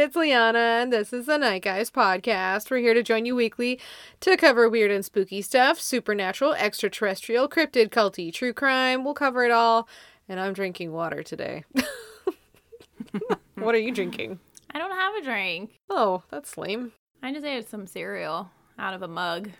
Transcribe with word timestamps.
It's 0.00 0.14
Liana, 0.14 0.58
and 0.58 0.92
this 0.92 1.12
is 1.12 1.26
the 1.26 1.38
Night 1.38 1.62
Guys 1.64 1.90
podcast. 1.90 2.70
We're 2.70 2.78
here 2.78 2.94
to 2.94 3.02
join 3.02 3.26
you 3.26 3.34
weekly 3.34 3.80
to 4.20 4.36
cover 4.36 4.68
weird 4.68 4.92
and 4.92 5.04
spooky 5.04 5.42
stuff 5.42 5.80
supernatural, 5.80 6.54
extraterrestrial, 6.54 7.48
cryptid, 7.48 7.88
culty, 7.88 8.32
true 8.32 8.52
crime. 8.52 9.02
We'll 9.02 9.14
cover 9.14 9.44
it 9.44 9.50
all. 9.50 9.88
And 10.28 10.38
I'm 10.38 10.52
drinking 10.52 10.92
water 10.92 11.24
today. 11.24 11.64
what 13.56 13.74
are 13.74 13.80
you 13.80 13.92
drinking? 13.92 14.38
I 14.70 14.78
don't 14.78 14.92
have 14.92 15.16
a 15.16 15.22
drink. 15.22 15.80
Oh, 15.90 16.22
that's 16.30 16.56
lame. 16.56 16.92
I 17.20 17.32
just 17.32 17.44
ate 17.44 17.68
some 17.68 17.88
cereal 17.88 18.52
out 18.78 18.94
of 18.94 19.02
a 19.02 19.08
mug. 19.08 19.50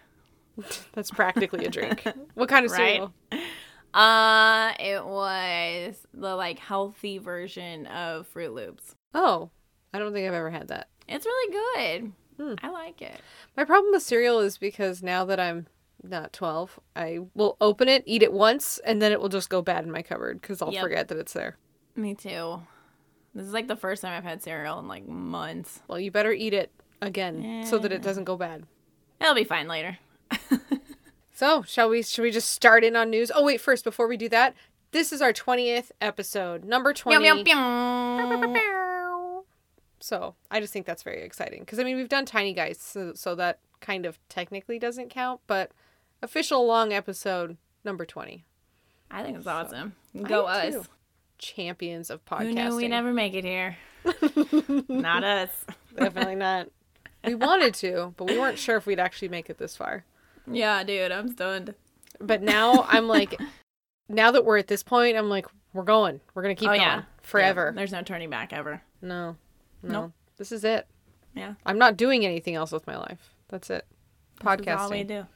That's 0.92 1.10
practically 1.10 1.64
a 1.66 1.70
drink. 1.70 2.04
What 2.34 2.48
kind 2.48 2.64
of 2.64 2.70
Right? 2.72 2.78
cereal? 2.78 3.12
Uh, 3.92 4.72
it 4.78 5.04
was 5.04 6.06
the 6.14 6.36
like 6.36 6.60
healthy 6.60 7.18
version 7.18 7.86
of 7.86 8.32
Froot 8.32 8.54
Loops. 8.54 8.94
Oh, 9.14 9.50
I 9.92 9.98
don't 9.98 10.12
think 10.12 10.26
I've 10.28 10.34
ever 10.34 10.50
had 10.50 10.68
that. 10.68 10.88
It's 11.08 11.24
really 11.26 11.52
good. 11.52 12.12
Hmm. 12.36 12.54
I 12.62 12.70
like 12.70 13.00
it. 13.02 13.20
My 13.56 13.64
problem 13.64 13.92
with 13.92 14.02
cereal 14.02 14.40
is 14.40 14.58
because 14.58 15.02
now 15.02 15.24
that 15.24 15.40
I'm 15.40 15.66
not 16.02 16.32
12, 16.32 16.78
I 16.94 17.20
will 17.34 17.56
open 17.60 17.88
it, 17.88 18.04
eat 18.06 18.22
it 18.22 18.32
once, 18.32 18.78
and 18.84 19.02
then 19.02 19.10
it 19.12 19.20
will 19.20 19.28
just 19.28 19.50
go 19.50 19.62
bad 19.62 19.84
in 19.84 19.90
my 19.90 20.02
cupboard 20.02 20.40
because 20.40 20.62
I'll 20.62 20.72
Yep. 20.72 20.82
forget 20.82 21.08
that 21.08 21.18
it's 21.18 21.32
there. 21.32 21.56
Me 21.96 22.14
too. 22.14 22.62
This 23.34 23.46
is 23.46 23.52
like 23.52 23.66
the 23.68 23.76
first 23.76 24.02
time 24.02 24.16
I've 24.16 24.22
had 24.24 24.42
cereal 24.42 24.78
in 24.78 24.86
like 24.88 25.06
months. 25.08 25.82
Well, 25.88 25.98
you 25.98 26.10
better 26.10 26.32
eat 26.32 26.54
it 26.54 26.70
again 27.02 27.64
so 27.66 27.78
that 27.78 27.92
it 27.92 28.02
doesn't 28.02 28.24
go 28.24 28.36
bad. 28.36 28.64
It'll 29.20 29.34
be 29.34 29.44
fine 29.44 29.66
later. 29.68 29.98
So, 31.32 31.62
shall 31.62 31.88
we 31.88 32.02
should 32.02 32.22
we 32.22 32.32
just 32.32 32.50
start 32.50 32.82
in 32.82 32.96
on 32.96 33.10
news? 33.10 33.30
Oh, 33.32 33.44
wait, 33.44 33.60
first 33.60 33.84
before 33.84 34.08
we 34.08 34.16
do 34.16 34.28
that, 34.30 34.54
this 34.90 35.12
is 35.12 35.22
our 35.22 35.32
20th 35.32 35.92
episode, 36.00 36.64
number 36.64 36.92
20. 36.92 37.16
Meow, 37.22 37.34
meow, 37.34 38.46
meow. 38.48 38.97
So, 40.08 40.36
I 40.50 40.58
just 40.58 40.72
think 40.72 40.86
that's 40.86 41.02
very 41.02 41.22
exciting 41.22 41.66
cuz 41.66 41.78
I 41.78 41.84
mean, 41.84 41.96
we've 41.96 42.08
done 42.08 42.24
Tiny 42.24 42.54
Guys, 42.54 42.80
so, 42.80 43.12
so 43.14 43.34
that 43.34 43.58
kind 43.80 44.06
of 44.06 44.18
technically 44.30 44.78
doesn't 44.78 45.10
count, 45.10 45.42
but 45.46 45.70
official 46.22 46.66
long 46.66 46.94
episode 46.94 47.58
number 47.84 48.06
20. 48.06 48.46
I 49.10 49.22
think 49.22 49.36
it's 49.36 49.46
awesome. 49.46 49.94
Go 50.22 50.46
us. 50.46 50.72
too. 50.72 50.84
Champions 51.36 52.08
of 52.08 52.24
podcasting. 52.24 52.40
Who 52.40 52.52
knew 52.54 52.76
we 52.76 52.88
never 52.88 53.12
make 53.12 53.34
it 53.34 53.44
here? 53.44 53.76
Not 54.88 55.24
us. 55.24 55.50
Definitely 55.94 56.36
not. 56.36 56.68
We 57.24 57.34
wanted 57.34 57.74
to, 57.74 58.14
but 58.16 58.30
we 58.30 58.38
weren't 58.38 58.58
sure 58.58 58.76
if 58.76 58.86
we'd 58.86 58.98
actually 58.98 59.28
make 59.28 59.50
it 59.50 59.58
this 59.58 59.76
far. 59.76 60.06
Yeah, 60.50 60.82
dude, 60.84 61.12
I'm 61.12 61.28
stunned. 61.28 61.74
But 62.18 62.40
now 62.40 62.86
I'm 62.88 63.08
like, 63.08 63.38
now 64.08 64.30
that 64.30 64.46
we're 64.46 64.56
at 64.56 64.68
this 64.68 64.82
point, 64.82 65.18
I'm 65.18 65.28
like, 65.28 65.46
we're 65.74 65.82
going. 65.82 66.20
We're 66.34 66.42
gonna 66.42 66.54
keep 66.54 66.70
oh 66.70 66.72
going 66.72 66.80
yeah, 66.80 67.02
forever. 67.22 67.66
Yeah, 67.66 67.76
there's 67.76 67.92
no 67.92 68.02
turning 68.02 68.30
back 68.30 68.54
ever. 68.54 68.80
No, 69.02 69.36
no, 69.82 70.00
Nope. 70.02 70.12
this 70.36 70.52
is 70.52 70.64
it. 70.64 70.86
Yeah, 71.34 71.54
I'm 71.64 71.78
not 71.78 71.96
doing 71.96 72.24
anything 72.24 72.54
else 72.54 72.72
with 72.72 72.86
my 72.86 72.96
life. 72.96 73.32
That's 73.48 73.70
it. 73.70 73.86
This 74.44 74.60
is 74.60 74.68
all 74.68 74.90
we 74.90 75.04
do 75.04 75.26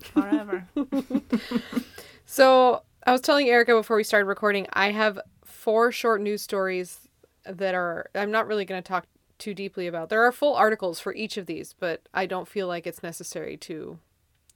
forever. 0.00 0.66
So 2.30 2.84
I 3.04 3.10
was 3.10 3.20
telling 3.22 3.48
Erica 3.48 3.72
before 3.74 3.96
we 3.96 4.04
started 4.04 4.26
recording, 4.26 4.68
I 4.72 4.92
have 4.92 5.18
four 5.44 5.90
short 5.90 6.20
news 6.20 6.42
stories 6.42 7.00
that 7.44 7.74
are 7.74 8.08
I'm 8.14 8.30
not 8.30 8.46
really 8.46 8.64
going 8.64 8.80
to 8.80 8.86
talk 8.86 9.08
too 9.38 9.52
deeply 9.52 9.88
about. 9.88 10.10
There 10.10 10.22
are 10.22 10.30
full 10.30 10.54
articles 10.54 11.00
for 11.00 11.12
each 11.12 11.36
of 11.36 11.46
these, 11.46 11.74
but 11.76 12.08
I 12.14 12.26
don't 12.26 12.46
feel 12.46 12.68
like 12.68 12.86
it's 12.86 13.02
necessary 13.02 13.56
to 13.56 13.98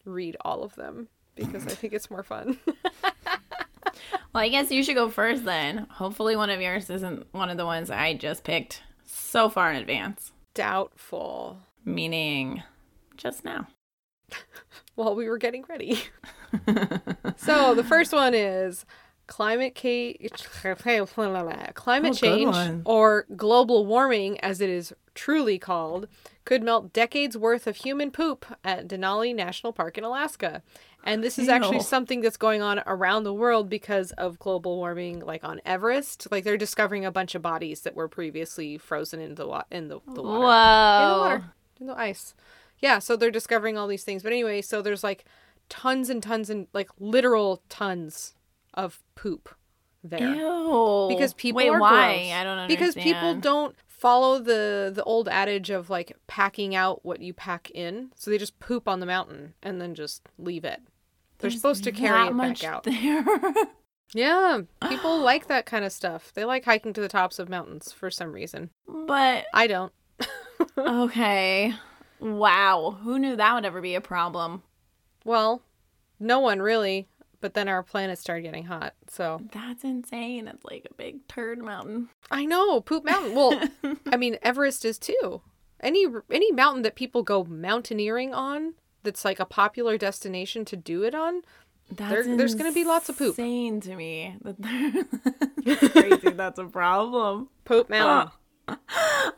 read 0.04 0.36
all 0.42 0.62
of 0.62 0.76
them 0.76 1.08
because 1.34 1.66
I 1.66 1.70
think 1.70 1.94
it's 1.94 2.12
more 2.12 2.22
fun. 2.22 2.60
well, 3.02 3.24
I 4.34 4.48
guess 4.50 4.70
you 4.70 4.84
should 4.84 4.94
go 4.94 5.10
first 5.10 5.44
then. 5.44 5.88
Hopefully, 5.90 6.36
one 6.36 6.50
of 6.50 6.60
yours 6.60 6.88
isn't 6.90 7.26
one 7.32 7.50
of 7.50 7.56
the 7.56 7.66
ones 7.66 7.90
I 7.90 8.14
just 8.14 8.44
picked 8.44 8.82
so 9.04 9.48
far 9.48 9.70
in 9.70 9.76
advance. 9.76 10.32
Doubtful. 10.54 11.58
Meaning, 11.84 12.62
just 13.16 13.44
now. 13.44 13.66
While 14.94 15.14
we 15.14 15.28
were 15.28 15.38
getting 15.38 15.64
ready. 15.68 16.00
so 17.36 17.74
the 17.74 17.84
first 17.84 18.12
one 18.12 18.34
is 18.34 18.84
climate 19.26 19.74
ca- 19.80 20.16
climate 21.74 22.12
Oh, 22.12 22.14
change 22.14 22.56
or 22.84 23.26
global 23.36 23.86
warming 23.86 24.38
as 24.40 24.60
it 24.60 24.70
is 24.70 24.92
truly 25.14 25.58
called 25.58 26.08
could 26.44 26.62
melt 26.62 26.92
decades 26.92 27.36
worth 27.36 27.66
of 27.66 27.76
human 27.76 28.10
poop 28.10 28.44
at 28.62 28.86
Denali 28.88 29.34
National 29.34 29.72
Park 29.72 29.96
in 29.96 30.04
Alaska. 30.04 30.62
And 31.06 31.22
this 31.22 31.38
is 31.38 31.48
actually 31.48 31.80
something 31.80 32.22
that's 32.22 32.38
going 32.38 32.62
on 32.62 32.82
around 32.86 33.24
the 33.24 33.34
world 33.34 33.68
because 33.68 34.10
of 34.12 34.38
global 34.38 34.76
warming 34.76 35.20
like 35.20 35.44
on 35.44 35.60
Everest. 35.66 36.28
Like 36.30 36.44
they're 36.44 36.56
discovering 36.56 37.04
a 37.04 37.10
bunch 37.12 37.34
of 37.34 37.42
bodies 37.42 37.82
that 37.82 37.94
were 37.94 38.08
previously 38.08 38.78
frozen 38.78 39.20
in 39.20 39.34
the 39.34 39.46
wa- 39.46 39.64
in 39.70 39.88
the, 39.88 40.00
the 40.06 40.22
water 40.22 40.36
in 40.36 40.40
the 40.40 40.46
Whoa. 40.46 41.18
water, 41.20 41.44
in 41.80 41.86
the 41.88 41.98
ice. 41.98 42.34
Yeah, 42.78 42.98
so 42.98 43.16
they're 43.16 43.30
discovering 43.30 43.76
all 43.76 43.86
these 43.86 44.04
things. 44.04 44.22
But 44.22 44.32
anyway, 44.32 44.62
so 44.62 44.80
there's 44.80 45.04
like 45.04 45.26
tons 45.68 46.08
and 46.08 46.22
tons 46.22 46.48
and 46.50 46.68
like 46.72 46.88
literal 46.98 47.62
tons 47.68 48.34
of 48.72 49.02
poop 49.14 49.54
there 50.02 50.34
Ew. 50.34 51.06
because 51.08 51.32
people 51.34 51.58
Wait, 51.58 51.68
are 51.68 51.80
why? 51.80 52.14
gross. 52.14 52.32
I 52.32 52.44
don't 52.44 52.58
understand. 52.58 52.68
Because 52.68 52.94
people 52.94 53.34
don't 53.36 53.74
follow 54.04 54.38
the 54.38 54.92
the 54.94 55.02
old 55.04 55.30
adage 55.30 55.70
of 55.70 55.88
like 55.88 56.14
packing 56.26 56.74
out 56.74 57.02
what 57.06 57.22
you 57.22 57.32
pack 57.32 57.70
in. 57.70 58.10
So 58.14 58.30
they 58.30 58.36
just 58.36 58.60
poop 58.60 58.86
on 58.86 59.00
the 59.00 59.06
mountain 59.06 59.54
and 59.62 59.80
then 59.80 59.94
just 59.94 60.28
leave 60.38 60.66
it. 60.66 60.82
They're 61.38 61.48
There's 61.48 61.54
supposed 61.54 61.84
to 61.84 61.92
carry 61.92 62.26
it 62.26 62.34
much 62.34 62.60
back 62.60 62.70
out. 62.70 62.84
There. 62.84 63.24
Yeah, 64.12 64.60
people 64.90 65.20
like 65.20 65.48
that 65.48 65.64
kind 65.64 65.86
of 65.86 65.92
stuff. 65.92 66.32
They 66.34 66.44
like 66.44 66.66
hiking 66.66 66.92
to 66.92 67.00
the 67.00 67.08
tops 67.08 67.38
of 67.38 67.48
mountains 67.48 67.92
for 67.92 68.10
some 68.10 68.32
reason. 68.32 68.68
but 68.86 69.46
I 69.54 69.66
don't. 69.66 69.92
okay. 70.78 71.72
Wow. 72.20 72.98
Who 73.02 73.18
knew 73.18 73.36
that 73.36 73.54
would 73.54 73.64
ever 73.64 73.80
be 73.80 73.94
a 73.94 74.02
problem? 74.02 74.64
Well, 75.24 75.62
no 76.20 76.40
one 76.40 76.60
really. 76.60 77.08
But 77.44 77.52
then 77.52 77.68
our 77.68 77.82
planet 77.82 78.18
started 78.18 78.40
getting 78.40 78.64
hot, 78.64 78.94
so 79.06 79.38
That's 79.52 79.84
insane. 79.84 80.48
It's 80.48 80.64
like 80.64 80.86
a 80.90 80.94
big 80.94 81.28
turd 81.28 81.58
mountain. 81.58 82.08
I 82.30 82.46
know 82.46 82.80
Poop 82.80 83.04
Mountain. 83.04 83.34
Well, 83.34 83.62
I 84.10 84.16
mean 84.16 84.38
Everest 84.40 84.82
is 84.86 84.98
too. 84.98 85.42
Any 85.78 86.06
any 86.30 86.52
mountain 86.52 86.80
that 86.84 86.94
people 86.94 87.22
go 87.22 87.44
mountaineering 87.44 88.32
on, 88.32 88.76
that's 89.02 89.26
like 89.26 89.40
a 89.40 89.44
popular 89.44 89.98
destination 89.98 90.64
to 90.64 90.76
do 90.76 91.02
it 91.02 91.14
on. 91.14 91.42
That's 91.90 92.26
there's 92.26 92.54
gonna 92.54 92.72
be 92.72 92.82
lots 92.82 93.10
of 93.10 93.18
poop. 93.18 93.38
Insane 93.38 93.82
to 93.82 93.94
me. 93.94 94.36
That 94.40 94.56
That's 95.66 95.88
crazy. 95.92 96.30
That's 96.30 96.58
a 96.58 96.64
problem. 96.64 97.50
Poop 97.66 97.90
Mountain. 97.90 98.32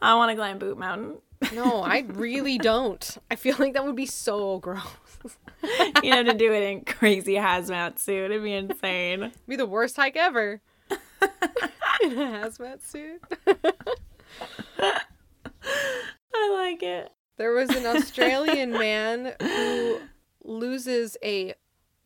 I 0.00 0.14
want 0.14 0.30
to 0.30 0.36
climb 0.36 0.60
poop 0.60 0.78
Mountain. 0.78 1.16
No, 1.52 1.82
I 1.82 2.04
really 2.08 2.56
don't. 2.56 3.18
I 3.32 3.34
feel 3.34 3.56
like 3.58 3.72
that 3.72 3.84
would 3.84 3.96
be 3.96 4.06
so 4.06 4.60
gross. 4.60 4.86
You 6.02 6.10
know, 6.10 6.22
to 6.24 6.34
do 6.34 6.52
it 6.52 6.62
in 6.62 6.84
crazy 6.84 7.34
hazmat 7.34 7.98
suit. 7.98 8.30
It'd 8.30 8.42
be 8.42 8.52
insane. 8.52 9.32
be 9.48 9.56
the 9.56 9.66
worst 9.66 9.96
hike 9.96 10.16
ever. 10.16 10.60
In 12.02 12.12
a 12.12 12.44
hazmat 12.44 12.82
suit. 12.82 13.22
I 14.78 16.50
like 16.52 16.82
it. 16.82 17.10
There 17.38 17.52
was 17.52 17.70
an 17.70 17.86
Australian 17.86 18.72
man 18.72 19.34
who 19.40 20.00
loses 20.44 21.16
a 21.22 21.54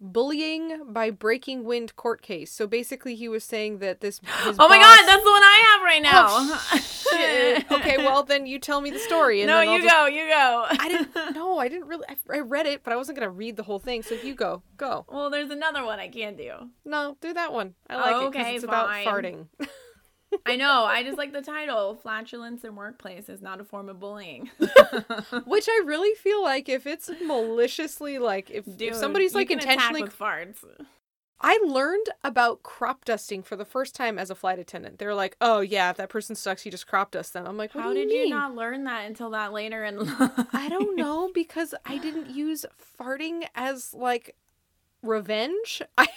bullying 0.00 0.92
by 0.92 1.10
breaking 1.10 1.64
wind 1.64 1.94
court 1.96 2.22
case. 2.22 2.52
So 2.52 2.66
basically, 2.66 3.14
he 3.14 3.28
was 3.28 3.44
saying 3.44 3.78
that 3.78 4.00
this. 4.00 4.20
Oh 4.44 4.68
my 4.68 4.78
boss- 4.78 4.98
god, 4.98 5.06
that's 5.06 5.24
the 5.24 5.30
one 5.30 5.42
I 5.42 5.66
have 5.72 5.82
right 5.84 6.02
now. 6.02 6.26
Oh, 6.28 6.78
shit. 6.80 7.70
okay, 7.72 7.96
well 7.98 8.22
then 8.22 8.46
you 8.46 8.58
tell 8.58 8.80
me 8.80 8.90
the 8.90 8.98
story. 8.98 9.42
And 9.42 9.48
no, 9.48 9.58
then 9.58 9.68
I'll 9.68 9.74
you 9.76 9.82
just- 9.82 9.94
go, 9.94 10.06
you 10.06 10.28
go. 10.28 10.66
I 10.70 10.88
didn't. 10.88 11.34
No, 11.34 11.58
I 11.58 11.68
didn't 11.68 11.86
really. 11.88 12.04
I, 12.30 12.38
read 12.40 12.66
it, 12.66 12.82
but 12.82 12.92
I 12.92 12.96
wasn't 12.96 13.18
gonna 13.18 13.30
read 13.30 13.56
the 13.56 13.62
whole 13.62 13.78
thing. 13.78 14.02
So 14.02 14.14
you 14.14 14.34
go, 14.34 14.62
go. 14.76 15.04
Well, 15.08 15.30
there's 15.30 15.50
another 15.50 15.84
one 15.84 15.98
I 15.98 16.08
can't 16.08 16.36
do. 16.36 16.52
No, 16.84 17.16
do 17.20 17.32
that 17.34 17.52
one. 17.52 17.74
I 17.88 17.96
like 17.96 18.22
it 18.22 18.30
because 18.32 18.46
Okay, 18.46 18.54
it's 18.56 18.64
about 18.64 18.88
farting. 18.88 19.46
I 20.46 20.56
know. 20.56 20.84
I 20.84 21.02
just 21.02 21.18
like 21.18 21.32
the 21.32 21.42
title. 21.42 21.96
Flatulence 21.96 22.64
in 22.64 22.76
workplace 22.76 23.28
is 23.28 23.42
not 23.42 23.60
a 23.60 23.64
form 23.64 23.88
of 23.88 24.00
bullying. 24.00 24.50
Which 25.44 25.68
I 25.68 25.82
really 25.84 26.14
feel 26.14 26.42
like 26.42 26.68
if 26.68 26.86
it's 26.86 27.10
maliciously 27.24 28.18
like 28.18 28.50
if, 28.50 28.64
Dude, 28.64 28.82
if 28.82 28.94
somebody's 28.94 29.34
like 29.34 29.50
intentionally 29.50 30.02
with 30.02 30.18
farts. 30.18 30.64
I 31.42 31.58
learned 31.64 32.06
about 32.22 32.62
crop 32.62 33.06
dusting 33.06 33.42
for 33.42 33.56
the 33.56 33.64
first 33.64 33.94
time 33.94 34.18
as 34.18 34.28
a 34.28 34.34
flight 34.34 34.58
attendant. 34.58 34.98
They're 34.98 35.14
like, 35.14 35.36
"Oh 35.40 35.60
yeah, 35.60 35.88
if 35.90 35.96
that 35.96 36.10
person 36.10 36.36
sucks, 36.36 36.66
you 36.66 36.70
just 36.70 36.86
crop 36.86 37.12
dust 37.12 37.32
them." 37.32 37.46
I'm 37.46 37.56
like, 37.56 37.74
"What 37.74 37.84
How 37.84 37.88
you 37.90 37.94
did 37.94 38.08
mean?" 38.08 38.28
you 38.28 38.34
not 38.34 38.54
learn 38.54 38.84
that 38.84 39.06
until 39.06 39.30
that 39.30 39.52
later 39.52 39.82
in 39.84 39.98
life? 39.98 40.32
I 40.52 40.68
don't 40.68 40.96
know 40.96 41.30
because 41.32 41.74
I 41.86 41.96
didn't 41.96 42.28
use 42.34 42.66
farting 43.00 43.46
as 43.54 43.94
like 43.94 44.36
revenge. 45.02 45.82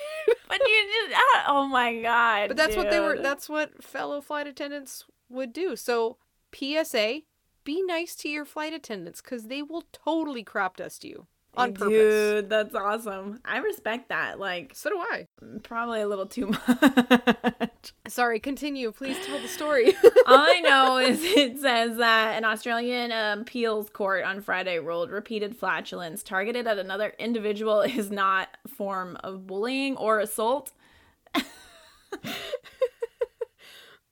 But 0.48 0.60
you 0.68 1.08
just 1.10 1.22
oh 1.48 1.68
my 1.68 2.00
god. 2.02 2.50
but 2.50 2.58
that's 2.58 2.76
what 2.76 2.92
they 2.92 3.00
were. 3.00 3.18
That's 3.18 3.50
what 3.50 3.84
fellow 3.84 4.22
flight 4.22 4.46
attendants 4.46 5.06
would 5.28 5.52
do. 5.52 5.76
So 5.76 6.18
PSA: 6.54 7.22
Be 7.64 7.82
nice 7.82 8.16
to 8.18 8.30
your 8.30 8.46
flight 8.46 8.72
attendants 8.72 9.22
because 9.22 9.48
they 9.48 9.64
will 9.64 9.84
totally 9.92 10.44
crop 10.44 10.78
dust 10.78 11.04
you. 11.04 11.28
On 11.56 11.74
purpose. 11.74 11.90
Dude, 11.90 12.50
that's 12.50 12.74
awesome. 12.76 13.40
I 13.46 13.58
respect 13.60 14.10
that. 14.10 14.40
Like, 14.40 14.72
So 14.76 14.90
do 14.90 14.98
I. 15.00 15.28
probably 15.64 16.02
a 16.02 16.08
little 16.08 16.26
too 16.26 16.48
much. 16.68 17.94
Sorry, 18.08 18.40
continue. 18.40 18.92
Please 18.92 19.18
tell 19.26 19.40
the 19.40 19.48
story. 19.48 19.94
All 20.26 20.38
I 20.40 20.60
know 20.62 20.98
is 21.10 21.24
it 21.24 21.60
says 21.60 21.98
that 21.98 22.38
an 22.38 22.46
Australian 22.46 23.12
um, 23.12 23.42
appeals 23.42 23.90
court 23.90 24.24
on 24.24 24.42
Friday 24.42 24.80
ruled 24.80 25.12
repeated 25.12 25.56
flatulence 25.56 26.24
targeted 26.24 26.66
at 26.68 26.78
another 26.80 27.14
individual 27.20 27.82
is 27.82 28.10
not 28.10 28.50
a 28.66 28.70
form 28.70 29.18
of 29.24 29.46
bullying 29.46 29.96
or 29.98 30.20
assault. 30.20 30.72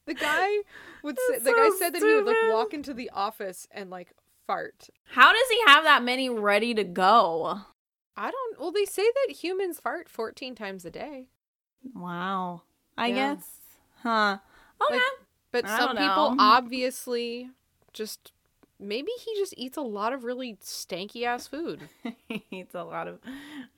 the 0.05 0.13
guy 0.13 0.49
would 1.03 1.17
say, 1.17 1.23
That's 1.33 1.43
the 1.43 1.51
guy 1.51 1.69
so 1.69 1.75
said 1.77 1.93
that 1.93 2.01
he 2.01 2.13
would 2.15 2.25
like 2.25 2.35
walk 2.51 2.73
into 2.73 2.93
the 2.93 3.09
office 3.11 3.67
and 3.71 3.89
like 3.89 4.13
fart. 4.51 4.89
How 5.05 5.31
does 5.31 5.47
he 5.49 5.61
have 5.65 5.83
that 5.85 6.03
many 6.03 6.29
ready 6.29 6.73
to 6.73 6.83
go? 6.83 7.59
I 8.17 8.29
don't. 8.31 8.59
Well, 8.59 8.71
they 8.71 8.85
say 8.85 9.03
that 9.03 9.33
humans 9.35 9.79
fart 9.79 10.09
14 10.09 10.55
times 10.55 10.83
a 10.85 10.91
day. 10.91 11.27
Wow. 11.95 12.63
I 12.97 13.07
Yeah. 13.07 13.35
guess. 13.35 13.49
Huh. 14.03 14.37
Okay. 14.81 14.95
Like, 14.95 15.03
But 15.51 15.65
I 15.65 15.77
some 15.77 15.95
people 15.97 16.35
obviously 16.39 17.49
just 17.93 18.31
maybe 18.79 19.11
he 19.23 19.35
just 19.37 19.53
eats 19.57 19.77
a 19.77 19.81
lot 19.81 20.11
of 20.11 20.23
really 20.23 20.55
stanky 20.61 21.23
ass 21.23 21.47
food. 21.47 21.87
he 22.27 22.43
eats 22.51 22.75
a 22.75 22.83
lot 22.83 23.07
of, 23.07 23.19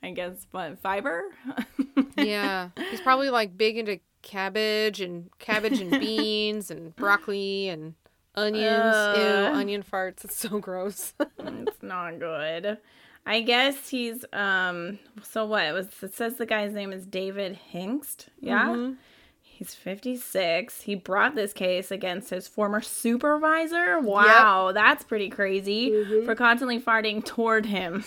I 0.02 0.10
guess, 0.10 0.46
what, 0.50 0.78
fiber? 0.80 1.22
Yeah. 2.16 2.70
He's 2.90 3.00
probably 3.00 3.28
like 3.30 3.56
big 3.56 3.76
into 3.76 3.98
cabbage 4.22 5.00
and 5.00 5.30
cabbage 5.38 5.80
and 5.80 5.90
beans 6.00 6.70
and 6.70 6.94
broccoli 6.96 7.68
and 7.68 7.94
onions. 8.36 8.94
Uh. 8.94 9.48
Ew, 9.52 9.58
onion 9.58 9.82
farts. 9.82 10.24
It's 10.24 10.36
so 10.36 10.58
gross. 10.58 11.14
it's 11.38 11.82
not 11.82 12.18
good. 12.18 12.78
I 13.26 13.40
guess 13.40 13.88
he's 13.88 14.24
um 14.32 14.98
so 15.22 15.46
what? 15.46 15.64
It 15.64 15.72
was 15.72 15.88
it 16.02 16.14
says 16.14 16.36
the 16.36 16.46
guy's 16.46 16.72
name 16.72 16.92
is 16.92 17.06
David 17.06 17.58
Hingst. 17.72 18.26
Yeah. 18.40 18.66
Mhm. 18.68 18.96
He's 19.40 19.72
56. 19.72 20.82
He 20.82 20.96
brought 20.96 21.36
this 21.36 21.52
case 21.52 21.92
against 21.92 22.28
his 22.30 22.48
former 22.48 22.80
supervisor. 22.80 24.00
Wow, 24.00 24.72
that's 24.74 25.04
pretty 25.04 25.28
crazy 25.30 25.90
Mm-hmm. 25.90 26.24
for 26.26 26.34
constantly 26.34 26.80
farting 26.80 27.24
toward 27.24 27.64
him. 27.66 28.04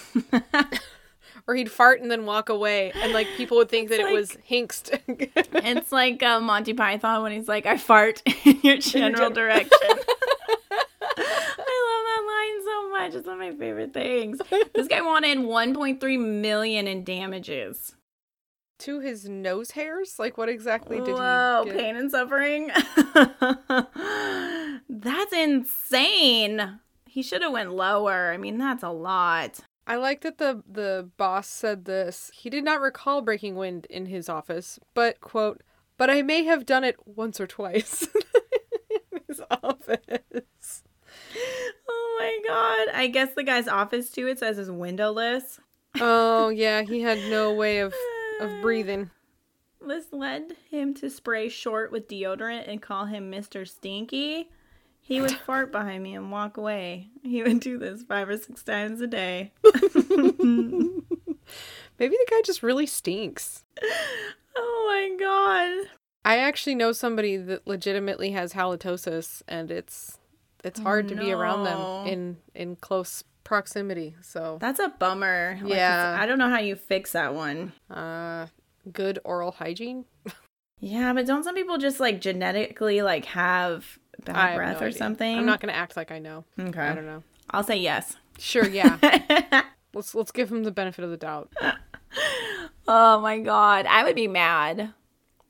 or 1.48 1.56
he'd 1.56 1.72
fart 1.72 2.02
and 2.02 2.12
then 2.12 2.26
walk 2.26 2.50
away 2.50 2.92
and 2.96 3.14
like 3.14 3.28
people 3.38 3.56
would 3.58 3.70
think 3.70 3.88
that 3.90 4.02
It's 4.02 4.10
it 4.10 4.14
was 4.14 4.38
Hingst. 4.50 5.00
it's 5.08 5.92
like 5.94 6.22
uh, 6.22 6.42
Monty 6.42 6.74
Python 6.74 7.24
when 7.24 7.32
he's 7.32 7.48
like, 7.48 7.66
"I 7.66 7.78
fart 7.78 8.22
in 8.46 8.60
your 8.62 8.78
general 8.78 9.30
gen- 9.30 9.34
direction." 9.34 9.98
I 13.08 13.10
love 13.10 13.10
that 13.10 13.10
line 13.10 13.10
so 13.10 13.10
much. 13.10 13.16
It's 13.16 13.28
one 13.28 13.42
of 13.42 13.48
my 13.54 13.58
favorite 13.60 13.94
things. 13.94 14.40
This 14.74 14.88
guy 14.88 15.02
wanted 15.02 15.40
1.3 15.40 16.20
million 16.42 16.88
in 16.88 17.04
damages. 17.04 17.96
to 18.80 19.00
his 19.00 19.28
nose 19.28 19.72
hairs? 19.72 20.16
Like 20.20 20.38
what 20.38 20.50
exactly 20.50 20.98
did 21.00 21.16
Whoa, 21.16 21.64
he 21.66 21.72
get? 21.72 21.80
pain 21.80 21.96
and 21.96 22.12
suffering. 22.12 22.70
that's 24.90 25.34
insane. 25.34 26.80
He 27.08 27.24
should 27.24 27.42
have 27.42 27.52
went 27.52 27.74
lower. 27.74 28.32
I 28.32 28.38
mean, 28.38 28.58
that's 28.58 28.84
a 28.84 28.90
lot. 28.90 29.60
I 29.88 29.96
like 29.96 30.22
that 30.22 30.38
the 30.38 30.64
the 30.70 31.10
boss 31.18 31.48
said 31.48 31.86
this. 31.86 32.30
He 32.34 32.50
did 32.50 32.64
not 32.64 32.82
recall 32.82 33.22
breaking 33.22 33.56
wind 33.56 33.88
in 33.90 34.08
his 34.08 34.30
office, 34.30 34.80
but 34.94 35.22
quote, 35.22 35.64
but 35.98 36.10
I 36.10 36.22
may 36.22 36.44
have 36.44 36.66
done 36.66 36.84
it 36.84 36.96
once 37.08 37.40
or 37.40 37.48
twice 37.48 38.08
in 38.92 39.22
his 39.28 39.42
office. 39.50 40.44
Oh 41.90 42.18
my 42.20 42.40
god. 42.48 42.96
I 42.96 43.08
guess 43.08 43.34
the 43.34 43.44
guy's 43.44 43.68
office 43.68 44.10
too, 44.10 44.28
it 44.28 44.40
says 44.40 44.58
is 44.58 44.72
windowless. 44.72 45.60
Oh 46.00 46.50
yeah, 46.50 46.82
he 46.84 47.02
had 47.02 47.18
no 47.30 47.54
way 47.56 47.80
of 47.80 47.94
of 48.40 48.62
breathing. 48.62 49.10
This 49.86 50.12
led 50.12 50.56
him 50.70 50.94
to 50.96 51.10
spray 51.10 51.50
Short 51.50 51.92
with 51.92 52.08
deodorant 52.08 52.68
and 52.68 52.82
call 52.82 53.06
him 53.06 53.32
Mr. 53.32 53.68
Stinky. 53.68 54.50
He 55.00 55.22
would 55.22 55.32
fart 55.46 55.72
behind 55.72 56.04
me 56.04 56.16
and 56.16 56.32
walk 56.32 56.58
away. 56.58 57.10
He 57.24 57.42
would 57.44 57.60
do 57.60 57.78
this 57.78 58.04
five 58.04 58.28
or 58.28 58.38
six 58.38 58.64
times 58.64 59.00
a 59.02 59.08
day. 59.08 59.54
Maybe 60.44 62.16
the 62.16 62.28
guy 62.30 62.42
just 62.44 62.62
really 62.62 62.86
stinks. 62.86 63.64
Oh 64.56 64.86
my 64.88 65.16
god. 65.18 65.90
I 66.26 66.40
actually 66.40 66.76
know 66.76 66.92
somebody 66.92 67.38
that 67.38 67.66
legitimately 67.66 68.32
has 68.32 68.54
halitosis 68.54 69.42
and 69.48 69.72
it's 69.72 70.20
it's 70.64 70.80
hard 70.80 71.08
to 71.10 71.16
be 71.16 71.32
around 71.32 71.64
them 71.64 72.08
in 72.08 72.38
in 72.56 72.76
close 72.78 73.24
proximity. 73.44 74.16
So, 74.22 74.58
That's 74.60 74.80
a 74.80 74.90
bummer. 74.90 75.58
Like, 75.62 75.74
Yeah. 75.74 76.18
I 76.20 76.26
don't 76.26 76.38
know 76.38 76.50
how 76.50 76.60
you 76.60 76.76
fix 76.76 77.14
that 77.14 77.34
one. 77.34 77.74
uh 77.90 78.48
good 78.92 79.20
oral 79.26 79.52
hygiene. 79.52 80.06
Yeah, 80.80 81.12
but 81.14 81.26
don't 81.26 81.44
some 81.44 81.56
people 81.56 81.78
just 81.78 82.00
like 82.00 82.22
genetically 82.22 83.02
like 83.02 83.26
have 83.26 83.98
bad 84.26 84.56
breath 84.56 84.80
no 84.80 84.86
or 84.86 84.88
idea. 84.90 84.98
something? 84.98 85.38
I'm 85.40 85.46
not 85.46 85.60
going 85.60 85.74
to 85.74 85.78
act 85.78 85.98
like 85.98 86.12
I 86.12 86.20
know. 86.20 86.46
Okay. 86.60 86.80
I 86.82 86.94
don't 86.94 87.06
know. 87.06 87.24
I'll 87.50 87.64
say 87.64 87.78
yes. 87.78 88.16
Sure, 88.38 88.68
yeah. 88.68 88.98
let's 89.94 90.14
let's 90.14 90.32
give 90.32 90.52
him 90.52 90.64
the 90.64 90.72
benefit 90.72 91.04
of 91.04 91.10
the 91.10 91.18
doubt. 91.18 91.52
oh 92.88 93.20
my 93.22 93.40
god, 93.40 93.86
I 93.88 94.04
would 94.04 94.16
be 94.16 94.28
mad. 94.28 94.94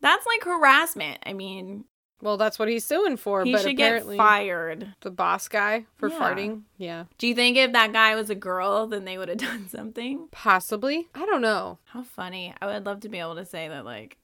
That's 0.02 0.26
like 0.26 0.44
harassment. 0.44 1.20
I 1.26 1.34
mean, 1.34 1.86
Well, 2.22 2.38
that's 2.38 2.58
what 2.58 2.68
he's 2.68 2.84
suing 2.84 3.16
for, 3.18 3.44
he 3.46 3.52
but 3.52 3.62
should 3.62 3.74
apparently 3.76 4.16
get 4.18 4.24
fired. 4.24 4.94
the 5.02 5.12
boss 5.12 5.48
guy 5.48 5.86
for 5.98 6.10
Yeah. 6.10 6.18
farting. 6.20 6.62
Yeah. 6.78 7.04
Do 7.20 7.28
you 7.28 7.36
think 7.36 7.58
if 7.58 7.74
that 7.74 7.94
guy 7.94 8.16
was 8.16 8.30
a 8.32 8.36
girl, 8.36 8.88
then 8.88 9.06
they 9.06 9.18
would 9.20 9.30
have 9.30 9.38
done 9.50 9.68
something? 9.70 10.28
Possibly. 10.32 11.08
I 11.14 11.26
don't 11.28 11.42
know. 11.42 11.78
How 11.86 12.02
funny. 12.04 12.54
I 12.60 12.66
would 12.66 12.86
love 12.86 13.02
to 13.02 13.10
be 13.10 13.20
able 13.20 13.36
to 13.36 13.46
say 13.46 13.68
that, 13.68 13.86
like, 13.86 14.18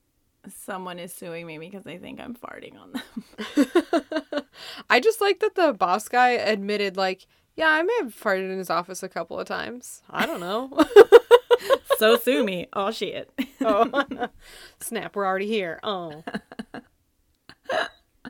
someone 0.48 0.98
is 0.98 1.12
suing 1.12 1.46
me 1.46 1.58
because 1.58 1.84
they 1.84 1.96
think 1.98 2.20
I'm 2.20 2.34
farting 2.34 2.74
on 2.78 2.92
them. 2.92 4.42
I 4.90 4.98
just 5.00 5.20
like 5.20 5.40
that 5.40 5.54
the 5.54 5.72
boss 5.72 6.08
guy 6.08 6.30
admitted 6.30 6.96
like, 6.96 7.26
yeah, 7.56 7.68
I 7.70 7.82
may 7.82 7.94
have 8.02 8.14
farted 8.14 8.50
in 8.50 8.58
his 8.58 8.70
office 8.70 9.02
a 9.04 9.08
couple 9.08 9.38
of 9.38 9.46
times. 9.46 10.02
I 10.10 10.26
don't 10.26 10.40
know. 10.40 10.70
so 11.98 12.16
sue 12.16 12.42
me. 12.44 12.66
Oh, 12.72 12.90
shit. 12.90 13.30
oh. 13.60 14.28
Snap, 14.80 15.14
we're 15.14 15.24
already 15.24 15.46
here. 15.46 15.78
Oh. 15.84 16.24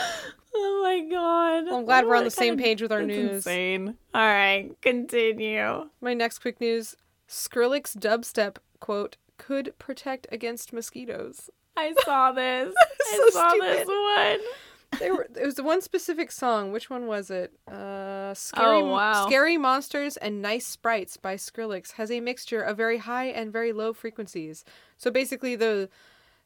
Oh 0.57 0.81
my 0.83 0.99
god. 1.11 1.65
Well, 1.65 1.79
I'm 1.79 1.85
glad 1.85 2.05
we're 2.05 2.15
on 2.15 2.21
Oh, 2.21 2.25
the 2.25 2.31
same 2.31 2.57
page 2.57 2.81
with 2.81 2.91
our 2.93 3.01
news. 3.01 3.29
Insane. 3.45 3.95
All 4.13 4.21
right, 4.21 4.69
continue. 4.81 5.89
My 5.99 6.13
next 6.13 6.39
quick 6.39 6.61
news 6.61 6.95
Skrillex 7.27 7.97
dubstep 7.97 8.57
quote 8.79 9.17
could 9.37 9.73
protect 9.79 10.27
against 10.31 10.71
mosquitoes. 10.71 11.49
I 11.75 11.93
saw 12.05 12.31
this. 12.31 12.73
I 13.01 13.29
saw 13.33 13.49
stupid. 13.49 13.69
this 13.69 13.87
one. 13.87 14.99
There 14.99 15.13
were 15.15 15.27
it 15.37 15.45
was 15.45 15.61
one 15.61 15.81
specific 15.81 16.31
song. 16.31 16.71
Which 16.71 16.89
one 16.89 17.05
was 17.05 17.29
it? 17.29 17.51
Uh 17.69 18.33
Scary 18.33 18.77
Oh, 18.77 18.85
wow. 18.85 19.25
Scary 19.27 19.57
Monsters 19.57 20.15
and 20.15 20.41
Nice 20.41 20.65
Sprites 20.65 21.17
by 21.17 21.35
Skrillex 21.35 21.93
has 21.93 22.09
a 22.09 22.21
mixture 22.21 22.61
of 22.61 22.77
very 22.77 22.99
high 22.99 23.25
and 23.25 23.51
very 23.51 23.73
low 23.73 23.91
frequencies. 23.91 24.63
So 24.97 25.11
basically 25.11 25.57
the 25.57 25.89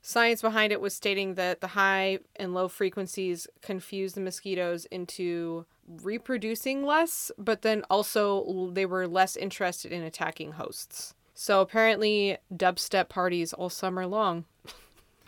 science 0.01 0.41
behind 0.41 0.72
it 0.72 0.82
was 0.82 0.94
stating 0.94 1.36
that 1.36 1.62
the 1.62 1.68
high 1.68 2.20
and 2.36 2.53
low 2.53 2.68
frequencies 2.68 3.48
confuse 3.62 4.13
the 4.13 4.22
mosquitoes 4.22 4.86
into 4.86 5.65
reproducing 5.88 6.86
less, 6.86 7.32
but 7.38 7.62
then 7.62 7.84
also 7.89 8.70
they 8.74 8.86
were 8.86 9.08
less 9.08 9.36
interested 9.36 9.91
in 9.91 10.03
attacking 10.03 10.53
hosts. 10.53 11.13
So 11.34 11.62
apparently 11.62 12.38
dubstep 12.53 13.10
parties 13.10 13.53
all 13.53 13.70
summer 13.70 14.06
long. 14.06 14.46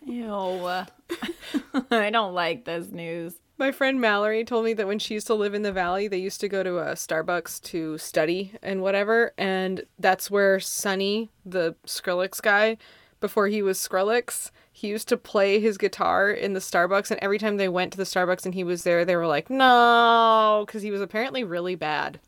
Ew. 0.05 0.67
I 1.91 2.09
don't 2.09 2.33
like 2.33 2.65
this 2.65 2.89
news. 2.89 3.35
My 3.57 3.71
friend 3.71 4.01
Mallory 4.01 4.43
told 4.43 4.65
me 4.65 4.73
that 4.73 4.87
when 4.87 4.97
she 4.97 5.13
used 5.13 5.27
to 5.27 5.35
live 5.35 5.53
in 5.53 5.61
the 5.61 5.71
valley, 5.71 6.07
they 6.07 6.17
used 6.17 6.41
to 6.41 6.49
go 6.49 6.63
to 6.63 6.79
a 6.79 6.93
Starbucks 6.93 7.61
to 7.65 7.97
study 7.99 8.53
and 8.63 8.81
whatever, 8.81 9.33
and 9.37 9.83
that's 9.99 10.31
where 10.31 10.59
Sonny, 10.59 11.29
the 11.45 11.75
Skrillex 11.85 12.41
guy, 12.41 12.77
before 13.19 13.47
he 13.47 13.61
was 13.61 13.77
Skrillex, 13.77 14.49
he 14.81 14.87
used 14.87 15.07
to 15.09 15.17
play 15.17 15.59
his 15.59 15.77
guitar 15.77 16.31
in 16.31 16.53
the 16.53 16.59
Starbucks, 16.59 17.11
and 17.11 17.19
every 17.21 17.37
time 17.37 17.57
they 17.57 17.69
went 17.69 17.91
to 17.93 17.97
the 17.97 18.03
Starbucks 18.03 18.45
and 18.45 18.53
he 18.53 18.63
was 18.63 18.83
there, 18.83 19.05
they 19.05 19.15
were 19.15 19.27
like, 19.27 19.49
"No," 19.49 20.63
because 20.65 20.81
he 20.81 20.91
was 20.91 21.01
apparently 21.01 21.43
really 21.43 21.75
bad 21.75 22.19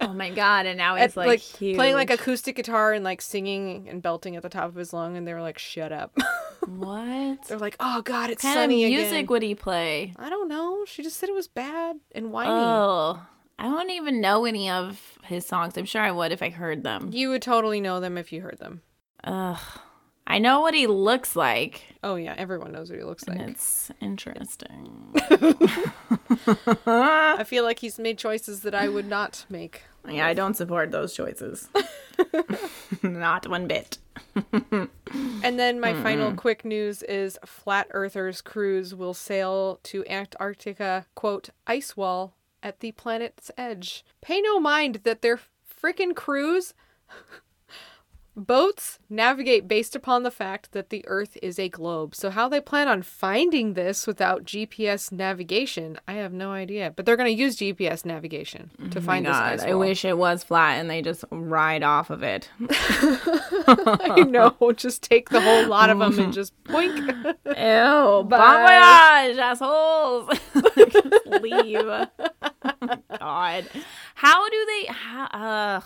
Oh 0.00 0.12
my 0.12 0.30
god! 0.30 0.66
And 0.66 0.78
now 0.78 0.96
at 0.96 1.10
he's 1.10 1.16
like, 1.16 1.26
like 1.26 1.42
playing 1.58 1.94
like 1.94 2.10
acoustic 2.10 2.56
guitar 2.56 2.92
and 2.92 3.04
like 3.04 3.20
singing 3.20 3.88
and 3.88 4.02
belting 4.02 4.36
at 4.36 4.42
the 4.42 4.48
top 4.48 4.68
of 4.68 4.74
his 4.74 4.92
lung, 4.92 5.16
and 5.16 5.26
they 5.26 5.34
were 5.34 5.42
like, 5.42 5.58
"Shut 5.58 5.92
up." 5.92 6.16
what 6.66 7.44
They're 7.44 7.58
like, 7.58 7.76
"Oh 7.80 8.02
God, 8.02 8.30
it's 8.30 8.42
kind 8.42 8.58
of 8.58 8.62
Sonny 8.64 8.86
music 8.86 9.12
again." 9.12 9.26
would 9.26 9.42
he 9.42 9.54
play? 9.54 10.14
I 10.16 10.30
don't 10.30 10.48
know. 10.48 10.84
She 10.86 11.02
just 11.02 11.18
said 11.18 11.28
it 11.28 11.34
was 11.34 11.48
bad 11.48 11.96
and 12.12 12.32
whiny. 12.32 12.50
Oh, 12.50 13.22
I 13.58 13.64
don't 13.64 13.90
even 13.90 14.20
know 14.20 14.46
any 14.46 14.70
of 14.70 15.18
his 15.24 15.46
songs. 15.46 15.76
I'm 15.76 15.84
sure 15.84 16.02
I 16.02 16.10
would 16.10 16.32
if 16.32 16.42
I 16.42 16.50
heard 16.50 16.82
them. 16.82 17.10
You 17.12 17.28
would 17.30 17.42
totally 17.42 17.80
know 17.80 18.00
them 18.00 18.16
if 18.16 18.32
you 18.32 18.40
heard 18.40 18.58
them. 18.58 18.82
Ugh. 19.24 19.58
I 20.26 20.38
know 20.38 20.60
what 20.60 20.74
he 20.74 20.86
looks 20.86 21.34
like. 21.34 21.82
Oh 22.04 22.14
yeah, 22.14 22.34
everyone 22.38 22.72
knows 22.72 22.88
what 22.90 22.98
he 22.98 23.04
looks 23.04 23.26
like. 23.26 23.38
and 23.38 23.50
It's 23.50 23.90
interesting. 24.00 25.12
I 26.86 27.42
feel 27.44 27.64
like 27.64 27.80
he's 27.80 27.98
made 27.98 28.16
choices 28.18 28.60
that 28.60 28.74
I 28.74 28.88
would 28.88 29.06
not 29.08 29.44
make. 29.50 29.82
Yeah, 30.08 30.26
I 30.26 30.34
don't 30.34 30.54
support 30.56 30.92
those 30.92 31.14
choices. 31.14 31.68
Not 33.02 33.48
one 33.48 33.66
bit. 33.66 33.98
And 35.42 35.58
then 35.58 35.80
my 35.80 35.92
final 36.02 36.32
quick 36.34 36.64
news 36.64 37.02
is 37.02 37.36
Flat 37.44 37.88
Earthers 37.90 38.40
cruise 38.40 38.94
will 38.94 39.12
sail 39.14 39.80
to 39.82 40.04
Antarctica, 40.06 41.06
quote, 41.16 41.48
ice 41.66 41.96
wall 41.96 42.36
at 42.62 42.78
the 42.78 42.92
planet's 42.92 43.50
edge. 43.58 44.04
Pay 44.20 44.40
no 44.40 44.60
mind 44.60 45.00
that 45.02 45.20
their 45.22 45.40
frickin' 45.82 46.14
cruise 46.14 46.74
boats 48.36 48.98
navigate 49.08 49.68
based 49.68 49.94
upon 49.96 50.22
the 50.22 50.30
fact 50.30 50.72
that 50.72 50.90
the 50.90 51.04
Earth 51.06 51.36
is 51.42 51.58
a 51.58 51.68
globe. 51.68 52.14
So 52.14 52.30
how 52.30 52.48
they 52.48 52.60
plan 52.60 52.88
on 52.88 53.02
finding 53.02 53.74
this 53.74 54.06
without 54.06 54.44
GPS 54.44 55.12
navigation, 55.12 55.98
I 56.06 56.14
have 56.14 56.32
no 56.32 56.52
idea. 56.52 56.92
But 56.94 57.06
they're 57.06 57.16
going 57.16 57.34
to 57.34 57.42
use 57.42 57.56
GPS 57.56 58.04
navigation 58.04 58.70
to 58.90 59.00
find 59.00 59.26
this 59.26 59.32
God, 59.32 59.52
ice 59.54 59.62
I 59.62 59.74
wish 59.74 60.04
it 60.04 60.16
was 60.16 60.44
flat 60.44 60.78
and 60.78 60.88
they 60.88 61.02
just 61.02 61.24
ride 61.30 61.82
off 61.82 62.10
of 62.10 62.22
it. 62.22 62.48
I 63.66 64.24
know. 64.28 64.56
Just 64.76 65.02
take 65.02 65.30
the 65.30 65.40
whole 65.40 65.66
lot 65.66 65.90
of 65.90 65.98
them 65.98 66.18
and 66.18 66.32
just 66.32 66.52
boink. 66.64 66.96
Ew, 66.96 68.24
bon 68.24 68.28
Bye. 68.28 69.26
voyage, 69.26 69.38
assholes. 69.38 70.28
Leave. 71.42 72.08
God. 73.18 73.66
How 74.14 74.48
do 74.48 74.66
they, 74.66 74.84
how, 74.92 75.28
ugh. 75.32 75.84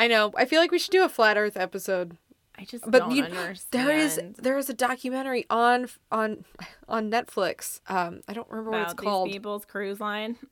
I 0.00 0.06
know. 0.08 0.32
I 0.36 0.44
feel 0.46 0.60
like 0.60 0.70
we 0.72 0.78
should 0.78 0.92
do 0.92 1.04
a 1.04 1.08
flat 1.08 1.36
Earth 1.36 1.56
episode. 1.56 2.16
I 2.58 2.64
just 2.64 2.84
But 2.90 2.98
don't 2.98 3.16
you, 3.16 3.22
understand. 3.24 3.88
there 3.88 3.96
is 3.96 4.20
there 4.36 4.58
is 4.58 4.68
a 4.68 4.74
documentary 4.74 5.46
on 5.48 5.88
on 6.12 6.44
on 6.88 7.10
Netflix. 7.10 7.80
Um, 7.88 8.20
I 8.28 8.34
don't 8.34 8.48
remember 8.50 8.70
what 8.72 8.76
about 8.80 8.92
it's 8.92 9.00
these 9.00 9.06
called. 9.06 9.30
people's 9.30 9.64
cruise 9.64 10.00
line. 10.00 10.36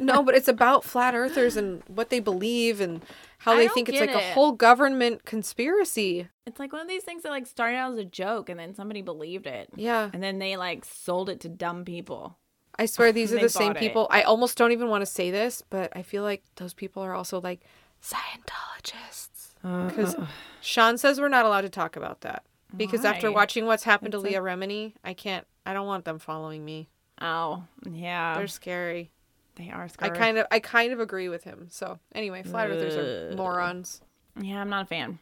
No, 0.00 0.22
but 0.22 0.34
it's 0.34 0.48
about 0.56 0.84
flat 0.84 1.14
earthers 1.14 1.56
and 1.56 1.82
what 1.88 2.08
they 2.08 2.20
believe 2.20 2.80
and 2.80 3.02
how 3.38 3.52
I 3.52 3.56
they 3.56 3.68
think 3.68 3.88
it's 3.88 4.00
like 4.00 4.14
a 4.14 4.32
whole 4.32 4.52
government 4.52 5.24
conspiracy. 5.24 6.28
It's 6.46 6.58
like 6.58 6.72
one 6.72 6.80
of 6.82 6.88
these 6.88 7.02
things 7.04 7.22
that 7.24 7.30
like 7.30 7.46
started 7.46 7.76
out 7.76 7.92
as 7.92 7.98
a 7.98 8.04
joke 8.04 8.48
and 8.48 8.58
then 8.58 8.74
somebody 8.74 9.02
believed 9.02 9.46
it. 9.46 9.68
Yeah, 9.76 10.10
And 10.12 10.22
then 10.22 10.38
they 10.38 10.56
like 10.56 10.84
sold 10.84 11.28
it 11.28 11.40
to 11.40 11.48
dumb 11.48 11.84
people. 11.84 12.38
I 12.78 12.86
swear 12.86 13.12
these 13.20 13.32
are 13.32 13.38
the 13.40 13.48
same 13.48 13.68
bought 13.68 13.76
it. 13.76 13.80
people. 13.80 14.06
I 14.10 14.22
almost 14.22 14.56
don't 14.56 14.72
even 14.72 14.88
want 14.88 15.02
to 15.02 15.06
say 15.06 15.30
this, 15.30 15.62
but 15.68 15.94
I 15.96 16.02
feel 16.02 16.22
like 16.22 16.42
those 16.56 16.72
people 16.74 17.02
are 17.02 17.14
also 17.14 17.40
like 17.40 17.60
Scientologists. 18.04 19.54
Uh-huh. 19.64 19.86
Because 19.88 20.16
Sean 20.60 20.98
says 20.98 21.20
we're 21.20 21.28
not 21.28 21.46
allowed 21.46 21.62
to 21.62 21.68
talk 21.70 21.96
about 21.96 22.20
that. 22.22 22.44
Because 22.76 23.04
after 23.04 23.30
watching 23.30 23.66
what's 23.66 23.84
happened 23.84 24.12
to 24.12 24.18
It's 24.18 24.24
like- 24.24 24.32
Leah 24.32 24.40
Remini, 24.42 24.92
I 25.04 25.14
can't. 25.14 25.46
I 25.64 25.72
don't 25.72 25.86
want 25.86 26.04
them 26.04 26.18
following 26.18 26.64
me. 26.64 26.88
Oh, 27.20 27.64
yeah. 27.90 28.36
They're 28.36 28.46
scary. 28.48 29.10
they 29.56 29.70
are 29.70 29.88
scary. 29.88 30.10
I 30.10 30.18
kind 30.18 30.38
of 30.38 30.46
I 30.50 30.58
kind 30.58 30.92
of 30.92 30.98
agree 31.00 31.28
with 31.28 31.44
him. 31.44 31.68
So 31.70 31.98
anyway, 32.14 32.42
flat 32.42 32.68
earthers 32.70 32.96
are 32.96 33.36
morons. 33.36 34.00
Yeah, 34.40 34.60
I'm 34.60 34.68
not 34.68 34.82
a 34.82 34.86
fan. 34.86 35.20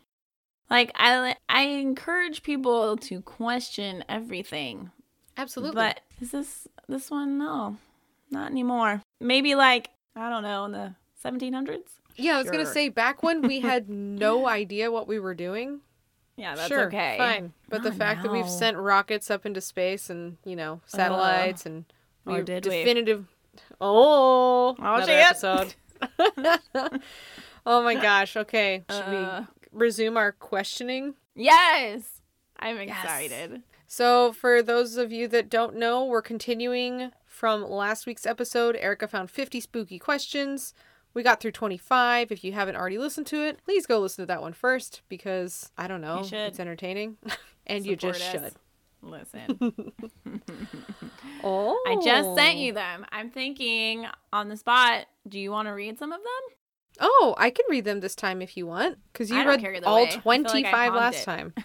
Like 0.70 0.90
I 0.96 1.36
I 1.50 1.62
encourage 1.64 2.42
people 2.42 2.96
to 2.96 3.20
question 3.20 4.02
everything. 4.08 4.90
Absolutely. 5.36 5.74
But 5.74 6.00
is 6.20 6.30
this 6.30 6.66
this 6.88 7.10
one 7.10 7.36
no. 7.38 7.76
Not 8.30 8.50
anymore. 8.50 9.02
Maybe 9.20 9.54
like 9.54 9.90
I 10.16 10.30
don't 10.30 10.42
know 10.42 10.64
in 10.64 10.72
the 10.72 10.94
1700s? 11.22 12.00
Yeah, 12.16 12.36
I 12.36 12.42
was 12.42 12.50
gonna 12.50 12.66
say 12.66 12.88
back 12.88 13.22
when 13.22 13.42
we 13.42 13.60
had 13.70 13.88
no 13.88 14.46
idea 14.48 14.90
what 14.90 15.06
we 15.08 15.18
were 15.18 15.34
doing. 15.34 15.80
Yeah, 16.36 16.54
that's 16.54 16.68
sure, 16.68 16.86
okay. 16.86 17.16
fine. 17.18 17.52
But 17.68 17.82
the 17.82 17.90
Not 17.90 17.98
fact 17.98 18.22
that 18.22 18.32
we've 18.32 18.48
sent 18.48 18.76
rockets 18.78 19.30
up 19.30 19.44
into 19.46 19.60
space 19.60 20.08
and 20.10 20.36
you 20.44 20.56
know 20.56 20.80
satellites 20.86 21.66
and 21.66 21.84
Or 22.26 22.36
we 22.38 22.42
did 22.42 22.64
we? 22.66 22.78
definitive. 22.78 23.26
Oh, 23.80 24.74
Oh, 24.78 24.94
another 24.94 25.12
episode. 25.12 25.74
oh 27.66 27.82
my 27.82 27.94
gosh. 27.94 28.36
Okay, 28.36 28.84
should 28.90 28.96
Uh. 29.02 29.42
we 29.72 29.78
resume 29.86 30.16
our 30.16 30.32
questioning? 30.32 31.14
Yes. 31.34 32.20
I'm 32.58 32.78
excited. 32.78 33.62
So, 33.86 34.32
for 34.32 34.62
those 34.62 34.96
of 34.96 35.12
you 35.12 35.28
that 35.28 35.50
don't 35.50 35.76
know, 35.76 36.04
we're 36.04 36.22
continuing 36.22 37.10
from 37.26 37.62
last 37.68 38.06
week's 38.06 38.24
episode. 38.24 38.76
Erica 38.76 39.06
found 39.08 39.30
50 39.30 39.60
spooky 39.60 39.98
questions. 39.98 40.72
We 41.14 41.22
got 41.22 41.40
through 41.40 41.52
25. 41.52 42.32
If 42.32 42.44
you 42.44 42.52
haven't 42.52 42.76
already 42.76 42.98
listened 42.98 43.26
to 43.28 43.42
it, 43.44 43.62
please 43.64 43.86
go 43.86 43.98
listen 44.00 44.22
to 44.22 44.26
that 44.26 44.40
one 44.40 44.52
first 44.52 45.02
because 45.08 45.70
I 45.76 45.86
don't 45.88 46.00
know, 46.00 46.26
it's 46.30 46.60
entertaining. 46.60 47.16
and 47.66 47.84
you 47.84 47.96
just 47.96 48.20
us. 48.22 48.30
should. 48.30 48.52
Listen. 49.02 49.92
Oh. 51.42 51.82
I 51.86 51.96
just 52.04 52.34
sent 52.36 52.58
you 52.58 52.72
oh. 52.72 52.76
them. 52.76 53.06
I'm 53.10 53.30
thinking 53.30 54.06
on 54.32 54.48
the 54.48 54.56
spot, 54.56 55.06
do 55.28 55.38
you 55.38 55.50
want 55.50 55.68
to 55.68 55.72
read 55.72 55.98
some 55.98 56.12
of 56.12 56.20
them? 56.20 56.56
Oh, 57.00 57.34
I 57.38 57.50
can 57.50 57.64
read 57.70 57.84
them 57.84 58.00
this 58.00 58.14
time 58.14 58.42
if 58.42 58.56
you 58.56 58.66
want 58.66 58.98
because 59.12 59.30
you 59.30 59.36
read 59.36 59.84
all 59.84 59.96
way. 59.96 60.10
Feel 60.10 60.20
like 60.24 60.46
25 60.48 60.94
last 60.94 61.22
it. 61.22 61.24
time. 61.24 61.54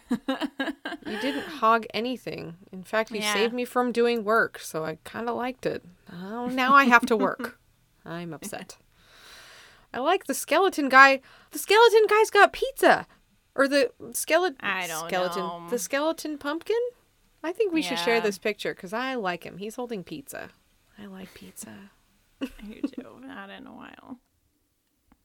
You 1.06 1.18
didn't 1.22 1.46
hog 1.48 1.86
anything. 1.94 2.58
In 2.74 2.84
fact, 2.84 3.12
you 3.12 3.22
Yeah. 3.22 3.34
saved 3.34 3.54
me 3.54 3.64
from 3.64 3.94
doing 3.94 4.26
work, 4.26 4.60
so 4.60 4.84
I 4.84 4.98
kind 5.06 5.30
of 5.30 5.38
liked 5.38 5.66
it. 5.66 5.86
Oh, 6.12 6.48
now 6.48 6.74
I 6.74 6.84
have 6.84 7.06
to 7.06 7.16
work. 7.16 7.60
I'm 8.06 8.34
upset. 8.34 8.78
I 9.98 10.00
like 10.00 10.26
the 10.26 10.36
skeleton 10.36 10.90
guy. 10.90 11.22
The 11.50 11.58
skeleton 11.58 12.06
guy's 12.08 12.30
got 12.30 12.54
pizza. 12.54 13.08
Or 13.56 13.68
the 13.68 13.90
skeleton 14.12 14.58
I 14.60 14.86
don't 14.86 15.08
skeleton 15.08 15.42
know. 15.42 15.68
the 15.72 15.80
skeleton 15.80 16.38
pumpkin? 16.38 16.78
I 17.44 17.52
think 17.52 17.74
we 17.74 17.82
should 17.82 17.98
share 17.98 18.22
this 18.22 18.38
picture 18.38 18.76
cuz 18.76 18.94
I 18.94 19.16
like 19.16 19.44
him. 19.44 19.58
He's 19.58 19.74
holding 19.74 20.04
pizza. 20.04 20.52
I 21.00 21.08
like 21.08 21.34
pizza. 21.34 21.90
I 22.42 22.48
do 22.64 22.82
too. 22.82 23.20
Not 23.22 23.50
in 23.50 23.66
a 23.66 23.74
while. 23.74 24.20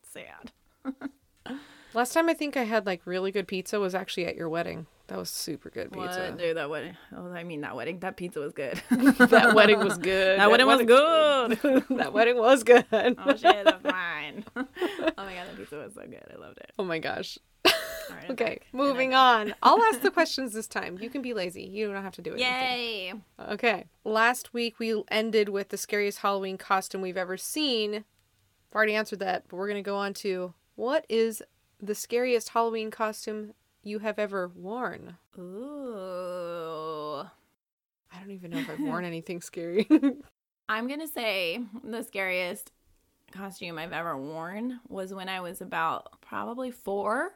Sad. 0.05 0.53
Last 1.95 2.13
time 2.15 2.29
I 2.29 2.35
think 2.35 2.57
I 2.57 2.65
had 2.65 2.87
like 2.87 3.03
really 3.05 3.31
good 3.31 3.47
pizza 3.47 3.79
was 3.79 3.95
actually 3.95 4.27
at 4.27 4.37
your 4.37 4.49
wedding. 4.49 4.87
That 5.09 5.19
was 5.19 5.29
super 5.29 5.69
good 5.69 5.93
pizza. 5.93 6.29
What? 6.31 6.39
Dude, 6.39 6.57
that 6.57 6.71
wedding. 6.71 6.97
Oh, 7.15 7.31
I 7.33 7.45
mean, 7.45 7.61
that 7.63 7.77
wedding. 7.77 7.99
That 7.99 8.17
pizza 8.17 8.41
was 8.41 8.53
good. 8.53 8.81
that 8.91 9.53
wedding 9.55 9.79
was 9.79 9.99
good. 9.99 10.39
that 10.39 10.51
wedding 10.51 10.67
was 10.67 10.83
good. 10.83 11.85
that 11.99 12.13
wedding 12.13 12.39
was 12.39 12.63
good. 12.65 12.87
oh, 12.93 13.37
shit. 13.37 13.65
That's 13.65 13.83
fine. 13.83 14.45
oh, 14.57 14.65
my 15.19 15.35
God. 15.35 15.47
That 15.49 15.57
pizza 15.57 15.77
was 15.77 15.93
so 15.95 16.03
good. 16.03 16.23
I 16.33 16.39
loved 16.39 16.59
it. 16.59 16.73
Oh 16.79 16.85
my 16.85 16.99
gosh. 16.99 17.39
Right, 18.11 18.31
Okay, 18.31 18.45
back. 18.45 18.67
Moving 18.73 19.15
on. 19.15 19.55
I'll 19.63 19.83
ask 19.85 20.01
the 20.01 20.11
questions 20.11 20.53
this 20.53 20.67
time. 20.67 20.99
You 21.01 21.09
can 21.11 21.23
be 21.23 21.35
lazy. 21.35 21.63
You 21.63 21.93
don't 21.93 22.03
have 22.03 22.15
to 22.15 22.23
do 22.23 22.35
it. 22.35 22.41
Yay. 22.41 23.13
Okay. 23.51 23.87
Last 24.05 24.53
week 24.53 24.79
we 24.79 25.03
ended 25.11 25.49
with 25.49 25.69
the 25.69 25.77
scariest 25.77 26.19
Halloween 26.19 26.59
costume 26.59 27.01
we've 27.01 27.17
ever 27.17 27.37
seen. 27.37 27.97
I've 27.97 28.75
already 28.75 28.95
answered 28.95 29.21
that, 29.21 29.45
but 29.49 29.57
we're 29.57 29.69
going 29.69 29.83
to 29.83 29.89
go 29.89 29.97
on 29.97 30.15
to 30.15 30.55
what 30.75 31.05
is 31.09 31.43
the 31.83 31.95
scariest 31.95 32.51
Halloween 32.51 32.91
costume 32.91 33.53
you 33.83 33.99
have 33.99 34.19
ever 34.19 34.49
worn? 34.49 35.17
Ooh. 35.37 37.25
I 38.15 38.21
don't 38.21 38.31
even 38.31 38.53
know 38.53 38.59
if 38.59 38.71
I've 38.71 38.81
worn 38.81 39.05
anything 39.13 39.41
scary. 39.41 39.89
I'm 40.69 40.87
going 40.87 41.01
to 41.01 41.09
say 41.09 41.61
the 41.83 42.03
scariest 42.03 42.71
costume 43.33 43.79
I've 43.79 43.93
ever 43.93 44.17
worn 44.17 44.81
was 44.89 45.13
when 45.13 45.29
I 45.29 45.41
was 45.41 45.61
about 45.61 46.21
probably 46.21 46.71
four. 46.71 47.35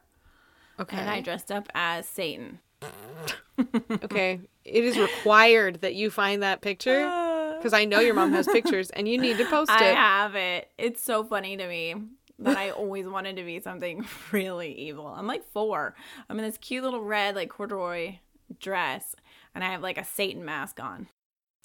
okay. 0.78 0.96
And 0.96 1.10
I 1.10 1.20
dressed 1.20 1.50
up 1.50 1.68
as 1.74 2.06
Satan. 2.06 2.60
okay. 4.04 4.40
It 4.64 4.84
is 4.84 4.96
required 4.96 5.80
that 5.80 5.94
you 5.94 6.10
find 6.10 6.42
that 6.42 6.60
picture 6.60 7.02
uh. 7.02 7.56
because 7.56 7.72
I 7.72 7.84
know 7.84 8.00
your 8.00 8.14
mom 8.14 8.32
has 8.32 8.46
pictures 8.46 8.90
and 8.90 9.08
you 9.08 9.18
need 9.18 9.38
to 9.38 9.46
post 9.46 9.70
it. 9.70 9.80
I 9.80 9.94
have 9.94 10.34
it. 10.36 10.70
It's 10.78 11.02
so 11.02 11.24
funny 11.24 11.56
to 11.56 11.66
me 11.66 11.94
that 12.38 12.56
I 12.56 12.70
always 12.70 13.06
wanted 13.06 13.36
to 13.36 13.44
be 13.44 13.60
something 13.60 14.04
really 14.32 14.72
evil. 14.72 15.06
I'm 15.06 15.26
like 15.26 15.44
four. 15.52 15.94
I'm 16.28 16.38
in 16.38 16.44
this 16.44 16.58
cute 16.58 16.84
little 16.84 17.02
red, 17.02 17.34
like 17.34 17.48
corduroy 17.50 18.16
dress, 18.60 19.14
and 19.54 19.64
I 19.64 19.70
have 19.70 19.82
like 19.82 19.98
a 19.98 20.04
Satan 20.04 20.44
mask 20.44 20.80
on. 20.80 21.08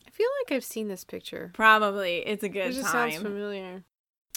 I 0.08 0.10
feel 0.12 0.28
like 0.42 0.56
I've 0.56 0.64
seen 0.64 0.88
this 0.88 1.04
picture. 1.04 1.52
Probably 1.54 2.18
it's 2.20 2.44
a 2.44 2.50
good 2.50 2.68
It 2.70 2.74
just 2.74 2.92
sounds 2.92 3.16
familiar. 3.18 3.84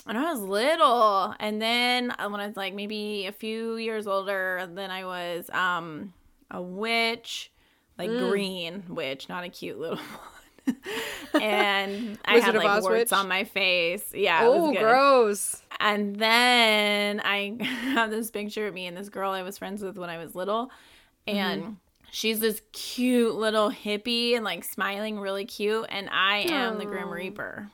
When 0.05 0.17
I 0.17 0.33
was 0.33 0.41
little, 0.41 1.35
and 1.41 1.63
then 1.63 2.11
uh, 2.19 2.29
when 2.29 2.41
I 2.41 2.47
was 2.47 2.57
like 2.57 2.75
maybe 2.75 3.27
a 3.27 3.33
few 3.33 3.77
years 3.77 4.07
older, 4.07 4.69
then 4.73 4.91
I 4.91 5.05
was 5.05 5.49
um 5.51 6.13
a 6.51 6.61
witch, 6.61 7.51
like 7.99 8.11
Mm. 8.11 8.19
green 8.19 8.83
witch, 8.89 9.29
not 9.29 9.45
a 9.45 9.49
cute 9.49 9.79
little 9.79 9.97
one. 9.99 10.34
and 11.41 12.19
I 12.25 12.39
had 12.39 12.55
like 12.55 12.69
Oz 12.69 12.83
warts 12.83 12.99
witch? 12.99 13.13
on 13.13 13.29
my 13.29 13.45
face. 13.45 14.05
Yeah, 14.15 14.41
oh, 14.43 14.73
gross. 14.73 15.63
And 15.81 16.17
then 16.17 17.21
I 17.25 17.57
have 17.63 18.11
this 18.11 18.31
picture 18.31 18.67
of 18.67 18.75
me 18.75 18.87
and 18.87 18.97
this 18.97 19.09
girl 19.09 19.33
I 19.33 19.43
was 19.43 19.59
friends 19.59 19.83
with 19.83 19.99
when 19.99 20.11
I 20.11 20.19
was 20.19 20.35
little. 20.35 20.71
And 21.27 21.79
she's 22.11 22.39
this 22.41 22.61
cute 22.73 23.35
little 23.35 23.71
hippie 23.71 24.37
and 24.37 24.45
like 24.45 24.63
smiling 24.63 25.19
really 25.19 25.47
cute. 25.47 25.87
And 25.89 26.09
I 26.11 26.41
am 26.49 26.79
the 26.79 26.85
Grim 26.85 27.11
Reaper. 27.11 27.71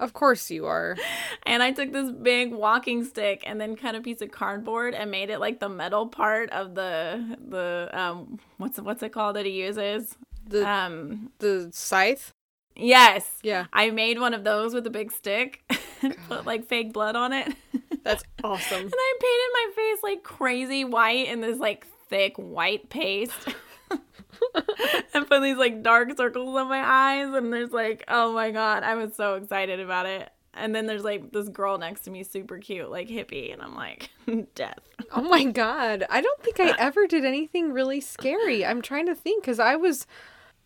Of 0.00 0.12
course 0.12 0.50
you 0.50 0.66
are. 0.66 0.96
And 1.44 1.62
I 1.62 1.72
took 1.72 1.92
this 1.92 2.10
big 2.10 2.52
walking 2.52 3.04
stick 3.04 3.42
and 3.46 3.60
then 3.60 3.76
cut 3.76 3.94
a 3.94 4.00
piece 4.00 4.20
of 4.22 4.30
cardboard 4.30 4.94
and 4.94 5.10
made 5.10 5.30
it 5.30 5.38
like 5.38 5.60
the 5.60 5.68
metal 5.68 6.06
part 6.08 6.50
of 6.50 6.74
the 6.74 7.36
the 7.48 7.90
um 7.92 8.38
what's 8.56 8.80
what's 8.80 9.02
it 9.02 9.12
called 9.12 9.36
that 9.36 9.46
he 9.46 9.52
uses? 9.52 10.16
The 10.50 10.68
Um 10.68 11.30
the 11.38 11.70
scythe. 11.72 12.32
yes. 12.76 13.38
Yeah. 13.42 13.66
I 13.72 13.90
made 13.90 14.18
one 14.20 14.34
of 14.34 14.44
those 14.44 14.74
with 14.74 14.86
a 14.86 14.90
big 14.90 15.12
stick 15.12 15.62
and 16.02 16.16
put 16.28 16.46
like 16.46 16.66
fake 16.66 16.92
blood 16.92 17.16
on 17.16 17.32
it. 17.32 17.54
That's 18.04 18.22
awesome. 18.42 18.80
And 18.82 18.92
I 18.94 19.12
painted 19.20 19.50
my 19.52 19.70
face 19.76 20.02
like 20.02 20.22
crazy 20.22 20.84
white 20.84 21.28
in 21.28 21.40
this 21.40 21.58
like 21.58 21.86
thick 22.08 22.34
white 22.36 22.88
paste. 22.88 23.48
and 25.14 25.26
put 25.28 25.42
these 25.42 25.56
like 25.56 25.82
dark 25.82 26.16
circles 26.16 26.56
on 26.56 26.68
my 26.68 26.80
eyes 26.82 27.34
and 27.34 27.52
there's 27.52 27.72
like 27.72 28.04
oh 28.08 28.32
my 28.32 28.50
god 28.50 28.82
i 28.84 28.94
was 28.94 29.14
so 29.14 29.34
excited 29.34 29.80
about 29.80 30.06
it 30.06 30.30
and 30.54 30.74
then 30.74 30.86
there's 30.86 31.02
like 31.04 31.30
this 31.32 31.48
girl 31.48 31.76
next 31.78 32.02
to 32.02 32.10
me 32.10 32.22
super 32.22 32.58
cute 32.58 32.88
like 32.90 33.08
hippie 33.08 33.52
and 33.52 33.60
i'm 33.60 33.74
like 33.74 34.08
death 34.54 34.78
Oh 35.12 35.22
my 35.22 35.42
god. 35.44 36.06
I 36.08 36.20
don't 36.20 36.40
think 36.40 36.60
I 36.60 36.72
ever 36.78 37.08
did 37.08 37.24
anything 37.24 37.72
really 37.72 38.00
scary. 38.00 38.64
I'm 38.64 38.80
trying 38.80 39.06
to 39.06 39.14
think 39.16 39.42
cuz 39.44 39.58
I 39.58 39.74
was 39.74 40.06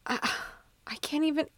I, 0.07 0.31
I 0.87 0.97
can't 0.97 1.25
even 1.25 1.49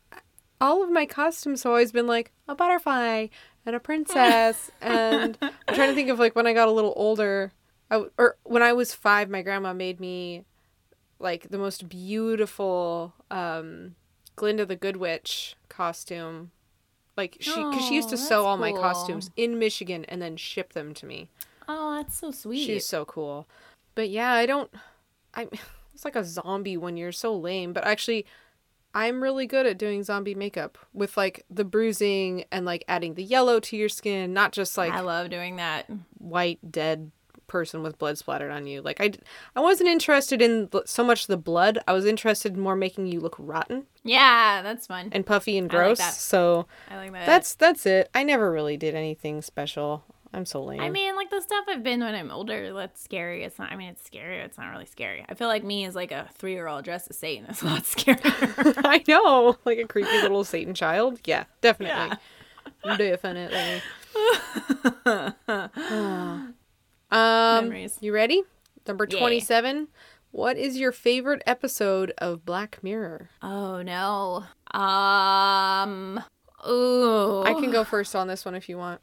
all 0.60 0.82
of 0.82 0.90
my 0.90 1.04
costumes 1.06 1.62
have 1.64 1.70
always 1.70 1.92
been 1.92 2.06
like 2.06 2.32
a 2.48 2.54
butterfly 2.54 3.26
and 3.64 3.76
a 3.76 3.80
princess 3.80 4.70
and 4.80 5.36
I'm 5.42 5.74
trying 5.74 5.90
to 5.90 5.94
think 5.94 6.08
of 6.08 6.18
like 6.18 6.34
when 6.36 6.46
I 6.46 6.52
got 6.52 6.68
a 6.68 6.72
little 6.72 6.94
older 6.96 7.52
I, 7.90 8.04
or 8.18 8.36
when 8.44 8.62
I 8.62 8.72
was 8.72 8.94
5 8.94 9.28
my 9.28 9.42
grandma 9.42 9.72
made 9.72 10.00
me 10.00 10.44
like 11.18 11.48
the 11.50 11.58
most 11.58 11.88
beautiful 11.88 13.14
um 13.30 13.94
Glinda 14.36 14.66
the 14.66 14.76
Good 14.76 14.98
Witch 14.98 15.56
costume. 15.70 16.50
Like 17.16 17.38
she 17.40 17.54
cuz 17.54 17.82
she 17.86 17.94
used 17.94 18.10
to 18.10 18.16
Oh, 18.16 18.18
sew 18.18 18.44
all 18.44 18.58
my 18.58 18.72
costumes 18.72 19.30
in 19.36 19.58
Michigan 19.58 20.04
and 20.04 20.20
then 20.20 20.36
ship 20.36 20.74
them 20.74 20.92
to 20.94 21.06
me. 21.06 21.30
oh 21.66 21.96
that's 21.96 22.18
so 22.18 22.30
sweet 22.30 22.66
She's 22.66 22.84
so 22.84 23.06
cool. 23.06 23.48
But 23.94 24.10
yeah, 24.10 24.32
I 24.32 24.44
don't. 24.44 24.70
I. 25.34 25.48
It's 25.96 26.04
like 26.04 26.14
a 26.14 26.24
zombie 26.26 26.76
when 26.76 26.98
you're 26.98 27.10
so 27.10 27.34
lame. 27.34 27.72
But 27.72 27.86
actually, 27.86 28.26
I'm 28.94 29.22
really 29.22 29.46
good 29.46 29.64
at 29.64 29.78
doing 29.78 30.02
zombie 30.02 30.34
makeup 30.34 30.76
with 30.92 31.16
like 31.16 31.46
the 31.48 31.64
bruising 31.64 32.44
and 32.52 32.66
like 32.66 32.84
adding 32.86 33.14
the 33.14 33.22
yellow 33.22 33.60
to 33.60 33.78
your 33.78 33.88
skin, 33.88 34.34
not 34.34 34.52
just 34.52 34.76
like 34.76 34.92
i 34.92 35.00
love 35.00 35.30
doing 35.30 35.56
that 35.56 35.86
white 36.18 36.58
dead 36.70 37.10
person 37.46 37.82
with 37.82 37.96
blood 37.96 38.18
splattered 38.18 38.50
on 38.50 38.66
you. 38.66 38.82
Like 38.82 39.00
I, 39.00 39.12
I 39.54 39.60
wasn't 39.60 39.88
interested 39.88 40.42
in 40.42 40.68
so 40.84 41.02
much 41.02 41.28
the 41.28 41.38
blood. 41.38 41.78
I 41.88 41.94
was 41.94 42.04
interested 42.04 42.52
in 42.56 42.60
more 42.60 42.76
making 42.76 43.06
you 43.06 43.20
look 43.20 43.36
rotten 43.38 43.86
yeah 44.04 44.60
that's 44.60 44.86
fun 44.86 45.08
and 45.12 45.24
puffy 45.24 45.56
and 45.56 45.72
I 45.72 45.76
like 45.76 45.96
gross. 45.96 46.18
so 46.18 46.66
i 46.90 46.96
like 46.96 47.12
that 47.12 47.24
that's 47.24 47.54
that's 47.54 47.86
it. 47.86 48.10
I 48.14 48.22
never 48.22 48.52
really 48.52 48.76
did 48.76 48.94
anything 48.94 49.40
special. 49.40 50.04
I'm 50.36 50.44
so 50.44 50.62
lame. 50.62 50.80
I 50.80 50.90
mean, 50.90 51.16
like 51.16 51.30
the 51.30 51.40
stuff 51.40 51.64
I've 51.66 51.82
been 51.82 52.00
when 52.00 52.14
I'm 52.14 52.30
older, 52.30 52.74
that's 52.74 53.02
scary. 53.02 53.42
It's 53.42 53.58
not. 53.58 53.72
I 53.72 53.76
mean, 53.76 53.88
it's 53.88 54.04
scary. 54.04 54.38
It's 54.40 54.58
not 54.58 54.68
really 54.70 54.84
scary. 54.84 55.24
I 55.26 55.32
feel 55.34 55.48
like 55.48 55.64
me 55.64 55.86
as 55.86 55.94
like 55.94 56.12
a 56.12 56.28
three 56.34 56.52
year 56.52 56.68
old 56.68 56.84
dressed 56.84 57.08
as 57.08 57.16
Satan 57.16 57.46
is 57.46 57.62
a 57.62 57.66
lot 57.66 57.82
scarier. 57.84 58.74
I 58.84 59.02
know, 59.08 59.56
like 59.64 59.78
a 59.78 59.86
creepy 59.86 60.12
little 60.20 60.44
Satan 60.44 60.74
child. 60.74 61.20
Yeah, 61.24 61.44
definitely. 61.62 62.18
Yeah. 62.84 62.96
Definitely. 62.96 63.80
um, 67.10 67.10
Memories. 67.10 67.96
you 68.00 68.12
ready? 68.12 68.42
Number 68.86 69.06
Yeah. 69.10 69.18
27. 69.18 69.88
What 70.32 70.58
is 70.58 70.78
your 70.78 70.92
favorite 70.92 71.42
episode 71.46 72.12
of 72.18 72.44
Black 72.44 72.82
Mirror? 72.82 73.30
oh 73.42 73.80
no. 73.82 74.44
Um. 74.78 76.22
Ooh. 76.68 77.42
I 77.44 77.54
can 77.54 77.70
go 77.70 77.84
first 77.84 78.14
on 78.14 78.28
this 78.28 78.44
one 78.44 78.54
if 78.54 78.68
you 78.68 78.76
want. 78.76 79.00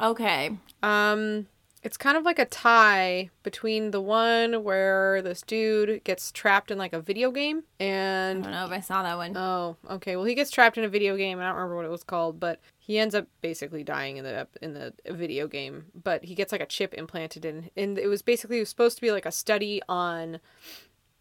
Okay. 0.00 0.56
Um, 0.82 1.46
it's 1.82 1.96
kind 1.96 2.16
of 2.16 2.24
like 2.24 2.38
a 2.38 2.44
tie 2.44 3.30
between 3.42 3.90
the 3.90 4.00
one 4.00 4.62
where 4.62 5.20
this 5.22 5.42
dude 5.42 6.04
gets 6.04 6.30
trapped 6.30 6.70
in 6.70 6.78
like 6.78 6.92
a 6.92 7.00
video 7.00 7.32
game 7.32 7.64
and 7.80 8.40
I 8.40 8.42
don't 8.42 8.52
know 8.52 8.64
if 8.66 8.70
I 8.70 8.80
saw 8.80 9.02
that 9.02 9.16
one. 9.16 9.36
Oh, 9.36 9.76
okay. 9.90 10.14
Well, 10.14 10.24
he 10.24 10.34
gets 10.34 10.50
trapped 10.50 10.78
in 10.78 10.84
a 10.84 10.88
video 10.88 11.16
game. 11.16 11.40
I 11.40 11.44
don't 11.44 11.56
remember 11.56 11.76
what 11.76 11.84
it 11.84 11.90
was 11.90 12.04
called, 12.04 12.38
but 12.38 12.60
he 12.78 12.98
ends 12.98 13.14
up 13.14 13.26
basically 13.40 13.82
dying 13.82 14.16
in 14.16 14.24
the 14.24 14.46
in 14.60 14.74
the 14.74 14.94
video 15.08 15.48
game. 15.48 15.86
But 16.00 16.24
he 16.24 16.34
gets 16.36 16.52
like 16.52 16.60
a 16.60 16.66
chip 16.66 16.94
implanted 16.94 17.44
in, 17.44 17.70
and 17.76 17.98
it 17.98 18.06
was 18.06 18.22
basically 18.22 18.58
it 18.58 18.60
was 18.60 18.68
supposed 18.68 18.96
to 18.96 19.02
be 19.02 19.10
like 19.10 19.26
a 19.26 19.32
study 19.32 19.82
on 19.88 20.38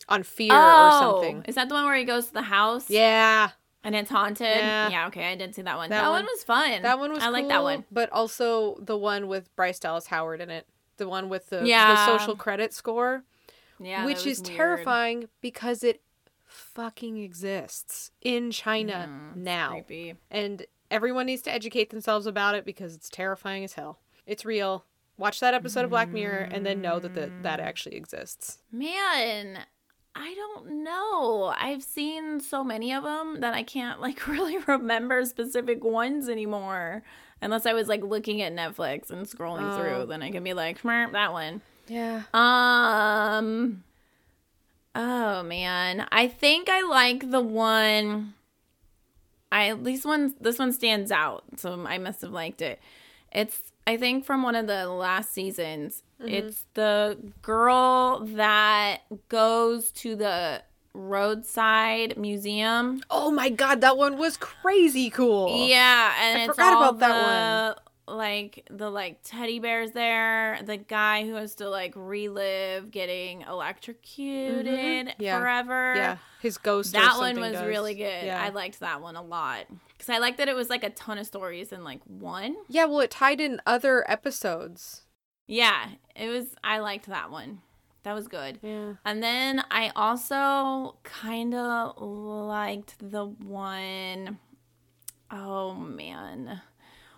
on 0.10 0.22
fear 0.24 0.54
or 0.54 0.92
something. 0.92 1.44
Is 1.48 1.56
that 1.56 1.70
the 1.70 1.76
one 1.76 1.86
where 1.86 1.96
he 1.96 2.04
goes 2.04 2.28
to 2.28 2.34
the 2.34 2.44
house? 2.44 2.90
Yeah, 2.90 3.52
And 3.84 3.96
it's 3.96 4.10
haunted? 4.12 4.46
Yeah. 4.58 5.06
okay, 5.08 5.32
I 5.32 5.36
did 5.36 5.56
see 5.56 5.64
that 5.64 5.76
one. 5.78 5.90
That 5.90 6.02
That, 6.04 6.10
one- 6.10 6.24
one, 6.24 6.26
was 6.26 6.44
fun. 6.44 6.82
that 6.84 7.00
one 7.00 7.12
was. 7.14 7.24
I 7.24 7.30
like 7.30 7.48
that 7.48 7.64
one. 7.64 7.86
But 7.92 8.12
also 8.12 8.78
the 8.82 8.96
one 8.98 9.28
with 9.28 9.54
Bryce 9.56 9.80
Dallas 9.80 10.06
Howard 10.08 10.40
in 10.42 10.50
it. 10.52 10.68
The 10.98 11.08
one 11.08 11.30
with 11.30 11.50
the, 11.50 11.66
Yeah. 11.66 11.96
the 11.96 12.06
social 12.18 12.36
credit 12.36 12.74
score, 12.74 13.24
Yeah. 13.80 14.06
which 14.06 14.28
is 14.28 14.40
weird. 14.42 14.56
terrifying 14.56 15.30
because 15.42 15.84
it 15.84 16.02
fucking 16.46 17.18
exists 17.18 18.12
in 18.22 18.52
China 18.52 19.10
Mm, 19.10 19.36
now. 19.38 19.70
Creepy. 19.72 20.16
and 20.30 20.66
everyone 20.92 21.26
needs 21.26 21.42
to 21.44 21.52
educate 21.52 21.90
themselves 21.90 22.28
about 22.28 22.54
it 22.56 22.66
because 22.66 22.94
it's 22.94 23.10
terrifying 23.10 23.64
as 23.64 23.74
hell. 23.74 24.00
It's 24.28 24.46
real. 24.46 24.86
Watch 25.18 25.40
that 25.40 25.54
episode 25.54 25.86
of 25.86 25.90
Black 25.92 26.10
Mirror 26.10 26.50
and 26.52 26.66
then 26.66 26.82
know 26.82 27.00
that 27.00 27.14
the, 27.14 27.32
that 27.42 27.60
actually 27.60 27.96
exists. 27.96 28.60
Man, 28.72 29.60
I 30.16 30.34
don't 30.34 30.84
know. 30.84 31.54
I've 31.58 31.84
seen 31.84 32.40
so 32.42 32.64
many 32.64 32.94
of 32.94 33.04
them 33.04 33.40
that 33.40 33.54
I 33.54 33.64
can't 33.64 34.02
like 34.02 34.28
really 34.28 34.58
remember 34.60 35.24
specific 35.26 35.84
ones 35.84 36.28
anymore. 36.30 37.04
Unless 37.42 37.66
I 37.66 37.74
was 37.74 37.88
like 37.88 38.04
looking 38.04 38.42
at 38.42 38.54
Netflix 38.54 39.10
and 39.10 39.26
scrolling 39.26 39.74
Oh. 39.74 39.78
through, 39.78 40.06
then 40.08 40.22
I 40.22 40.30
can 40.32 40.44
be 40.44 40.54
like, 40.54 40.82
that 40.84 41.32
one. 41.34 41.62
Yeah. 41.88 42.24
Um. 42.34 43.84
Oh 44.94 45.42
man, 45.44 46.08
I 46.12 46.28
think 46.28 46.70
I 46.70 46.82
like 46.82 47.32
the 47.32 47.42
one. 47.42 48.34
I 49.52 49.70
at 49.70 49.82
least 49.84 50.06
one. 50.06 50.36
This 50.40 50.60
one 50.60 50.72
stands 50.74 51.12
out, 51.12 51.44
so 51.58 51.86
I 51.86 51.98
must 51.98 52.22
have 52.22 52.32
liked 52.32 52.62
it. 52.62 52.80
It's 53.32 53.72
I 53.88 53.98
think 53.98 54.26
from 54.26 54.44
one 54.44 54.56
of 54.56 54.68
the 54.68 54.88
last 54.88 55.34
seasons. 55.34 56.04
Mm-hmm. 56.22 56.34
It's 56.34 56.66
the 56.76 57.18
girl 57.42 58.26
that 58.36 59.02
goes 59.30 59.92
to 59.92 60.16
the 60.16 60.62
roadside 60.94 62.18
museum. 62.18 63.02
Oh 63.10 63.32
my 63.32 63.50
god, 63.50 63.82
that 63.82 63.98
one 63.98 64.18
was 64.18 64.38
crazy 64.38 65.10
cool. 65.10 65.68
Yeah, 65.68 66.14
and 66.22 66.40
I 66.40 66.42
it's 66.44 66.52
forgot 66.52 66.74
all 66.74 66.90
about 66.90 67.00
that 67.00 67.76
the, 68.08 68.14
Like 68.14 68.68
the 68.70 68.90
like 68.90 69.20
teddy 69.24 69.60
bears 69.60 69.92
there, 69.92 70.60
the 70.64 70.78
guy 70.78 71.26
who 71.26 71.36
has 71.36 71.56
to 71.56 71.70
like 71.70 71.94
relive 71.96 72.92
getting 72.92 73.42
electrocuted 73.42 75.08
mm-hmm. 75.08 75.22
Yeah. 75.22 75.40
forever. 75.40 75.94
Yeah. 75.96 76.18
His 76.42 76.58
ghost. 76.58 76.94
That 76.94 77.18
one 77.18 77.40
was 77.40 77.54
does. 77.54 77.66
really 77.66 77.96
good. 77.96 78.26
Yeah. 78.26 78.42
I 78.42 78.50
liked 78.50 78.80
that 78.82 79.02
one 79.02 79.16
a 79.16 79.22
lot 79.22 79.68
because 79.90 80.10
I 80.10 80.18
liked 80.18 80.38
that 80.40 80.50
it 80.50 80.56
was 80.56 80.70
like 80.70 80.84
a 80.84 80.90
ton 80.90 81.18
of 81.18 81.26
stories 81.26 81.72
in 81.72 81.84
like 81.84 82.02
one. 82.06 82.56
yeah, 82.68 82.86
well, 82.86 83.00
it 83.00 83.12
tied 83.12 83.40
in 83.40 83.62
other 83.66 84.04
episodes. 84.12 85.04
Yeah, 85.52 85.90
it 86.16 86.30
was. 86.30 86.56
I 86.64 86.80
liked 86.80 87.08
that 87.08 87.30
one. 87.30 87.60
That 88.04 88.14
was 88.14 88.28
good. 88.28 88.60
Yeah. 88.64 88.94
And 89.04 89.22
then 89.22 89.64
I 89.70 89.92
also 89.96 90.96
kind 91.04 91.54
of 91.54 92.02
liked 92.02 92.96
the 93.00 93.26
one, 93.26 94.40
oh 95.30 95.74
man, 95.74 96.62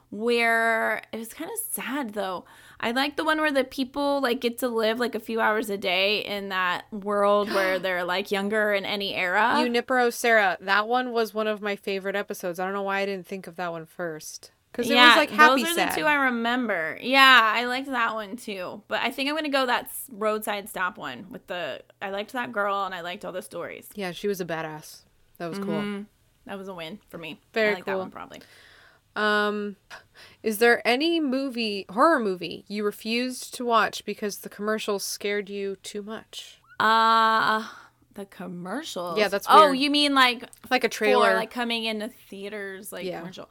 where 0.10 1.04
it 1.14 1.18
was 1.18 1.32
kind 1.32 1.52
of 1.52 1.58
sad 1.72 2.14
though. 2.14 2.46
I 2.80 2.92
like 2.92 3.18
the 3.18 3.24
one 3.24 3.40
where 3.40 3.52
the 3.52 3.64
people 3.64 4.20
like 4.22 4.42
get 4.42 4.58
to 4.58 4.68
live 4.68 5.00
like 5.00 5.14
a 5.14 5.20
few 5.20 5.40
hours 5.40 5.70
a 5.70 5.78
day 5.78 6.20
in 6.20 6.50
that 6.50 6.92
world 6.92 7.50
where 7.52 7.78
they're 7.80 8.04
like 8.04 8.32
younger 8.32 8.74
in 8.74 8.84
any 8.84 9.14
era. 9.14 9.62
Junipero 9.64 10.10
Sarah. 10.10 10.58
That 10.60 10.88
one 10.88 11.12
was 11.12 11.36
one 11.36 11.48
of 11.48 11.62
my 11.62 11.76
favorite 11.76 12.16
episodes. 12.16 12.60
I 12.60 12.66
don't 12.66 12.74
know 12.74 12.82
why 12.82 13.02
I 13.02 13.06
didn't 13.06 13.28
think 13.28 13.46
of 13.46 13.58
that 13.58 13.72
one 13.72 13.86
first. 13.86 14.52
Because 14.74 14.90
it 14.90 14.96
was 14.96 15.16
like 15.16 15.30
happy 15.30 15.62
those 15.64 15.72
are 15.72 15.76
sad. 15.76 15.92
the 15.92 15.96
two 16.02 16.06
I 16.06 16.16
remember. 16.16 16.98
Yeah, 17.00 17.54
I 17.56 17.66
liked 17.66 17.88
that 17.92 18.16
one 18.16 18.36
too. 18.38 18.82
But 18.88 19.02
I 19.02 19.12
think 19.12 19.30
I'm 19.30 19.36
gonna 19.36 19.50
go 19.50 19.68
that 19.68 19.90
roadside 20.12 20.68
stop 20.68 20.98
one 20.98 21.28
with 21.30 21.46
the. 21.48 21.82
I 22.02 22.10
liked 22.10 22.34
that 22.34 22.52
girl 22.52 22.84
and 22.86 22.94
I 22.96 23.02
liked 23.02 23.24
all 23.24 23.32
the 23.32 23.42
stories. 23.44 23.88
yeah, 23.96 24.12
she 24.12 24.28
was 24.28 24.42
a 24.42 24.46
badass. 24.46 25.04
That 25.38 25.48
was 25.50 25.60
cool. 25.60 25.82
Mhm. 25.82 26.06
That 26.48 26.58
was 26.58 26.68
a 26.68 26.74
win 26.74 27.00
for 27.08 27.18
me. 27.18 27.40
Very 27.54 27.70
I 27.70 27.74
like 27.76 27.86
cool. 27.86 27.94
that 27.94 28.00
one 28.00 28.12
probably. 28.12 28.42
Um, 29.16 29.76
is 30.42 30.58
there 30.58 30.86
any 30.88 31.20
movie, 31.20 31.86
horror 31.90 32.20
movie, 32.20 32.66
you 32.68 32.84
refused 32.84 33.54
to 33.54 33.64
watch 33.64 34.04
because 34.06 34.40
the 34.40 34.50
commercials 34.50 35.04
scared 35.06 35.50
you 35.50 35.76
too 35.84 36.02
much? 36.02 36.60
Uh 36.80 37.68
the 38.16 38.26
commercials. 38.26 39.18
Yeah, 39.20 39.28
that's 39.28 39.46
Oh, 39.50 39.72
you 39.72 39.90
mean 39.92 40.14
like 40.16 40.44
Like 40.72 40.84
a 40.84 40.88
for 40.88 40.94
trailer. 40.94 41.36
like 41.36 41.52
coming 41.52 41.84
into 41.84 42.08
theaters 42.10 42.92
like 42.92 43.06
Yeah. 43.06 43.20
commercial? 43.20 43.50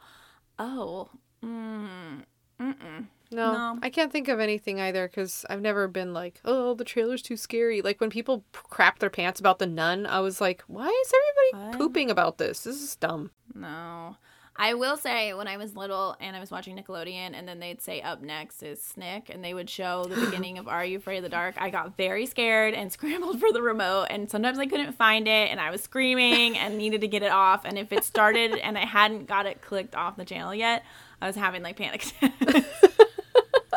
Oh. 0.59 1.09
Mm. 1.43 2.23
Mm-mm. 2.59 3.07
no, 3.31 3.51
no. 3.53 3.79
I 3.81 3.89
can't 3.89 4.11
think 4.11 4.27
of 4.27 4.39
anything 4.39 4.79
either 4.79 5.07
because 5.07 5.45
I've 5.49 5.61
never 5.61 5.87
been 5.87 6.13
like, 6.13 6.39
oh, 6.45 6.73
the 6.75 6.85
trailer's 6.85 7.21
too 7.21 7.35
scary. 7.35 7.81
Like 7.81 7.99
when 7.99 8.09
people 8.09 8.45
crap 8.53 8.99
their 8.99 9.09
pants 9.09 9.39
about 9.39 9.59
the 9.59 9.65
nun, 9.67 10.05
I 10.05 10.19
was 10.19 10.39
like, 10.39 10.63
why 10.67 10.87
is 10.87 11.13
everybody 11.13 11.69
What? 11.69 11.77
pooping 11.77 12.09
about 12.11 12.37
this? 12.37 12.63
This 12.63 12.81
is 12.81 12.95
dumb. 12.95 13.31
No. 13.53 14.17
I 14.55 14.75
will 14.75 14.97
say 14.97 15.33
when 15.33 15.47
I 15.47 15.57
was 15.57 15.75
little 15.75 16.15
and 16.19 16.35
I 16.35 16.39
was 16.39 16.51
watching 16.51 16.77
Nickelodeon 16.77 17.33
and 17.33 17.47
then 17.47 17.59
they'd 17.59 17.81
say 17.81 18.01
up 18.01 18.21
next 18.21 18.61
is 18.61 18.81
Snick 18.81 19.29
and 19.29 19.43
they 19.43 19.53
would 19.53 19.69
show 19.69 20.05
the 20.05 20.15
beginning 20.25 20.59
of 20.59 20.67
Are 20.67 20.85
You 20.85 20.97
Afraid 20.97 21.17
of 21.17 21.23
the 21.23 21.29
Dark, 21.29 21.55
I 21.57 21.69
got 21.71 21.97
very 21.97 22.25
scared 22.27 22.73
and 22.73 22.91
scrambled 22.91 23.39
for 23.39 23.51
the 23.51 23.61
remote 23.61 24.07
and 24.09 24.29
sometimes 24.29 24.59
I 24.59 24.67
couldn't 24.67 24.93
find 24.93 25.27
it 25.27 25.49
and 25.49 25.59
I 25.59 25.71
was 25.71 25.81
screaming 25.81 26.57
and 26.59 26.77
needed 26.77 27.01
to 27.01 27.07
get 27.07 27.23
it 27.23 27.31
off 27.31 27.65
and 27.65 27.77
if 27.77 27.91
it 27.91 28.03
started 28.03 28.53
and 28.53 28.77
I 28.77 28.85
hadn't 28.85 29.25
got 29.25 29.45
it 29.45 29.61
clicked 29.61 29.95
off 29.95 30.17
the 30.17 30.25
channel 30.25 30.53
yet, 30.53 30.83
I 31.21 31.27
was 31.27 31.35
having 31.35 31.63
like 31.63 31.77
panic 31.77 32.05
attacks. 32.21 32.92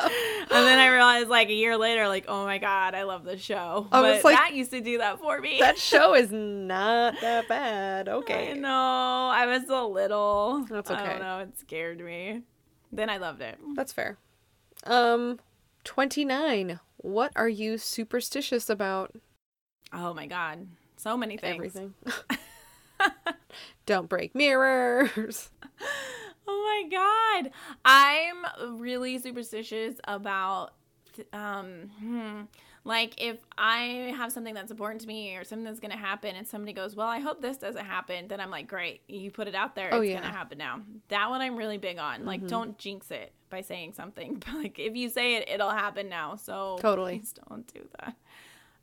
And 0.06 0.66
then 0.66 0.78
I 0.78 0.88
realized 0.88 1.28
like 1.28 1.48
a 1.48 1.54
year 1.54 1.76
later, 1.76 2.08
like, 2.08 2.26
oh 2.28 2.44
my 2.44 2.58
god, 2.58 2.94
I 2.94 3.02
love 3.02 3.24
the 3.24 3.36
show. 3.36 3.88
I 3.92 4.00
but 4.00 4.24
like- 4.24 4.36
that 4.36 4.54
used 4.54 4.70
to 4.70 4.80
do 4.80 4.98
that 4.98 5.18
for 5.18 5.40
me. 5.40 5.58
that 5.60 5.78
show 5.78 6.14
is 6.14 6.30
not 6.32 7.20
that 7.20 7.48
bad. 7.48 8.08
Okay. 8.08 8.50
I 8.50 8.52
know. 8.54 8.70
I 8.70 9.46
was 9.46 9.68
a 9.68 9.82
little. 9.82 10.64
That's 10.70 10.90
okay. 10.90 11.00
I 11.02 11.08
don't 11.10 11.18
know. 11.20 11.38
It 11.40 11.58
scared 11.58 12.00
me. 12.00 12.42
Then 12.92 13.10
I 13.10 13.16
loved 13.18 13.42
it. 13.42 13.58
That's 13.74 13.92
fair. 13.92 14.18
Um, 14.84 15.40
29. 15.84 16.80
What 16.98 17.32
are 17.36 17.48
you 17.48 17.76
superstitious 17.78 18.70
about? 18.70 19.12
Oh 19.92 20.14
my 20.14 20.26
god, 20.26 20.66
so 20.96 21.16
many 21.16 21.36
things. 21.36 21.54
Everything. 21.76 21.94
Don't 23.86 24.08
break 24.08 24.34
mirrors. 24.34 25.50
Oh 26.66 26.88
my 26.90 27.42
god, 27.42 27.50
I'm 27.84 28.78
really 28.80 29.18
superstitious 29.18 29.96
about, 30.04 30.72
um, 31.32 31.90
hmm, 32.00 32.42
like 32.84 33.20
if 33.22 33.38
I 33.56 34.14
have 34.16 34.32
something 34.32 34.54
that's 34.54 34.70
important 34.70 35.00
to 35.02 35.06
me 35.08 35.36
or 35.36 35.44
something 35.44 35.64
that's 35.64 35.80
gonna 35.80 35.96
happen, 35.96 36.34
and 36.34 36.46
somebody 36.46 36.72
goes, 36.72 36.96
"Well, 36.96 37.08
I 37.08 37.20
hope 37.20 37.40
this 37.40 37.56
doesn't 37.56 37.84
happen," 37.84 38.28
then 38.28 38.40
I'm 38.40 38.50
like, 38.50 38.66
"Great, 38.66 39.02
you 39.08 39.30
put 39.30 39.48
it 39.48 39.54
out 39.54 39.74
there. 39.74 39.90
Oh, 39.92 40.00
it's 40.00 40.10
yeah. 40.10 40.16
Mm-hmm. 40.16 40.24
gonna 40.24 40.36
happen 40.36 40.58
now." 40.58 40.82
That 41.08 41.30
one 41.30 41.40
I'm 41.40 41.56
really 41.56 41.78
big 41.78 41.98
on. 41.98 42.24
Like, 42.24 42.46
don't 42.46 42.76
jinx 42.78 43.10
it 43.10 43.32
by 43.48 43.60
saying 43.60 43.92
something. 43.92 44.42
But 44.44 44.54
like, 44.62 44.78
if 44.78 44.96
you 44.96 45.08
say 45.08 45.36
it, 45.36 45.48
it'll 45.48 45.70
happen 45.70 46.08
now. 46.08 46.36
So 46.36 46.78
Totally. 46.80 47.18
please 47.18 47.34
don't 47.48 47.66
do 47.72 47.88
that. 48.00 48.16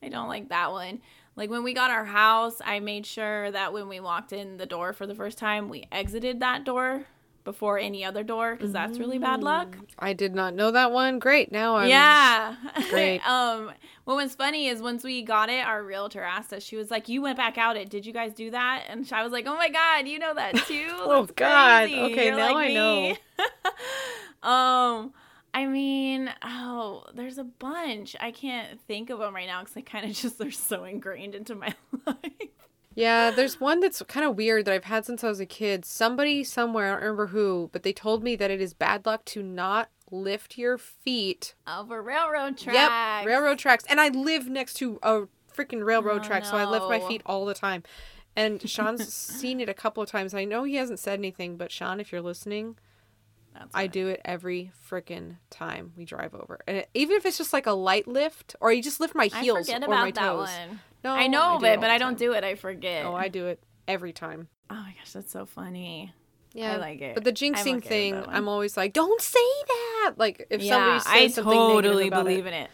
I 0.02 0.10
don't 0.10 0.28
like 0.28 0.50
that 0.50 0.72
one. 0.72 1.02
Like 1.36 1.50
when 1.50 1.64
we 1.64 1.74
got 1.74 1.90
our 1.90 2.06
house, 2.06 2.62
I 2.64 2.80
made 2.80 3.06
sure 3.06 3.50
that 3.52 3.74
when 3.74 3.88
we 3.88 4.00
walked 4.00 4.34
in 4.34 4.58
the 4.58 4.66
door 4.66 4.94
for 4.94 5.08
the 5.08 5.16
first 5.16 5.38
time, 5.38 5.70
we 5.70 5.88
exited 5.92 6.42
that 6.42 6.64
door 6.64 7.06
before 7.44 7.78
any 7.78 8.04
other 8.06 8.24
door 8.24 8.56
because 8.56 8.72
that's 8.72 9.00
really 9.00 9.18
bad 9.20 9.44
luck. 9.44 9.78
I 10.00 10.14
did 10.14 10.34
not 10.34 10.54
know 10.54 10.72
that 10.72 10.92
one. 10.92 11.20
Great. 11.20 11.52
Now 11.52 11.76
I'm. 11.78 11.90
yeah. 11.90 12.56
Great. 12.90 13.20
um 13.28 13.72
what 14.06 14.16
was 14.16 14.36
funny 14.36 14.68
is 14.68 14.82
once 14.82 15.04
we 15.04 15.22
got 15.22 15.50
it, 15.50 15.66
our 15.66 15.82
realtor 15.84 16.22
asked 16.22 16.52
us, 16.54 16.64
she 16.64 16.76
was 16.76 16.92
like, 16.92 17.08
You 17.10 17.22
went 17.22 17.38
back 17.38 17.58
out 17.58 17.78
it. 17.78 17.90
Did 17.90 18.06
you 18.06 18.14
guys 18.14 18.34
do 18.34 18.52
that? 18.52 18.86
And 18.90 19.08
I 19.12 19.24
was 19.24 19.32
like, 19.32 19.46
Oh 19.48 19.56
my 19.58 19.70
god, 19.70 20.08
you 20.08 20.20
know 20.20 20.34
that 20.34 20.56
too? 20.68 20.88
Oh, 21.00 21.28
God. 21.36 21.90
crazy. 21.90 22.00
Okay, 22.02 22.28
You're 22.28 22.38
now 22.38 22.54
like 22.54 22.72
I 22.72 22.74
me." 22.74 23.18
um 24.44 25.14
I 25.56 25.68
mean, 25.68 26.34
oh, 26.42 27.04
there's 27.14 27.38
a 27.38 27.44
bunch. 27.44 28.16
I 28.20 28.32
can't 28.32 28.82
think 28.88 29.12
of 29.12 29.20
them 29.20 29.36
right 29.36 29.46
now 29.46 29.60
because 29.60 29.78
I 29.78 29.82
kind 29.82 30.04
of 30.10 30.16
just 30.16 30.40
they're 30.40 30.50
so 30.50 30.84
ingrained 30.84 31.36
into 31.36 31.54
my 31.54 31.74
life. 32.08 32.50
Yeah, 32.96 33.32
there's 33.32 33.60
one 33.60 33.80
that's 33.80 34.02
kind 34.04 34.26
of 34.26 34.36
weird 34.36 34.66
that 34.66 34.74
I've 34.74 34.84
had 34.84 35.06
since 35.06 35.24
I 35.24 35.30
was 35.30 35.40
a 35.40 35.46
kid. 35.46 35.86
Somebody 35.86 36.44
somewhere, 36.44 36.88
I 36.88 36.92
don't 36.92 37.02
remember 37.02 37.28
who, 37.28 37.70
but 37.72 37.84
they 37.84 37.94
told 37.94 38.24
me 38.24 38.36
that 38.36 38.52
it 38.52 38.62
is 38.62 38.74
bad 38.74 39.06
luck 39.06 39.26
to 39.26 39.42
not 39.42 39.90
lift 40.12 40.58
your 40.58 40.78
feet. 40.78 41.56
Oh, 41.66 41.82
Over 41.82 42.02
railroad 42.02 42.58
tracks. 42.58 42.78
Yep, 42.78 43.26
railroad 43.26 43.60
tracks. 43.60 43.84
And 43.90 44.00
I 44.00 44.10
live 44.10 44.48
next 44.48 44.76
to 44.76 45.00
a 45.02 45.24
freaking 45.56 45.84
railroad 45.84 46.22
Oh, 46.24 46.28
track, 46.28 46.46
so 46.46 46.56
I 46.58 46.66
lift 46.66 46.86
my 46.88 47.00
feet 47.00 47.22
all 47.26 47.46
the 47.46 47.54
time. 47.54 47.84
And 48.36 48.68
Sean's 48.68 49.14
seen 49.14 49.60
it 49.62 49.70
a 49.70 49.74
couple 49.74 50.02
of 50.02 50.10
times. 50.10 50.34
I 50.34 50.44
know 50.46 50.64
he 50.64 50.76
hasn't 50.76 51.00
said 51.00 51.20
anything, 51.20 51.56
but 51.56 51.72
Sean, 51.72 52.00
if 52.00 52.12
you're 52.12 52.22
listening, 52.22 52.78
That's 53.54 53.74
I 53.74 53.82
right. 53.82 53.92
do 53.92 54.08
it 54.08 54.22
every 54.26 54.72
freaking 54.90 55.38
time 55.50 55.94
we 55.96 56.06
drive 56.06 56.34
over. 56.34 56.60
And 56.68 56.78
it, 56.78 56.90
even 56.94 57.18
if 57.18 57.26
it's 57.26 57.38
just 57.38 57.54
like 57.54 57.68
a 57.68 57.72
light 57.72 58.08
lift, 58.08 58.56
or 58.60 58.72
you 58.74 58.82
just 58.82 59.00
lift 59.00 59.16
my 59.16 59.30
I 59.34 59.42
heels 59.42 59.68
forget 59.68 59.84
or 59.84 59.88
my 59.90 60.08
about 60.08 60.16
that 60.16 60.22
toes. 60.28 60.50
one. 60.70 60.80
No, 61.04 61.12
I 61.14 61.28
know 61.28 61.56
of 61.56 61.64
it 61.64 61.80
but 61.82 61.90
I 61.90 61.98
don't 61.98 62.18
do 62.18 62.34
it. 62.34 62.44
I 62.44 62.56
forget. 62.56 63.06
Oh, 63.06 63.14
I 63.16 63.28
do 63.28 63.48
it 63.48 63.62
every 63.88 64.14
time. 64.14 64.48
Oh 64.70 64.76
my 64.76 64.94
gosh, 64.98 65.12
that's 65.12 65.32
so 65.32 65.46
funny. 65.46 66.14
Yeah, 66.54 66.74
I 66.74 66.78
like 66.78 67.02
it. 67.02 67.16
But 67.16 67.24
the 67.24 67.34
jinxing 67.34 67.78
okay 67.78 67.88
thing. 68.12 68.24
I'm 68.28 68.48
always 68.48 68.78
like, 68.78 68.94
don't 68.94 69.22
say 69.22 69.40
that. 69.68 70.14
Like 70.18 70.48
if 70.50 70.62
yeah, 70.62 70.74
somebody 70.74 71.00
says 71.00 71.12
I 71.12 71.28
something 71.42 71.54
totally 71.54 72.10
negative 72.10 72.24
believe 72.26 72.46
it, 72.46 72.50
in 72.50 72.54
it. 72.64 72.70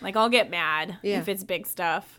Like 0.00 0.16
I'll 0.16 0.28
get 0.30 0.50
mad 0.50 0.98
Yeah. 1.02 1.18
if 1.20 1.28
it's 1.28 1.44
big 1.44 1.66
stuff. 1.66 2.18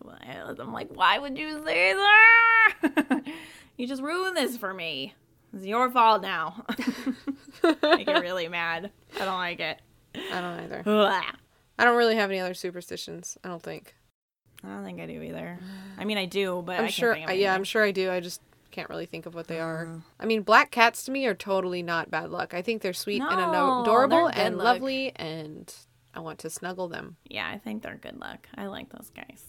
I'm 0.60 0.72
like, 0.72 0.90
why 0.94 1.18
would 1.20 1.38
you 1.38 1.64
say 1.66 1.94
that? 1.94 3.22
you 3.78 3.88
just 3.88 4.02
ruined 4.02 4.38
this 4.38 4.58
for 4.58 4.74
me. 4.74 5.14
It's 5.54 5.66
your 5.66 5.90
fault 5.92 6.22
now. 6.22 6.66
I 7.64 8.04
get 8.06 8.22
really 8.22 8.48
mad. 8.50 8.92
I 9.16 9.26
don't 9.26 9.38
like 9.38 9.60
it. 9.60 9.80
I 10.16 10.42
don't 10.42 10.60
either. 10.62 10.84
I 11.78 11.84
don't 11.86 11.98
really 11.98 12.16
have 12.16 12.30
any 12.30 12.40
other 12.40 12.54
superstitions. 12.54 13.38
I 13.44 13.48
don't 13.48 13.62
think. 13.64 13.96
I 14.64 14.68
don't 14.70 14.84
think 14.84 15.00
I 15.02 15.06
do 15.08 15.22
either. 15.22 15.58
I 15.98 16.06
mean, 16.06 16.18
I 16.18 16.26
do, 16.26 16.62
but 16.66 16.74
I'm 16.74 16.80
I 16.80 16.84
can't 16.84 16.94
sure. 16.94 17.14
think 17.16 17.26
of 17.26 17.32
uh, 17.32 17.34
yeah, 17.34 17.54
I'm 17.56 17.64
sure 17.64 17.84
I 17.84 17.92
do. 17.92 18.12
I 18.12 18.20
just 18.20 18.42
can't 18.70 18.90
really 18.90 19.06
think 19.08 19.26
of 19.26 19.34
what 19.34 19.48
they 19.48 19.60
are. 19.60 19.88
Uh. 19.88 20.00
I 20.20 20.26
mean, 20.26 20.44
black 20.44 20.72
cats 20.72 21.04
to 21.06 21.12
me 21.12 21.26
are 21.26 21.34
totally 21.34 21.82
not 21.82 22.12
bad 22.12 22.30
luck. 22.30 22.54
I 22.54 22.62
think 22.62 22.82
they're 22.82 22.94
sweet 22.94 23.22
and 23.22 23.30
No, 23.36 23.82
ado- 23.82 23.82
adorable 23.82 24.28
and 24.28 24.58
luck. 24.58 24.66
lovely, 24.66 25.12
and 25.16 25.74
I 26.14 26.20
want 26.20 26.40
to 26.40 26.50
snuggle 26.50 26.88
them. 26.88 27.18
Yeah, 27.26 27.50
I 27.52 27.58
think 27.58 27.82
they're 27.84 27.98
good 27.98 28.20
luck. 28.20 28.48
I 28.56 28.68
like 28.68 28.90
those 28.90 29.10
guys. 29.16 29.44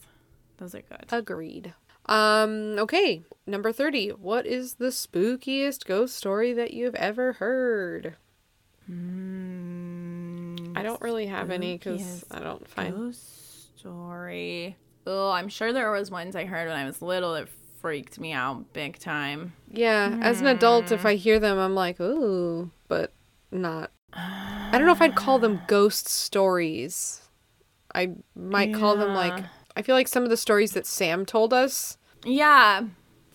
Those 0.56 0.74
are 0.74 0.82
good. 0.82 1.04
Agreed. 1.10 1.74
Um. 2.06 2.76
Okay. 2.78 3.22
Number 3.46 3.72
thirty. 3.72 4.08
What 4.10 4.46
is 4.46 4.74
the 4.74 4.86
spookiest 4.86 5.84
ghost 5.86 6.16
story 6.16 6.52
that 6.52 6.72
you've 6.72 6.94
ever 6.94 7.34
heard? 7.34 8.16
Mm, 8.90 10.76
I 10.76 10.82
don't 10.82 11.00
really 11.00 11.26
have 11.26 11.50
any 11.50 11.78
because 11.78 12.24
I 12.30 12.40
don't 12.40 12.68
find. 12.68 12.94
Ghost 12.94 13.78
story. 13.78 14.76
Oh, 15.06 15.30
I'm 15.30 15.48
sure 15.48 15.72
there 15.72 15.90
was 15.90 16.10
ones 16.10 16.36
I 16.36 16.44
heard 16.44 16.68
when 16.68 16.76
I 16.76 16.84
was 16.84 17.02
little 17.02 17.34
that 17.34 17.48
freaked 17.80 18.20
me 18.20 18.32
out 18.32 18.72
big 18.72 18.98
time. 18.98 19.54
Yeah, 19.70 20.18
as 20.22 20.40
an 20.40 20.46
adult, 20.46 20.92
if 20.92 21.04
I 21.04 21.16
hear 21.16 21.40
them, 21.40 21.58
I'm 21.58 21.74
like, 21.74 22.00
ooh, 22.00 22.70
but 22.88 23.12
not. 23.50 23.90
I 24.12 24.70
don't 24.72 24.86
know 24.86 24.92
if 24.92 25.02
I'd 25.02 25.16
call 25.16 25.38
them 25.38 25.60
ghost 25.66 26.08
stories. 26.08 27.22
I 27.94 28.12
might 28.34 28.74
call 28.74 28.96
them 28.96 29.14
like. 29.14 29.44
I 29.76 29.82
feel 29.82 29.94
like 29.94 30.08
some 30.08 30.22
of 30.22 30.30
the 30.30 30.36
stories 30.36 30.72
that 30.72 30.86
Sam 30.86 31.24
told 31.26 31.52
us, 31.52 31.98
Yeah, 32.24 32.82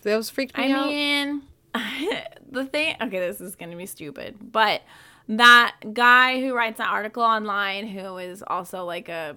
those 0.02 0.30
freaked 0.30 0.58
I 0.58 0.66
me 0.66 0.72
out. 0.72 0.86
I 0.86 0.88
mean, 0.88 1.42
the 2.50 2.64
thing. 2.64 2.96
Okay, 3.00 3.18
this 3.18 3.40
is 3.40 3.56
gonna 3.56 3.76
be 3.76 3.86
stupid, 3.86 4.36
but 4.52 4.82
that 5.28 5.74
guy 5.92 6.40
who 6.40 6.54
writes 6.54 6.78
that 6.78 6.88
article 6.88 7.22
online, 7.22 7.86
who 7.86 8.16
is 8.18 8.42
also 8.46 8.84
like 8.84 9.08
a 9.08 9.36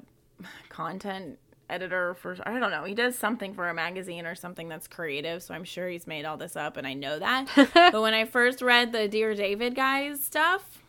content 0.69 1.37
editor 1.69 2.13
for 2.15 2.37
I 2.45 2.59
don't 2.59 2.71
know, 2.71 2.83
he 2.83 2.93
does 2.93 3.17
something 3.17 3.53
for 3.53 3.69
a 3.69 3.73
magazine 3.73 4.25
or 4.25 4.35
something 4.35 4.67
that's 4.69 4.87
creative, 4.87 5.41
so 5.41 5.53
I'm 5.53 5.63
sure 5.63 5.89
he's 5.89 6.07
made 6.07 6.25
all 6.25 6.37
this 6.37 6.55
up 6.55 6.77
and 6.77 6.85
I 6.85 6.93
know 6.93 7.19
that. 7.19 7.47
but 7.73 8.01
when 8.01 8.13
I 8.13 8.25
first 8.25 8.61
read 8.61 8.91
the 8.91 9.07
Dear 9.07 9.33
David 9.35 9.75
guys 9.75 10.23
stuff, 10.23 10.83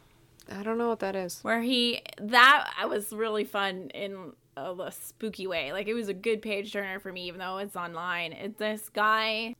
I 0.50 0.62
don't 0.62 0.78
know 0.78 0.88
what 0.88 1.00
that 1.00 1.16
is. 1.16 1.38
where 1.42 1.62
he 1.62 2.02
that 2.20 2.72
I 2.78 2.86
was 2.86 3.12
really 3.12 3.44
fun 3.44 3.90
in 3.94 4.32
a, 4.56 4.72
a 4.72 4.92
spooky 4.92 5.46
way. 5.46 5.72
Like 5.72 5.88
it 5.88 5.94
was 5.94 6.08
a 6.08 6.14
good 6.14 6.42
page 6.42 6.72
turner 6.72 7.00
for 7.00 7.12
me, 7.12 7.26
even 7.26 7.38
though 7.38 7.58
it's 7.58 7.76
online. 7.76 8.32
It, 8.32 8.58
this 8.58 8.88
guy 8.88 9.56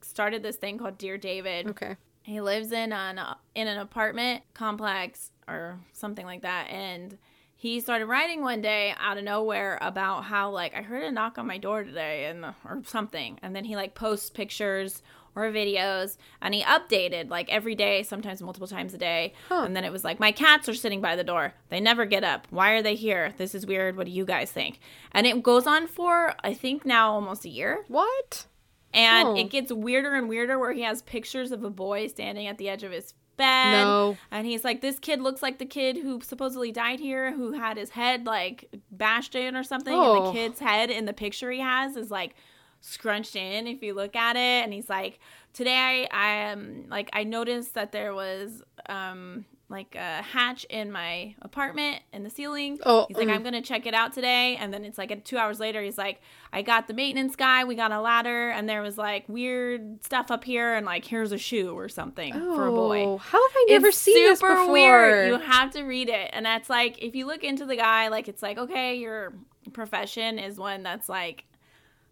started 0.00 0.42
this 0.42 0.56
thing 0.56 0.78
called 0.78 0.98
Dear 0.98 1.18
David. 1.18 1.68
Okay. 1.68 1.96
He 2.22 2.40
lives 2.40 2.72
in 2.72 2.92
an 2.92 3.18
uh, 3.18 3.36
in 3.54 3.68
an 3.68 3.78
apartment 3.78 4.42
complex 4.54 5.30
or 5.46 5.78
something 5.92 6.26
like 6.26 6.42
that, 6.42 6.68
and 6.70 7.18
he 7.54 7.80
started 7.80 8.06
writing 8.06 8.42
one 8.42 8.60
day 8.60 8.94
out 8.98 9.16
of 9.16 9.24
nowhere 9.24 9.78
about 9.80 10.24
how 10.24 10.50
like 10.50 10.74
I 10.74 10.82
heard 10.82 11.04
a 11.04 11.12
knock 11.12 11.38
on 11.38 11.46
my 11.46 11.58
door 11.58 11.84
today 11.84 12.26
and 12.26 12.44
or 12.44 12.82
something, 12.84 13.38
and 13.42 13.54
then 13.54 13.64
he 13.64 13.76
like 13.76 13.94
posts 13.94 14.28
pictures 14.28 15.02
or 15.36 15.52
videos, 15.52 16.16
and 16.40 16.54
he 16.54 16.62
updated 16.62 17.28
like 17.30 17.48
every 17.50 17.74
day, 17.74 18.02
sometimes 18.02 18.40
multiple 18.42 18.66
times 18.66 18.94
a 18.94 18.98
day, 18.98 19.34
Huh. 19.48 19.62
and 19.66 19.76
then 19.76 19.84
it 19.84 19.92
was 19.92 20.02
like 20.02 20.18
my 20.18 20.32
cats 20.32 20.68
are 20.68 20.74
sitting 20.74 21.00
by 21.00 21.14
the 21.14 21.22
door, 21.24 21.52
they 21.68 21.78
never 21.78 22.06
get 22.06 22.24
up. 22.24 22.46
Why 22.50 22.72
are 22.72 22.82
they 22.82 22.94
here? 22.96 23.34
This 23.36 23.54
is 23.54 23.66
weird. 23.66 23.96
What 23.96 24.06
do 24.06 24.12
you 24.12 24.24
guys 24.24 24.50
think? 24.50 24.80
And 25.12 25.26
it 25.26 25.42
goes 25.42 25.66
on 25.66 25.86
for 25.86 26.34
I 26.42 26.54
think 26.54 26.84
now 26.84 27.12
almost 27.12 27.44
a 27.44 27.50
year. 27.50 27.84
What? 27.88 28.46
And 28.94 29.28
Oh. 29.28 29.36
it 29.36 29.50
gets 29.50 29.70
weirder 29.70 30.14
and 30.14 30.28
weirder 30.28 30.58
where 30.58 30.72
he 30.72 30.80
has 30.82 31.02
pictures 31.02 31.52
of 31.52 31.62
a 31.62 31.70
boy 31.70 32.06
standing 32.06 32.46
at 32.46 32.56
the 32.56 32.68
edge 32.70 32.82
of 32.82 32.92
his 32.92 33.12
bed. 33.36 33.72
No. 33.84 34.16
And 34.30 34.46
he's 34.46 34.64
like, 34.64 34.80
this 34.80 34.98
kid 34.98 35.20
looks 35.20 35.42
like 35.42 35.58
the 35.58 35.66
kid 35.66 35.98
who 35.98 36.22
supposedly 36.22 36.72
died 36.72 36.98
here, 37.00 37.32
who 37.32 37.52
had 37.52 37.76
his 37.76 37.90
head 37.90 38.24
like 38.24 38.70
bashed 38.90 39.34
in 39.34 39.54
or 39.54 39.62
something. 39.62 39.92
And 39.92 40.02
Oh. 40.02 40.26
the 40.26 40.32
kid's 40.32 40.60
head 40.60 40.88
in 40.90 41.04
the 41.04 41.12
picture 41.12 41.50
he 41.50 41.60
has 41.60 41.96
is 41.98 42.10
like 42.10 42.34
scrunched 42.80 43.36
in 43.36 43.66
if 43.66 43.82
you 43.82 43.94
look 43.94 44.16
at 44.16 44.36
it. 44.36 44.64
And 44.64 44.72
he's 44.72 44.88
like, 44.88 45.18
today 45.52 46.06
I 46.10 46.28
am 46.50 46.86
like, 46.88 47.10
I 47.12 47.24
noticed 47.24 47.74
that 47.74 47.92
there 47.92 48.14
was 48.14 48.62
um 48.88 49.44
like 49.68 49.96
a 49.96 50.22
hatch 50.22 50.64
in 50.70 50.92
my 50.92 51.34
apartment 51.42 52.00
in 52.12 52.22
the 52.22 52.30
ceiling. 52.30 52.78
Oh, 52.86 53.06
he's 53.08 53.16
like, 53.16 53.26
mm. 53.26 53.34
I'm 53.34 53.42
gonna 53.42 53.62
check 53.62 53.84
it 53.86 53.94
out 53.94 54.12
today. 54.12 54.56
And 54.56 54.72
then 54.72 54.84
it's 54.84 54.96
like 54.96 55.24
two 55.24 55.36
hours 55.38 55.58
later, 55.58 55.82
he's 55.82 55.98
like, 55.98 56.20
I 56.52 56.62
got 56.62 56.86
the 56.86 56.94
maintenance 56.94 57.34
guy, 57.34 57.64
we 57.64 57.74
got 57.74 57.90
a 57.90 58.00
ladder, 58.00 58.50
and 58.50 58.68
there 58.68 58.80
was 58.80 58.96
like 58.96 59.28
weird 59.28 60.04
stuff 60.04 60.30
up 60.30 60.44
here, 60.44 60.74
and 60.74 60.86
like 60.86 61.04
here's 61.04 61.32
a 61.32 61.38
shoe 61.38 61.76
or 61.76 61.88
something 61.88 62.32
for 62.32 62.68
a 62.68 62.70
boy. 62.70 63.02
Oh, 63.02 63.16
How 63.18 63.42
have 63.42 63.56
I 63.56 63.66
never 63.70 63.88
it's 63.88 63.98
seen 63.98 64.14
this 64.14 64.38
super 64.38 64.54
before? 64.54 64.72
weird. 64.72 65.28
You 65.28 65.38
have 65.38 65.72
to 65.72 65.82
read 65.82 66.08
it, 66.10 66.30
and 66.32 66.46
that's 66.46 66.70
like 66.70 67.02
if 67.02 67.16
you 67.16 67.26
look 67.26 67.42
into 67.42 67.66
the 67.66 67.76
guy, 67.76 68.08
like 68.08 68.28
it's 68.28 68.42
like 68.42 68.58
okay, 68.58 68.96
your 68.96 69.32
profession 69.72 70.38
is 70.38 70.58
one 70.58 70.84
that's 70.84 71.08
like 71.08 71.44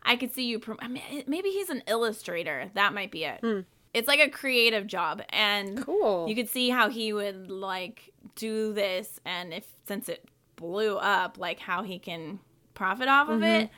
I 0.05 0.17
could 0.17 0.35
see 0.35 0.45
you. 0.47 0.61
I 0.81 0.89
mean, 0.89 1.25
maybe 1.27 1.49
he's 1.51 1.71
an 1.71 1.83
illustrator. 1.89 2.71
That 2.75 2.93
might 2.95 3.11
be 3.11 3.25
it. 3.25 3.41
Hmm. 3.41 3.61
It's 3.95 4.09
like 4.09 4.21
a 4.21 4.29
creative 4.29 4.87
job, 4.89 5.23
and 5.31 5.85
Cool. 5.85 6.27
you 6.29 6.35
could 6.35 6.49
see 6.49 6.69
how 6.69 6.89
he 6.91 7.13
would 7.13 7.49
like 7.51 8.13
do 8.35 8.73
this, 8.73 9.21
and 9.25 9.55
if 9.55 9.67
since 9.87 10.09
it 10.09 10.25
blew 10.57 10.97
up, 10.97 11.39
like 11.39 11.61
how 11.61 11.83
he 11.85 11.99
can 11.99 12.41
profit 12.75 13.07
off 13.09 13.29
of 13.29 13.37
Mm-hmm. 13.37 13.45
it. 13.65 13.71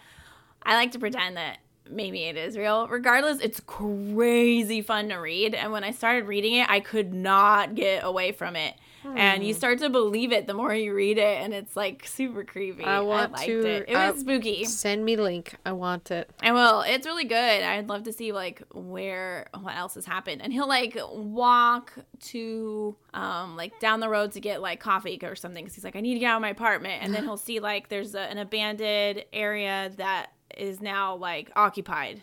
I 0.63 0.75
like 0.75 0.93
to 0.93 0.99
pretend 0.99 1.37
that 1.37 1.59
maybe 1.89 2.25
it 2.25 2.37
is 2.37 2.57
real. 2.57 2.89
Regardless, 2.89 3.41
it's 3.41 3.61
crazy 3.61 4.83
fun 4.83 5.11
to 5.11 5.17
read. 5.17 5.55
And 5.55 5.71
when 5.71 5.85
I 5.85 5.91
started 5.91 6.27
reading 6.27 6.55
it, 6.55 6.69
I 6.69 6.81
could 6.81 7.13
not 7.15 7.75
get 7.75 8.03
away 8.05 8.33
from 8.33 8.57
it. 8.57 8.75
And 9.15 9.43
Hmm. 9.43 9.47
you 9.49 9.55
start 9.55 9.79
to 9.81 9.89
believe 9.91 10.33
it 10.33 10.47
the 10.47 10.55
more 10.55 10.75
you 10.75 10.95
read 10.95 11.19
it, 11.19 11.41
and 11.43 11.53
it's 11.55 11.77
like 11.77 12.07
super 12.07 12.45
creepy. 12.45 12.85
I 12.85 13.01
want 13.01 13.33
liked 13.33 13.45
to- 13.47 13.67
it. 13.67 13.85
It 13.89 13.97
I- 13.97 14.11
was 14.11 14.21
spooky. 14.21 14.65
Send 14.65 15.05
me 15.05 15.17
link. 15.17 15.55
I 15.65 15.73
want 15.73 16.11
it. 16.11 16.31
I 16.43 16.53
will. 16.53 16.81
It's 16.83 17.07
really 17.07 17.25
good. 17.25 17.63
I'd 17.63 17.89
love 17.89 18.03
to 18.05 18.13
see 18.13 18.33
like 18.33 18.63
where 18.73 19.49
what 19.61 19.77
else 19.77 19.95
has 19.95 20.07
happened. 20.07 20.43
And 20.43 20.53
he'll 20.53 20.69
like 20.69 20.99
walk 21.13 21.93
to 22.21 22.97
um 23.15 23.57
like 23.57 23.79
down 23.81 24.01
the 24.01 24.09
road 24.09 24.33
to 24.33 24.41
get 24.41 24.61
like 24.61 24.81
coffee 24.81 25.19
or 25.23 25.35
something 25.37 25.65
because 25.65 25.75
he's 25.75 25.85
like 25.85 25.97
I 25.97 26.01
need 26.01 26.15
to 26.15 26.21
get 26.21 26.27
out 26.33 26.37
of 26.37 26.43
my 26.43 26.51
apartment. 26.51 27.03
And 27.03 27.15
then 27.15 27.23
he'll 27.25 27.37
see 27.37 27.61
like 27.61 27.89
there's 27.89 28.15
a, 28.15 28.21
an 28.21 28.39
abandoned 28.39 29.25
area 29.33 29.91
that 29.97 30.33
is 30.57 30.81
now 30.81 31.17
like 31.17 31.51
occupied. 31.57 32.23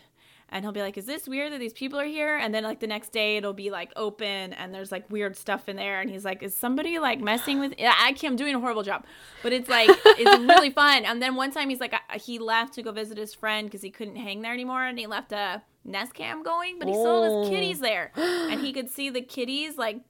And 0.54 0.64
he'll 0.64 0.72
be 0.72 0.82
like, 0.82 0.98
"Is 0.98 1.06
this 1.06 1.28
weird 1.28 1.52
that 1.52 1.58
these 1.60 1.74
people 1.74 2.00
are 2.00 2.06
here?" 2.06 2.38
And 2.38 2.54
then 2.54 2.64
like 2.64 2.80
the 2.80 2.88
next 2.88 3.12
day, 3.12 3.38
it'll 3.38 3.54
be 3.54 3.72
like 3.72 3.92
open, 3.96 4.54
and 4.54 4.74
there's 4.74 4.92
like 4.92 5.10
weird 5.12 5.36
stuff 5.36 5.68
in 5.68 5.76
there. 5.76 6.00
And 6.00 6.10
he's 6.10 6.24
like, 6.24 6.44
"Is 6.44 6.56
somebody 6.56 7.00
like 7.00 7.20
messing 7.20 7.60
with?" 7.60 7.74
I 7.80 8.14
can't. 8.14 8.32
I'm 8.34 8.36
doing 8.36 8.54
a 8.56 8.60
horrible 8.60 8.84
job, 8.84 9.04
but 9.42 9.52
it's 9.52 9.68
like 9.68 9.90
it's 10.06 10.40
really 10.48 10.70
fun. 10.70 11.06
And 11.06 11.22
then 11.22 11.36
one 11.36 11.52
time 11.52 11.70
he's 11.70 11.80
like, 11.82 11.94
I- 11.94 12.18
he 12.20 12.38
left 12.40 12.76
to 12.76 12.84
go 12.84 12.92
visit 12.92 13.18
his 13.18 13.34
friend 13.34 13.68
because 13.68 13.82
he 13.82 13.90
couldn't 13.90 14.16
hang 14.16 14.42
there 14.44 14.54
anymore, 14.54 14.84
and 14.86 14.98
he 15.00 15.08
left 15.08 15.32
a 15.32 15.64
Nest 15.84 16.14
Cam 16.14 16.44
going, 16.44 16.78
but 16.80 16.88
he 16.88 16.94
had 16.94 17.00
his 17.02 17.08
Oh. 17.34 17.50
kitties 17.50 17.80
there, 17.80 18.12
and 18.16 18.62
he 18.62 18.72
could 18.72 18.90
see 18.92 19.10
the 19.10 19.22
kitties 19.22 19.78
like 19.78 20.02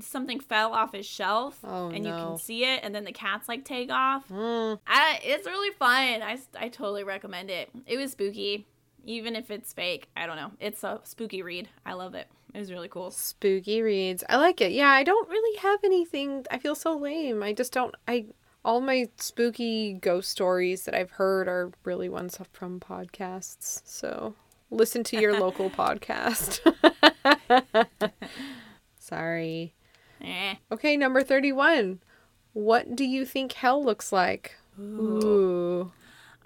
something 0.00 0.38
fell 0.38 0.72
off 0.74 0.92
his 0.92 1.06
shelf, 1.06 1.58
Oh, 1.64 1.88
and 1.88 2.04
you 2.04 2.12
can 2.12 2.36
see 2.38 2.64
it, 2.64 2.80
and 2.82 2.94
then 2.94 3.04
the 3.04 3.12
cats 3.12 3.48
like 3.48 3.64
take 3.64 3.90
off. 3.90 4.28
Mm. 4.28 4.78
I, 4.86 5.20
it's 5.24 5.46
really 5.46 5.72
fun. 5.74 6.22
I, 6.22 6.38
I 6.58 6.68
totally 6.68 7.04
recommend 7.04 7.48
it. 7.50 7.70
It 7.86 7.96
was 7.96 8.12
spooky, 8.12 8.66
even 9.08 9.34
if 9.34 9.50
it's 9.50 9.72
fake. 9.72 10.08
I 10.14 10.26
don't 10.26 10.36
know. 10.36 10.52
It's 10.60 10.84
a 10.84 11.00
spooky 11.02 11.42
read. 11.42 11.68
I 11.86 11.94
love 11.94 12.14
it. 12.14 12.28
It 12.52 12.58
was 12.58 12.70
really 12.70 12.88
cool. 12.88 13.10
Spooky 13.10 13.80
reads. 13.80 14.22
I 14.28 14.36
like 14.36 14.60
it. 14.60 14.72
Yeah, 14.72 14.90
I 14.90 15.02
don't 15.02 15.28
really 15.30 15.58
have 15.60 15.80
anything. 15.82 16.44
I 16.50 16.58
feel 16.58 16.74
so 16.74 16.94
lame. 16.94 17.42
I 17.42 17.54
just 17.54 17.72
don't. 17.72 17.94
I 18.06 18.26
all 18.64 18.82
my 18.82 19.08
spooky 19.16 19.94
ghost 19.94 20.30
stories 20.30 20.84
that 20.84 20.94
I've 20.94 21.12
heard 21.12 21.48
are 21.48 21.72
really 21.84 22.10
ones 22.10 22.38
from 22.52 22.80
podcasts. 22.80 23.80
So 23.84 24.34
listen 24.70 25.04
to 25.04 25.18
your 25.18 25.40
local 25.40 25.70
podcast. 25.80 26.60
Sorry. 28.98 29.74
Eh. 30.20 30.54
Okay, 30.70 30.98
number 30.98 31.22
31. 31.22 32.00
What 32.52 32.94
do 32.94 33.04
you 33.04 33.24
think 33.24 33.52
hell 33.52 33.82
looks 33.82 34.12
like? 34.12 34.56
Ooh. 34.78 35.92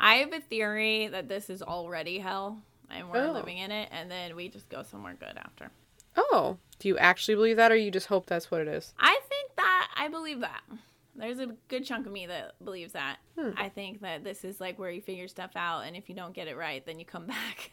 I 0.02 0.16
have 0.16 0.32
a 0.32 0.40
theory 0.40 1.06
that 1.06 1.28
this 1.28 1.48
is 1.48 1.62
already 1.62 2.18
hell, 2.18 2.60
and 2.90 3.08
we're 3.08 3.28
Oh. 3.28 3.32
living 3.32 3.56
in 3.58 3.70
it, 3.70 3.88
and 3.92 4.10
then 4.10 4.34
we 4.36 4.48
just 4.48 4.68
go 4.68 4.82
somewhere 4.82 5.14
good 5.14 5.36
after. 5.38 5.70
Oh, 6.16 6.58
do 6.78 6.88
you 6.88 6.98
actually 6.98 7.36
believe 7.36 7.56
that 7.56 7.72
or 7.72 7.76
you 7.76 7.90
just 7.90 8.08
hope 8.08 8.26
that's 8.26 8.50
what 8.50 8.60
it 8.60 8.68
is? 8.68 8.92
I 8.98 9.18
think 9.28 9.54
that 9.56 9.88
I 9.96 10.08
believe 10.08 10.40
that. 10.40 10.60
There's 11.14 11.38
a 11.38 11.46
good 11.68 11.84
chunk 11.84 12.06
of 12.06 12.12
me 12.12 12.26
that 12.26 12.52
believes 12.64 12.92
that. 12.94 13.18
Hmm. 13.38 13.50
I 13.56 13.68
think 13.68 14.00
that 14.00 14.24
this 14.24 14.44
is 14.44 14.60
like 14.60 14.78
where 14.78 14.90
you 14.90 15.00
figure 15.00 15.28
stuff 15.28 15.52
out, 15.56 15.82
and 15.86 15.94
if 15.96 16.08
you 16.08 16.14
don't 16.14 16.34
get 16.34 16.48
it 16.48 16.56
right, 16.56 16.84
then 16.84 16.98
you 16.98 17.04
come 17.04 17.26
back. 17.28 17.70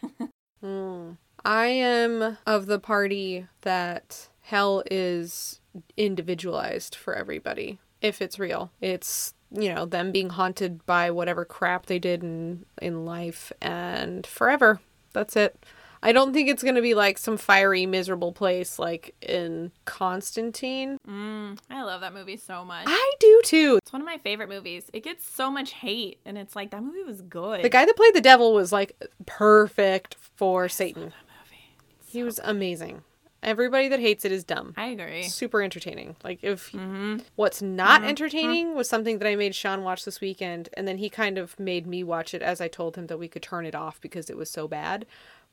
Hmm. 0.62 1.12
I 1.44 1.68
am 1.68 2.38
of 2.46 2.66
the 2.68 2.80
party 2.80 3.48
that 3.62 4.30
hell 4.42 4.84
is 4.92 5.62
individualized 5.98 6.96
for 6.96 7.16
everybody. 7.16 7.80
If 8.02 8.22
it's 8.22 8.38
real, 8.40 8.72
it's 8.82 9.34
you 9.52 9.74
know 9.74 9.86
them 9.86 10.12
being 10.12 10.30
haunted 10.30 10.86
by 10.86 11.12
whatever 11.12 11.46
crap 11.46 11.86
they 11.88 12.00
did 12.00 12.24
in 12.24 12.66
in 12.82 13.06
life 13.06 13.52
and 13.62 14.26
forever. 14.26 14.80
That's 15.14 15.36
it. 15.36 15.66
I 16.02 16.14
don't 16.14 16.32
think 16.34 16.48
it's 16.48 16.64
gonna 16.64 16.82
be 16.82 16.94
like 16.94 17.18
some 17.18 17.36
fiery, 17.36 17.86
miserable 17.86 18.32
place 18.32 18.80
like 18.80 19.16
in 19.22 19.72
Constantine. 19.86 20.98
mm, 21.08 21.58
I 21.70 21.84
love 21.84 22.02
that 22.02 22.14
movie 22.14 22.38
so 22.38 22.64
much. 22.64 22.86
I 22.88 23.14
do 23.20 23.42
too. 23.44 23.80
It's 23.82 23.92
one 23.92 24.02
of 24.02 24.06
my 24.06 24.18
favorite 24.20 24.50
movies. 24.50 24.90
It 24.94 25.04
gets 25.04 25.30
so 25.30 25.52
much 25.52 25.74
hate, 25.74 26.20
and 26.26 26.38
it's 26.38 26.56
like 26.56 26.72
that 26.72 26.82
movie 26.84 27.04
was 27.04 27.22
good. 27.22 27.64
The 27.64 27.70
guy 27.70 27.86
that 27.86 27.96
played 27.98 28.14
the 28.16 28.22
devil 28.22 28.54
was 28.54 28.72
like 28.72 28.96
perfect 29.26 30.16
for 30.36 30.70
Satan. 30.70 31.10
That 31.10 31.14
movie. 31.44 31.76
He 32.06 32.24
was 32.24 32.40
amazing. 32.44 33.04
Everybody 33.42 33.88
that 33.88 34.00
hates 34.02 34.26
it 34.26 34.32
is 34.34 34.44
dumb. 34.44 34.74
I 34.76 34.88
agree. 34.88 35.24
super 35.24 35.62
entertaining. 35.62 36.16
Like 36.24 36.40
if 36.44 36.72
Mm-hmm. 36.72 37.20
what's 37.36 37.62
not 37.62 38.04
entertaining 38.04 38.76
was 38.76 38.90
something 38.90 39.20
that 39.20 39.28
I 39.28 39.36
made 39.36 39.56
Sean 39.56 39.84
watch 39.84 40.04
this 40.06 40.20
weekend, 40.20 40.68
and 40.74 40.88
then 40.88 40.98
he 40.98 41.10
kind 41.10 41.38
of 41.38 41.58
made 41.60 41.88
me 41.88 42.04
watch 42.04 42.34
it 42.34 42.42
as 42.42 42.60
I 42.60 42.68
told 42.68 42.96
him 42.98 43.08
that 43.08 43.18
we 43.18 43.28
could 43.30 43.42
turn 43.44 43.66
it 43.66 43.76
off 43.76 44.02
because 44.02 44.30
it 44.30 44.36
was 44.38 44.50
so 44.50 44.68
bad. 44.68 45.06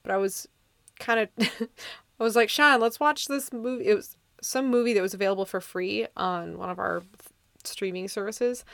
But 0.03 0.11
I 0.13 0.17
was 0.17 0.49
kind 0.99 1.21
of, 1.21 1.29
I 2.21 2.25
was 2.25 2.35
like, 2.37 2.49
Sean, 2.49 2.81
let's 2.81 2.99
watch 2.99 3.29
this 3.29 3.53
movie. 3.53 3.87
It 3.87 3.95
was 3.95 4.17
some 4.43 4.69
movie 4.69 4.93
that 4.95 5.03
was 5.03 5.15
available 5.15 5.45
for 5.47 5.61
free 5.61 6.07
on 6.17 6.59
one 6.59 6.71
of 6.71 6.79
our 6.79 7.03
streaming 7.65 8.09
services, 8.09 8.65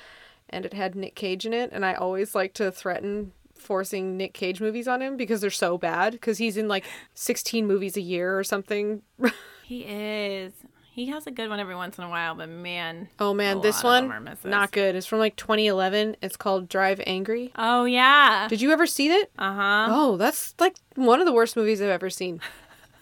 and 0.51 0.65
it 0.67 0.73
had 0.75 0.95
Nick 0.95 1.15
Cage 1.15 1.45
in 1.47 1.53
it. 1.53 1.71
And 1.73 1.85
I 1.85 1.95
always 1.95 2.35
like 2.35 2.55
to 2.55 2.73
threaten 2.73 3.33
forcing 3.63 4.17
Nick 4.17 4.35
Cage 4.35 4.61
movies 4.61 4.87
on 4.89 5.01
him 5.01 5.17
because 5.17 5.41
they're 5.41 5.51
so 5.51 5.79
bad 5.79 6.13
because 6.13 6.39
he's 6.39 6.57
in 6.57 6.69
like 6.69 6.85
16 7.15 7.67
movies 7.67 7.97
a 7.97 8.01
year 8.01 8.39
or 8.39 8.45
something. 8.45 9.03
He 9.65 9.85
is. 9.85 10.53
He 10.93 11.07
has 11.07 11.27
a 11.27 11.31
good 11.31 11.49
one 11.49 11.59
every 11.59 11.75
once 11.75 11.97
in 11.97 12.05
a 12.05 12.09
while, 12.11 12.35
but 12.35 12.51
man. 12.51 13.09
Oh 13.19 13.33
man, 13.33 13.63
this 13.63 13.83
one 13.83 14.29
not 14.45 14.73
good. 14.73 14.95
It's 14.95 15.07
from 15.07 15.21
like 15.21 15.37
2011. 15.37 16.17
It's 16.21 16.37
called 16.37 16.69
Drive 16.69 17.01
Angry. 17.07 17.51
Oh 17.57 17.87
yeah. 17.87 18.47
Did 18.49 18.61
you 18.61 18.73
ever 18.73 18.87
see 18.87 19.09
it? 19.09 19.33
Uh 19.39 19.55
huh. 19.55 19.87
Oh, 19.89 20.17
that's 20.19 20.55
like 20.59 20.77
one 20.95 21.21
of 21.21 21.27
the 21.27 21.33
worst 21.33 21.57
movies 21.57 21.81
I've 21.81 21.89
ever 21.89 22.11
seen. 22.11 22.43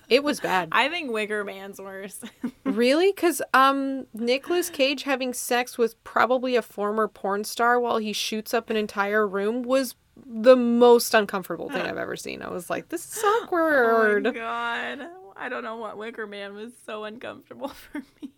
It 0.09 0.23
was 0.23 0.39
bad. 0.39 0.69
I 0.73 0.89
think 0.89 1.11
Wicker 1.11 1.43
Man's 1.43 1.81
worse. 1.81 2.21
really? 2.65 3.13
Cuz 3.13 3.43
um 3.53 4.07
Nicolas 4.15 4.71
Cage 4.71 5.03
having 5.03 5.35
sex 5.35 5.77
with 5.77 6.03
probably 6.05 6.55
a 6.55 6.63
former 6.63 7.09
porn 7.09 7.43
star 7.43 7.81
while 7.81 7.99
he 7.99 8.13
shoots 8.13 8.55
up 8.55 8.71
an 8.71 8.77
entire 8.77 9.27
room 9.27 9.63
was 9.63 9.97
the 10.27 10.57
most 10.57 11.15
uncomfortable 11.15 11.69
thing 11.71 11.83
I've 11.83 11.97
ever 11.99 12.17
seen. 12.17 12.43
I 12.43 12.51
was 12.51 12.71
like, 12.71 12.89
this 12.89 13.17
is 13.17 13.23
awkward. 13.23 14.27
oh 14.27 14.31
my 14.33 14.37
god. 14.39 15.07
I 15.37 15.49
don't 15.49 15.65
know 15.65 15.77
what 15.77 15.97
Wicker 15.97 16.27
Man 16.27 16.55
was 16.55 16.73
so 16.85 17.05
uncomfortable 17.05 17.69
for 17.93 18.03
me. 18.21 18.31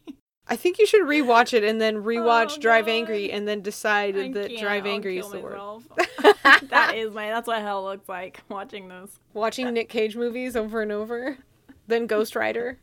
I 0.47 0.57
think 0.57 0.79
you 0.79 0.87
should 0.87 1.03
rewatch 1.03 1.53
it 1.53 1.65
and 1.65 1.81
then 1.81 1.97
oh 1.97 2.03
rewatch 2.03 2.57
Oh, 2.59 2.61
Drive 2.61 2.87
God. 2.87 2.93
Angry 2.93 3.31
and 3.33 3.47
then 3.47 3.61
decide 3.63 4.17
I 4.17 4.31
that. 4.33 4.57
Drive 4.59 4.87
I'll 4.87 4.93
Angry 4.93 5.19
is 5.19 5.29
the 5.31 5.41
worst. 5.41 5.87
that 6.69 6.95
is 6.97 7.13
my. 7.13 7.29
That's 7.29 7.47
what 7.47 7.61
hell 7.63 7.85
looks 7.85 8.09
like 8.09 8.43
watching 8.49 8.89
those. 8.89 9.19
Watching 9.35 9.73
Nick 9.73 9.89
Cage 9.89 10.17
movies 10.17 10.57
over 10.57 10.83
and 10.83 10.93
over. 10.93 11.39
Then 11.89 12.07
Ghost 12.07 12.37
Rider. 12.37 12.79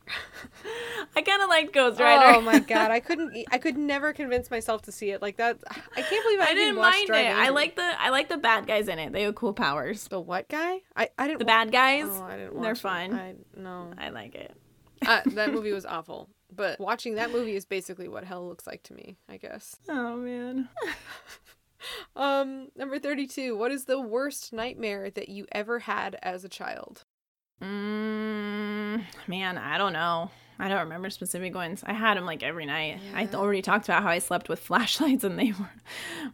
I 1.15 1.21
kind 1.21 1.41
of 1.41 1.49
liked 1.49 1.73
Ghost 1.73 1.99
Rider. 1.99 2.37
Oh 2.37 2.41
my 2.41 2.59
god, 2.59 2.91
I 2.91 2.99
couldn't. 3.07 3.33
I 3.51 3.57
could 3.57 3.77
never 3.77 4.11
convince 4.13 4.51
myself 4.51 4.81
to 4.83 4.91
see 4.91 5.11
it 5.11 5.21
like 5.21 5.37
that. 5.37 5.57
I 5.95 6.01
can't 6.01 6.23
believe 6.25 6.39
I, 6.39 6.43
I 6.43 6.47
didn't 6.53 6.57
didn't 6.57 6.77
watch 6.77 6.93
mind 7.07 7.09
it. 7.09 7.35
I 7.35 7.49
like 7.49 7.75
the 7.75 7.93
I 8.01 8.09
like 8.09 8.29
the 8.29 8.37
bad 8.37 8.67
guys 8.67 8.87
in 8.87 8.99
it. 8.99 9.13
They 9.13 9.23
have 9.23 9.35
cool 9.35 9.53
powers. 9.53 10.07
the 10.09 10.19
what 10.19 10.49
guy? 10.49 10.81
I 10.95 11.09
I 11.17 11.27
didn't. 11.27 11.39
The 11.39 11.45
wa- 11.45 11.47
bad 11.49 11.71
guys. 11.71 12.05
Oh, 12.09 12.23
I 12.23 12.37
didn't. 12.37 12.61
They're 12.61 12.75
fun. 12.75 13.13
I 13.13 13.35
no. 13.55 13.91
I 13.97 14.09
like 14.09 14.35
it. 14.35 14.53
uh, 15.07 15.21
that 15.27 15.53
movie 15.53 15.71
was 15.71 15.85
awful. 15.85 16.29
But 16.53 16.79
watching 16.79 17.15
that 17.15 17.31
movie 17.31 17.55
is 17.55 17.63
basically 17.65 18.07
what 18.09 18.23
hell 18.25 18.47
looks 18.47 18.67
like 18.67 18.83
to 18.83 18.93
me. 18.93 19.17
I 19.29 19.37
guess. 19.37 19.77
Oh 19.87 20.17
man. 20.17 20.67
Um, 22.15 22.67
number 22.75 22.99
thirty-two. 22.99 23.55
What 23.55 23.71
is 23.71 23.85
the 23.85 24.01
worst 24.01 24.51
nightmare 24.51 25.09
that 25.11 25.29
you 25.29 25.45
ever 25.53 25.79
had 25.79 26.17
as 26.21 26.43
a 26.43 26.49
child? 26.49 27.05
Mm, 27.61 29.03
man, 29.27 29.57
I 29.57 29.77
don't 29.77 29.93
know. 29.93 30.31
I 30.61 30.67
don't 30.67 30.79
remember 30.79 31.09
specific 31.09 31.55
ones. 31.55 31.83
I 31.85 31.93
had 31.93 32.17
them 32.17 32.25
like 32.25 32.43
every 32.43 32.65
night. 32.65 32.99
I 33.15 33.27
already 33.33 33.61
talked 33.61 33.85
about 33.87 34.03
how 34.03 34.09
I 34.09 34.19
slept 34.19 34.49
with 34.49 34.59
flashlights 34.67 35.23
and 35.23 35.39
they 35.39 35.53
were 35.53 35.69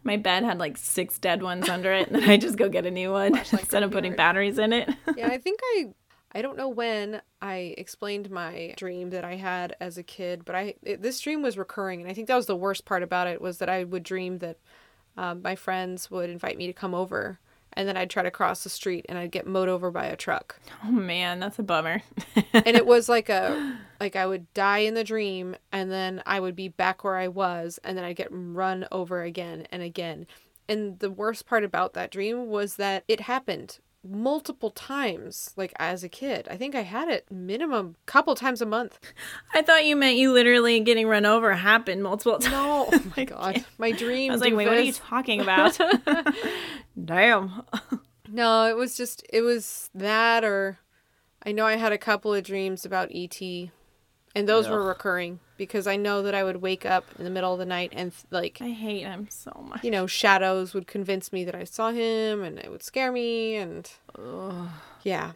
my 0.02 0.16
bed 0.16 0.42
had 0.42 0.58
like 0.58 0.76
six 0.76 1.18
dead 1.18 1.42
ones 1.42 1.68
under 1.68 1.92
it 1.92 2.08
and 2.08 2.16
then 2.16 2.28
I 2.28 2.36
just 2.36 2.56
go 2.56 2.68
get 2.68 2.86
a 2.86 2.90
new 2.90 3.12
one 3.12 3.34
Flashlight 3.34 3.60
instead 3.62 3.82
of 3.84 3.92
putting 3.92 4.16
batteries 4.16 4.58
in 4.58 4.72
it. 4.72 4.88
yeah, 5.16 5.28
I 5.28 5.38
think 5.38 5.60
I 5.62 5.86
I 6.32 6.42
don't 6.42 6.56
know 6.58 6.68
when 6.68 7.22
I 7.40 7.74
explained 7.78 8.30
my 8.30 8.74
dream 8.76 9.10
that 9.10 9.24
I 9.24 9.36
had 9.36 9.76
as 9.80 9.96
a 9.96 10.02
kid, 10.02 10.44
but 10.44 10.54
I 10.54 10.74
it, 10.82 11.00
this 11.02 11.20
dream 11.20 11.40
was 11.40 11.56
recurring, 11.56 12.02
and 12.02 12.10
I 12.10 12.14
think 12.14 12.26
that 12.28 12.36
was 12.36 12.46
the 12.46 12.56
worst 12.56 12.84
part 12.84 13.02
about 13.02 13.26
it 13.28 13.40
was 13.40 13.58
that 13.58 13.68
I 13.68 13.84
would 13.84 14.02
dream 14.02 14.38
that 14.38 14.58
um, 15.16 15.40
my 15.40 15.54
friends 15.54 16.10
would 16.10 16.28
invite 16.28 16.58
me 16.58 16.66
to 16.66 16.72
come 16.72 16.94
over, 16.94 17.38
and 17.76 17.86
then 17.86 17.96
I'd 17.96 18.10
try 18.10 18.22
to 18.22 18.30
cross 18.30 18.64
the 18.64 18.70
street 18.70 19.06
and 19.08 19.18
I'd 19.18 19.30
get 19.30 19.46
mowed 19.46 19.68
over 19.68 19.90
by 19.90 20.06
a 20.06 20.16
truck, 20.16 20.58
oh 20.84 20.90
man, 20.90 21.38
that's 21.38 21.58
a 21.58 21.62
bummer. 21.62 22.02
and 22.52 22.76
it 22.76 22.86
was 22.94 23.08
like 23.08 23.28
a 23.28 23.78
like 24.00 24.16
I 24.16 24.26
would 24.26 24.52
die 24.54 24.78
in 24.78 24.94
the 24.94 25.04
dream, 25.04 25.56
and 25.72 25.90
then 25.90 26.22
I 26.26 26.40
would 26.40 26.56
be 26.56 26.68
back 26.68 27.04
where 27.04 27.16
I 27.16 27.28
was, 27.28 27.78
and 27.84 27.96
then 27.96 28.04
I'd 28.04 28.16
get 28.16 28.28
run 28.30 28.86
over 28.90 29.22
again 29.22 29.66
and 29.70 29.82
again. 29.82 30.26
And 30.68 30.98
the 30.98 31.10
worst 31.10 31.46
part 31.46 31.62
about 31.62 31.94
that 31.94 32.10
dream 32.10 32.48
was 32.48 32.76
that 32.76 33.04
it 33.06 33.20
happened 33.20 33.78
multiple 34.08 34.70
times 34.70 35.52
like 35.56 35.72
as 35.76 36.04
a 36.04 36.08
kid. 36.08 36.48
I 36.50 36.56
think 36.56 36.74
I 36.74 36.82
had 36.82 37.08
it 37.08 37.30
minimum 37.30 37.96
couple 38.06 38.34
times 38.34 38.60
a 38.60 38.66
month. 38.66 38.98
I 39.54 39.62
thought 39.62 39.84
you 39.84 39.96
meant 39.96 40.16
you 40.16 40.32
literally 40.32 40.80
getting 40.80 41.06
run 41.06 41.26
over 41.26 41.52
happened 41.54 42.02
multiple 42.02 42.38
times. 42.38 42.52
No, 42.52 42.88
oh 42.92 43.12
my 43.16 43.24
god. 43.24 43.64
My 43.78 43.92
dream 43.92 44.30
I 44.30 44.34
was 44.34 44.40
like, 44.40 44.54
wait, 44.54 44.68
what 44.68 44.76
are 44.76 44.80
you 44.80 44.92
talking 44.92 45.40
about? 45.40 45.78
Damn. 47.04 47.62
No, 48.28 48.66
it 48.66 48.76
was 48.76 48.96
just 48.96 49.24
it 49.32 49.42
was 49.42 49.90
that 49.94 50.44
or 50.44 50.78
I 51.44 51.52
know 51.52 51.66
I 51.66 51.76
had 51.76 51.92
a 51.92 51.98
couple 51.98 52.34
of 52.34 52.44
dreams 52.44 52.84
about 52.84 53.10
ET 53.14 53.40
and 54.36 54.48
those 54.48 54.68
were 54.68 54.84
recurring 54.84 55.40
because 55.56 55.86
I 55.86 55.96
know 55.96 56.22
that 56.22 56.34
I 56.34 56.44
would 56.44 56.56
wake 56.62 56.86
up 56.86 57.04
in 57.18 57.24
the 57.24 57.30
middle 57.30 57.52
of 57.52 57.58
the 57.58 57.66
night 57.66 57.92
and 57.96 58.12
like 58.30 58.58
I 58.60 58.70
hate 58.70 59.02
him 59.04 59.26
so 59.30 59.64
much. 59.68 59.82
you 59.82 59.90
know 59.90 60.06
shadows 60.06 60.74
would 60.74 60.86
convince 60.86 61.32
me 61.32 61.44
that 61.44 61.54
I 61.54 61.64
saw 61.64 61.90
him 61.90 62.42
and 62.42 62.58
it 62.58 62.70
would 62.70 62.82
scare 62.82 63.10
me 63.10 63.56
and 63.56 63.90
Ugh. 64.18 64.68
yeah, 65.02 65.32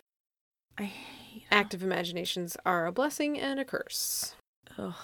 I 0.79 0.85
hate 0.85 1.45
active 1.51 1.83
imaginations 1.83 2.57
are 2.65 2.87
a 2.87 2.93
blessing 2.93 3.39
and 3.39 3.59
a 3.59 3.65
curse. 3.65 4.35
Ugh. 4.79 4.95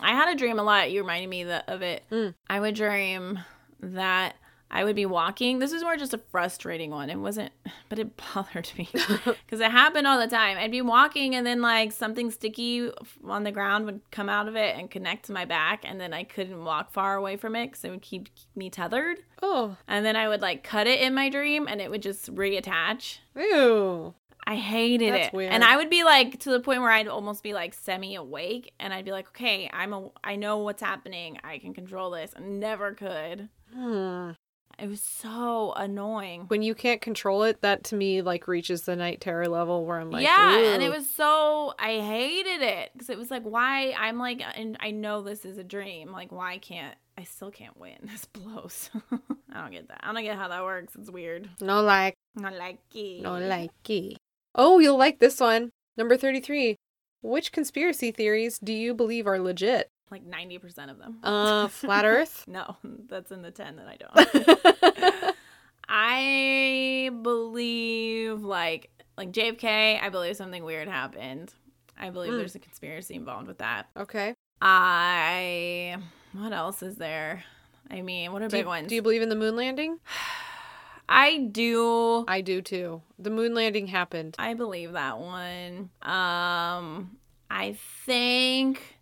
I 0.00 0.12
had 0.12 0.28
a 0.28 0.34
dream 0.34 0.58
a 0.58 0.62
lot. 0.62 0.90
You 0.90 1.02
reminded 1.02 1.28
me 1.28 1.44
the, 1.44 1.62
of 1.72 1.82
it. 1.82 2.02
Mm. 2.10 2.34
I 2.48 2.58
would 2.58 2.74
dream 2.74 3.38
that 3.80 4.34
I 4.76 4.82
would 4.82 4.96
be 4.96 5.06
walking. 5.06 5.60
This 5.60 5.72
was 5.72 5.82
more 5.84 5.96
just 5.96 6.12
a 6.14 6.18
frustrating 6.18 6.90
one. 6.90 7.08
It 7.08 7.18
wasn't, 7.18 7.52
but 7.88 7.98
it 8.00 8.10
bothered 8.34 8.70
me 8.76 8.88
because 8.92 9.60
it 9.60 9.70
happened 9.70 10.06
all 10.06 10.18
the 10.18 10.26
time. 10.26 10.58
I'd 10.58 10.72
be 10.72 10.82
walking 10.82 11.34
and 11.36 11.46
then 11.46 11.62
like 11.62 11.92
something 11.92 12.30
sticky 12.32 12.90
on 13.24 13.44
the 13.44 13.52
ground 13.52 13.86
would 13.86 14.00
come 14.10 14.28
out 14.28 14.48
of 14.48 14.56
it 14.56 14.76
and 14.76 14.90
connect 14.90 15.26
to 15.26 15.32
my 15.32 15.44
back, 15.44 15.84
and 15.84 16.00
then 16.00 16.12
I 16.12 16.24
couldn't 16.24 16.64
walk 16.64 16.90
far 16.92 17.14
away 17.14 17.36
from 17.36 17.54
it 17.54 17.68
because 17.68 17.84
it 17.84 17.90
would 17.90 18.02
keep 18.02 18.28
me 18.56 18.68
tethered. 18.68 19.18
Oh, 19.42 19.76
And 19.86 20.04
then 20.04 20.16
I 20.16 20.26
would 20.28 20.42
like 20.42 20.64
cut 20.64 20.86
it 20.88 21.00
in 21.00 21.14
my 21.14 21.28
dream, 21.30 21.68
and 21.68 21.80
it 21.80 21.90
would 21.90 22.02
just 22.02 22.34
reattach. 22.34 23.18
ew. 23.36 24.14
I 24.46 24.56
hated 24.56 25.14
That's 25.14 25.28
it. 25.28 25.32
weird. 25.32 25.52
And 25.54 25.64
I 25.64 25.76
would 25.78 25.88
be 25.88 26.04
like 26.04 26.38
to 26.40 26.50
the 26.50 26.60
point 26.60 26.82
where 26.82 26.90
I'd 26.90 27.08
almost 27.08 27.42
be 27.42 27.54
like 27.54 27.72
semi 27.72 28.14
awake 28.14 28.72
and 28.78 28.92
I'd 28.92 29.06
be 29.06 29.10
like, 29.10 29.28
"Okay, 29.28 29.70
I'm 29.72 29.94
a 29.94 30.10
I 30.22 30.36
know 30.36 30.58
what's 30.58 30.82
happening. 30.82 31.38
I 31.42 31.56
can 31.56 31.72
control 31.72 32.10
this." 32.10 32.32
And 32.36 32.60
never 32.60 32.92
could. 32.92 33.48
Hmm. 33.72 34.32
It 34.78 34.88
was 34.88 35.00
so 35.00 35.72
annoying. 35.76 36.44
When 36.48 36.62
you 36.62 36.74
can't 36.74 37.00
control 37.00 37.44
it, 37.44 37.60
that 37.62 37.84
to 37.84 37.96
me 37.96 38.22
like 38.22 38.48
reaches 38.48 38.82
the 38.82 38.96
night 38.96 39.20
terror 39.20 39.48
level 39.48 39.84
where 39.84 39.98
I'm 39.98 40.10
like, 40.10 40.24
yeah, 40.24 40.58
and 40.58 40.82
it 40.82 40.90
was 40.90 41.08
so 41.08 41.74
I 41.78 42.00
hated 42.00 42.62
it 42.62 42.90
cuz 42.98 43.08
it 43.10 43.18
was 43.18 43.30
like 43.30 43.42
why 43.44 43.92
I'm 43.98 44.18
like 44.18 44.42
and 44.56 44.76
I 44.80 44.90
know 44.90 45.22
this 45.22 45.44
is 45.44 45.58
a 45.58 45.64
dream. 45.64 46.12
Like 46.12 46.32
why 46.32 46.58
can't 46.58 46.96
I 47.16 47.24
still 47.24 47.50
can't 47.50 47.76
win. 47.78 47.96
This 48.02 48.24
blows. 48.24 48.90
I 49.52 49.60
don't 49.60 49.70
get 49.70 49.88
that. 49.88 50.00
I 50.02 50.12
don't 50.12 50.22
get 50.22 50.36
how 50.36 50.48
that 50.48 50.64
works. 50.64 50.96
It's 50.96 51.10
weird. 51.10 51.48
no 51.60 51.80
like, 51.82 52.14
No 52.34 52.50
like 52.50 52.78
it. 52.94 53.22
no 53.22 53.32
likey. 53.32 54.16
Oh, 54.54 54.78
you'll 54.80 54.98
like 54.98 55.20
this 55.20 55.40
one. 55.40 55.70
Number 55.96 56.16
33. 56.16 56.76
Which 57.22 57.52
conspiracy 57.52 58.10
theories 58.10 58.58
do 58.58 58.72
you 58.72 58.94
believe 58.94 59.26
are 59.26 59.38
legit? 59.38 59.88
Like 60.10 60.24
90% 60.28 60.90
of 60.90 60.98
them. 60.98 61.18
Uh, 61.22 61.68
flat 61.68 62.04
earth? 62.06 62.44
No, 62.46 62.76
that's 63.08 63.32
in 63.32 63.42
the 63.42 63.50
10 63.50 63.76
that 63.76 63.88
I 63.88 63.96
don't. 63.96 65.34
I 65.88 67.10
believe 67.22 68.42
like 68.42 68.90
like 69.16 69.32
JFK, 69.32 70.00
I 70.02 70.08
believe 70.08 70.36
something 70.36 70.64
weird 70.64 70.88
happened. 70.88 71.52
I 71.98 72.10
believe 72.10 72.32
Mm. 72.32 72.38
there's 72.38 72.54
a 72.54 72.58
conspiracy 72.58 73.14
involved 73.14 73.46
with 73.46 73.58
that. 73.58 73.86
okay. 73.96 74.34
I 74.60 75.96
what 76.32 76.52
else 76.52 76.82
is 76.82 76.96
there? 76.96 77.44
I 77.90 78.00
mean, 78.02 78.32
what 78.32 78.42
are 78.42 78.48
Do 78.48 78.52
big 78.56 78.64
you, 78.64 78.68
ones? 78.68 78.88
do 78.88 78.94
you 78.94 79.02
believe 79.02 79.22
in 79.22 79.28
the 79.28 79.36
moon 79.36 79.56
landing? 79.56 79.98
I 81.08 81.36
do 81.38 82.24
I 82.26 82.40
do 82.40 82.62
too. 82.62 83.02
The 83.18 83.30
moon 83.30 83.54
landing 83.54 83.86
happened. 83.88 84.36
I 84.38 84.54
believe 84.54 84.92
that 84.92 85.18
one. 85.18 85.90
Um 86.02 87.18
I 87.50 87.76
think 88.06 88.93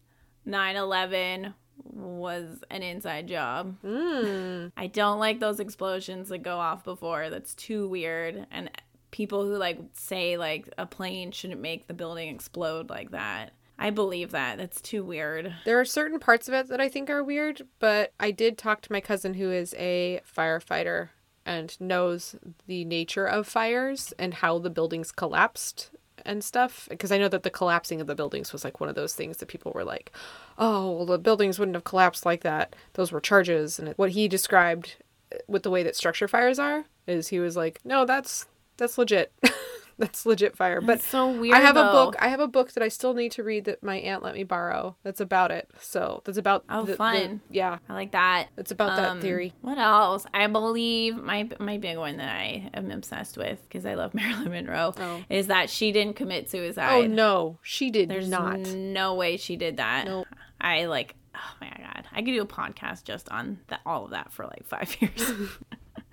9/11 0.47 1.55
was 1.93 2.65
an 2.71 2.83
inside 2.83 3.29
job. 3.29 3.77
Mm. 3.85 4.73
I 4.77 4.87
don't 4.87 5.19
like 5.19 5.41
those 5.41 5.61
explosions 5.61 6.29
that 6.29 6.39
go 6.39 6.59
off 6.59 6.85
before. 6.85 7.31
That's 7.31 7.55
too 7.55 7.89
weird. 7.89 8.47
And 8.51 8.71
people 9.11 9.45
who 9.45 9.57
like 9.57 9.79
say 9.95 10.37
like 10.37 10.69
a 10.79 10.87
plane 10.87 11.33
shouldn't 11.33 11.61
make 11.61 11.87
the 11.87 11.95
building 11.95 12.35
explode 12.35 12.91
like 12.91 13.11
that. 13.11 13.53
I 13.79 13.91
believe 13.91 14.31
that. 14.31 14.59
That's 14.59 14.81
too 14.81 15.03
weird. 15.03 15.55
There 15.65 15.81
are 15.81 15.85
certain 15.85 16.19
parts 16.21 16.47
of 16.49 16.55
it 16.55 16.69
that 16.69 16.81
I 16.81 16.89
think 16.89 17.11
are 17.11 17.25
weird, 17.25 17.63
but 17.79 18.13
I 18.21 18.31
did 18.31 18.57
talk 18.57 18.81
to 18.83 18.93
my 18.93 19.01
cousin 19.01 19.35
who 19.35 19.51
is 19.51 19.75
a 19.79 20.21
firefighter 20.37 21.09
and 21.45 21.79
knows 21.81 22.37
the 22.67 22.85
nature 22.85 23.27
of 23.27 23.49
fires 23.49 24.13
and 24.19 24.35
how 24.35 24.59
the 24.59 24.71
buildings 24.71 25.11
collapsed 25.11 25.91
and 26.25 26.43
stuff. 26.43 26.87
Because 26.91 27.13
I 27.13 27.19
know 27.19 27.29
that 27.29 27.43
the 27.43 27.51
collapsing 27.51 28.01
of 28.01 28.07
the 28.07 28.15
buildings 28.15 28.53
was 28.53 28.65
like 28.65 28.81
one 28.81 28.89
of 28.89 28.95
those 28.95 29.15
things 29.15 29.39
that 29.39 29.49
people 29.49 29.73
were 29.75 29.85
like, 29.85 30.13
oh, 30.59 30.93
well, 30.93 31.07
the 31.07 31.19
buildings 31.19 31.59
wouldn't 31.59 31.77
have 31.77 31.85
collapsed 31.85 32.27
like 32.27 32.43
that. 32.43 32.75
Those 32.95 33.13
were 33.13 33.21
charges. 33.21 33.79
And 33.79 33.89
what 33.97 34.11
he 34.11 34.29
described 34.29 34.97
uh, 35.33 35.39
with 35.49 35.63
the 35.63 35.71
way 35.71 35.83
that 35.83 35.97
structure 35.97 36.29
fires 36.29 36.59
are 36.59 36.85
is 37.07 37.29
he 37.29 37.39
was 37.41 37.57
like, 37.57 37.81
no, 37.85 38.05
that's 38.05 38.47
that's 38.77 38.99
legit. 38.99 39.33
that's 39.99 40.27
legit 40.27 40.57
fire. 40.57 40.81
But 40.81 40.97
It's 40.99 41.07
so 41.07 41.31
weird. 41.31 41.55
I 41.55 41.61
have 41.61 41.77
a 41.77 41.85
book. 41.93 42.17
I 42.19 42.29
have 42.29 42.41
a 42.41 42.49
book 42.49 42.73
that 42.73 42.83
I 42.83 42.89
still 42.89 43.15
need 43.15 43.33
to 43.33 43.43
read 43.43 43.65
that 43.67 43.83
my 43.83 43.97
aunt 43.97 44.23
let 44.23 44.35
me 44.35 44.45
borrow. 44.45 44.97
That's 45.03 45.21
about 45.21 45.51
it. 45.51 45.71
So 45.81 46.23
that's 46.25 46.39
about. 46.39 46.65
Oh, 46.69 46.83
the- 46.85 46.93
the- 46.93 46.97
fun. 46.97 47.41
yeah, 47.51 47.79
I 47.89 47.93
like 47.95 48.13
that. 48.13 48.49
it's 48.57 48.71
about 48.71 48.97
that 48.97 49.09
Um, 49.11 49.21
theory. 49.21 49.53
What 49.61 49.79
else? 49.79 50.27
I 50.35 50.47
believe 50.47 51.17
my 51.17 51.49
my 51.59 51.79
big 51.79 51.99
one 51.99 52.17
that 52.19 52.29
I 52.35 52.71
am 52.75 52.91
obsessed 52.91 53.37
with 53.37 53.61
because 53.69 53.87
I 53.87 53.95
love 53.95 54.15
Marilyn 54.15 54.51
Monroe 54.51 54.95
Oh. 54.97 55.25
is 55.31 55.47
that 55.49 55.71
she 55.71 55.93
didn't 55.93 56.17
commit 56.17 56.51
suicide. 56.51 56.93
Oh 56.93 57.07
no, 57.07 57.59
she 57.63 57.91
did 57.91 58.09
There's 58.09 58.29
not. 58.29 58.59
no 58.59 59.15
way 59.15 59.37
she 59.37 59.57
did 59.57 59.77
that. 59.79 60.07
Nope. 60.07 60.27
I 60.61 60.87
like. 60.87 61.15
Oh 61.35 61.55
my 61.63 61.69
god, 61.79 62.07
I 62.13 62.17
could 62.23 62.33
do 62.33 62.43
a 62.43 62.47
podcast 62.47 63.05
just 63.05 63.29
on 63.31 63.59
that, 63.69 63.81
all 63.87 64.05
of 64.05 64.11
that 64.11 64.33
for 64.33 64.45
like 64.45 64.67
five 64.67 64.95
years. 65.01 65.33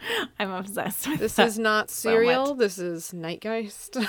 I'm 0.40 0.52
obsessed 0.52 1.08
with 1.08 1.20
This 1.20 1.36
that. 1.36 1.48
is 1.48 1.60
not 1.60 1.90
so 1.90 2.10
serial. 2.10 2.48
much. 2.50 2.58
this 2.58 2.78
is 2.80 3.12
Nightgeist. 3.12 4.06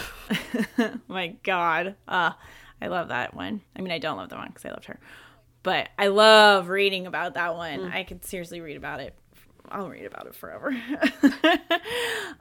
my 1.09 1.29
god, 1.43 1.97
uh, 2.09 2.33
I 2.81 2.87
love 2.87 3.09
that 3.09 3.35
one. 3.35 3.61
I 3.77 3.81
mean, 3.83 3.93
I 3.93 3.99
don't 3.99 4.17
love 4.17 4.31
that 4.31 4.39
one 4.39 4.49
because 4.49 4.65
I 4.65 4.71
loved 4.71 4.87
her, 4.87 4.99
but 5.63 5.89
I 5.99 6.09
love 6.09 6.69
reading 6.69 7.07
about 7.07 7.35
that 7.35 7.55
one. 7.57 7.81
Mm. 7.81 7.93
I 7.93 8.05
could 8.05 8.25
seriously 8.25 8.61
read 8.61 8.77
about 8.77 9.01
it. 9.01 9.15
I'll 9.73 9.89
read 9.89 10.05
about 10.05 10.27
it 10.27 10.35
forever. 10.35 10.75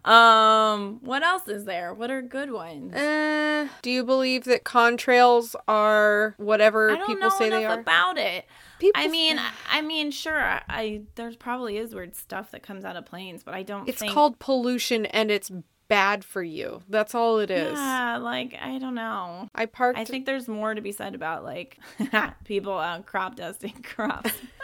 um, 0.05 0.99
what 1.01 1.21
else 1.23 1.47
is 1.47 1.65
there? 1.65 1.93
What 1.93 2.09
are 2.09 2.21
good 2.21 2.51
ones? 2.51 2.93
Eh, 2.95 3.67
do 3.81 3.91
you 3.91 4.03
believe 4.03 4.45
that 4.45 4.63
contrails 4.63 5.53
are 5.67 6.33
whatever 6.37 6.97
people 7.05 7.29
say 7.29 7.49
they 7.49 7.65
are? 7.65 7.79
about 7.79 8.17
it. 8.17 8.45
People 8.79 9.01
I 9.01 9.07
mean, 9.07 9.37
I- 9.37 9.51
I 9.71 9.81
mean, 9.81 10.11
sure. 10.11 10.39
I, 10.39 10.61
I 10.69 11.01
there's 11.15 11.35
probably 11.35 11.77
is 11.77 11.93
weird 11.93 12.15
stuff 12.15 12.51
that 12.51 12.63
comes 12.63 12.85
out 12.85 12.95
of 12.95 13.05
planes, 13.05 13.43
but 13.43 13.53
I 13.53 13.63
don't. 13.63 13.87
it's 13.87 13.99
think, 13.99 14.13
called 14.13 14.39
pollution 14.39 15.05
and 15.07 15.29
it's 15.29 15.51
bad 15.89 16.23
for 16.23 16.41
you. 16.43 16.81
That's 16.87 17.13
all 17.15 17.39
it 17.39 17.49
is. 17.51 17.73
Yeah, 17.77 18.17
like 18.17 18.55
I 18.61 18.77
don't 18.77 18.95
know. 18.95 19.49
I 19.55 19.65
parked. 19.65 19.99
I 19.99 20.05
think 20.05 20.25
there's 20.25 20.47
more 20.47 20.73
to 20.75 20.81
be 20.81 20.91
said 20.91 21.15
about 21.15 21.43
like 21.43 21.77
people 22.45 22.73
uh, 22.77 23.01
crop 23.01 23.35
dusting 23.35 23.73
crops. 23.83 24.31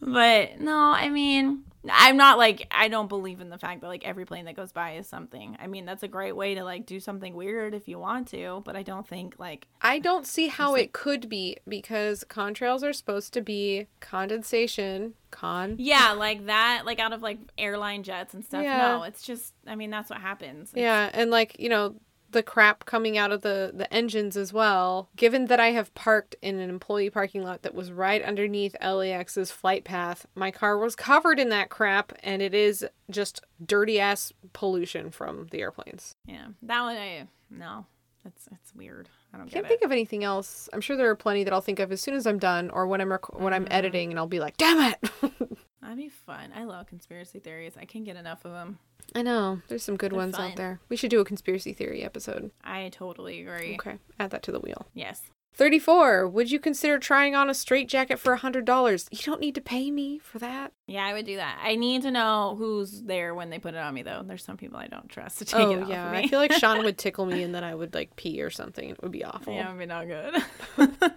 but 0.00 0.60
no, 0.60 0.78
I 0.96 1.08
mean, 1.08 1.64
I'm 1.90 2.16
not 2.16 2.38
like 2.38 2.66
I 2.70 2.88
don't 2.88 3.08
believe 3.08 3.40
in 3.40 3.50
the 3.50 3.58
fact 3.58 3.80
that 3.82 3.88
like 3.88 4.04
every 4.06 4.24
plane 4.24 4.44
that 4.46 4.56
goes 4.56 4.72
by 4.72 4.92
is 4.96 5.06
something. 5.08 5.56
I 5.60 5.66
mean, 5.66 5.84
that's 5.84 6.02
a 6.02 6.08
great 6.08 6.34
way 6.34 6.54
to 6.54 6.64
like 6.64 6.86
do 6.86 6.98
something 7.00 7.34
weird 7.34 7.74
if 7.74 7.88
you 7.88 7.98
want 7.98 8.28
to, 8.28 8.62
but 8.64 8.74
I 8.76 8.82
don't 8.82 9.06
think 9.06 9.34
like 9.38 9.66
I 9.82 9.98
don't 9.98 10.26
see 10.26 10.48
how 10.48 10.74
it 10.76 10.92
could 10.92 11.28
be 11.28 11.58
because 11.68 12.24
contrails 12.28 12.82
are 12.82 12.92
supposed 12.92 13.32
to 13.34 13.40
be 13.40 13.86
condensation. 14.00 15.14
Con. 15.30 15.74
yeah, 15.80 16.12
like 16.12 16.46
that, 16.46 16.82
like 16.86 17.00
out 17.00 17.12
of 17.12 17.20
like 17.20 17.38
airline 17.58 18.04
jets 18.04 18.34
and 18.34 18.44
stuff. 18.44 18.62
Yeah. 18.62 18.78
No, 18.78 19.02
it's 19.02 19.22
just 19.22 19.52
I 19.66 19.74
mean, 19.74 19.90
that's 19.90 20.08
what 20.08 20.20
happens. 20.20 20.70
It's- 20.70 20.80
Yeah, 20.80 21.10
and 21.12 21.30
like, 21.30 21.58
you 21.58 21.68
know, 21.68 21.96
the 22.34 22.42
crap 22.42 22.84
coming 22.84 23.16
out 23.16 23.32
of 23.32 23.40
the 23.40 23.70
the 23.72 23.90
engines 23.94 24.36
as 24.36 24.52
well. 24.52 25.08
Given 25.16 25.46
that 25.46 25.60
I 25.60 25.70
have 25.70 25.94
parked 25.94 26.36
in 26.42 26.58
an 26.58 26.68
employee 26.68 27.08
parking 27.08 27.42
lot 27.42 27.62
that 27.62 27.74
was 27.74 27.90
right 27.90 28.22
underneath 28.22 28.76
LAX's 28.82 29.50
flight 29.50 29.84
path, 29.84 30.26
my 30.34 30.50
car 30.50 30.76
was 30.76 30.94
covered 30.94 31.40
in 31.40 31.48
that 31.48 31.70
crap 31.70 32.12
and 32.22 32.42
it 32.42 32.52
is 32.52 32.84
just 33.08 33.40
dirty 33.64 33.98
ass 33.98 34.32
pollution 34.52 35.10
from 35.10 35.46
the 35.50 35.60
airplanes. 35.60 36.16
Yeah. 36.26 36.48
That 36.62 36.82
one 36.82 36.96
I 36.96 37.28
no. 37.48 37.86
It's 38.26 38.48
it's 38.52 38.74
weird. 38.74 39.08
I 39.32 39.38
don't 39.38 39.50
Can't 39.50 39.66
think 39.66 39.82
of 39.82 39.92
anything 39.92 40.24
else. 40.24 40.68
I'm 40.72 40.80
sure 40.80 40.96
there 40.96 41.10
are 41.10 41.16
plenty 41.16 41.44
that 41.44 41.52
I'll 41.52 41.60
think 41.60 41.80
of 41.80 41.92
as 41.92 42.00
soon 42.00 42.14
as 42.14 42.26
I'm 42.26 42.38
done 42.38 42.70
or 42.70 42.86
when 42.86 43.00
I'm 43.00 43.10
rec- 43.10 43.38
when 43.38 43.52
I'm 43.52 43.64
mm-hmm. 43.64 43.72
editing 43.72 44.10
and 44.10 44.18
I'll 44.18 44.26
be 44.26 44.40
like, 44.40 44.56
"Damn 44.56 44.92
it." 44.92 45.10
That'd 45.84 45.98
be 45.98 46.08
fun. 46.08 46.50
I 46.56 46.64
love 46.64 46.86
conspiracy 46.86 47.40
theories. 47.40 47.74
I 47.78 47.84
can't 47.84 48.06
get 48.06 48.16
enough 48.16 48.46
of 48.46 48.52
them. 48.52 48.78
I 49.14 49.20
know. 49.20 49.60
There's 49.68 49.82
some 49.82 49.98
good 49.98 50.12
They're 50.12 50.18
ones 50.18 50.34
fun. 50.34 50.52
out 50.52 50.56
there. 50.56 50.80
We 50.88 50.96
should 50.96 51.10
do 51.10 51.20
a 51.20 51.26
conspiracy 51.26 51.74
theory 51.74 52.02
episode. 52.02 52.50
I 52.64 52.88
totally 52.88 53.42
agree. 53.42 53.74
Okay. 53.74 53.98
Add 54.18 54.30
that 54.30 54.42
to 54.44 54.52
the 54.52 54.60
wheel. 54.60 54.86
Yes. 54.94 55.20
34. 55.56 56.26
Would 56.26 56.50
you 56.50 56.58
consider 56.58 56.98
trying 56.98 57.34
on 57.34 57.50
a 57.50 57.54
straight 57.54 57.86
jacket 57.86 58.18
for 58.18 58.36
$100? 58.38 59.08
You 59.12 59.18
don't 59.22 59.40
need 59.40 59.54
to 59.56 59.60
pay 59.60 59.90
me 59.90 60.18
for 60.18 60.38
that. 60.38 60.72
Yeah, 60.86 61.06
I 61.06 61.12
would 61.12 61.26
do 61.26 61.36
that. 61.36 61.60
I 61.62 61.76
need 61.76 62.00
to 62.02 62.10
know 62.10 62.56
who's 62.58 63.02
there 63.02 63.34
when 63.34 63.50
they 63.50 63.58
put 63.58 63.74
it 63.74 63.78
on 63.78 63.92
me, 63.92 64.02
though. 64.02 64.22
There's 64.24 64.42
some 64.42 64.56
people 64.56 64.78
I 64.78 64.86
don't 64.86 65.08
trust 65.10 65.38
to 65.38 65.44
take 65.44 65.60
oh, 65.60 65.70
it 65.70 65.82
off 65.82 65.88
yeah. 65.88 66.06
of 66.06 66.12
me. 66.12 66.18
I 66.18 66.26
feel 66.28 66.40
like 66.40 66.52
Sean 66.52 66.82
would 66.82 66.96
tickle 66.98 67.26
me 67.26 67.42
and 67.42 67.54
then 67.54 67.62
I 67.62 67.74
would 67.74 67.94
like 67.94 68.16
pee 68.16 68.40
or 68.42 68.50
something. 68.50 68.88
It 68.88 69.02
would 69.02 69.12
be 69.12 69.22
awful. 69.22 69.52
yeah, 69.52 69.68
it 69.68 69.72
would 69.72 69.78
be 69.78 69.86
not 69.86 70.08
good. 70.08 70.42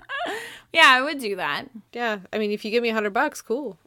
yeah, 0.73 0.87
I 0.87 1.01
would 1.01 1.19
do 1.19 1.37
that. 1.37 1.69
Yeah, 1.93 2.19
I 2.33 2.37
mean, 2.37 2.51
if 2.51 2.65
you 2.65 2.69
give 2.69 2.83
me 2.83 2.89
a 2.89 2.93
100 2.93 3.11
bucks, 3.11 3.41
cool. 3.41 3.79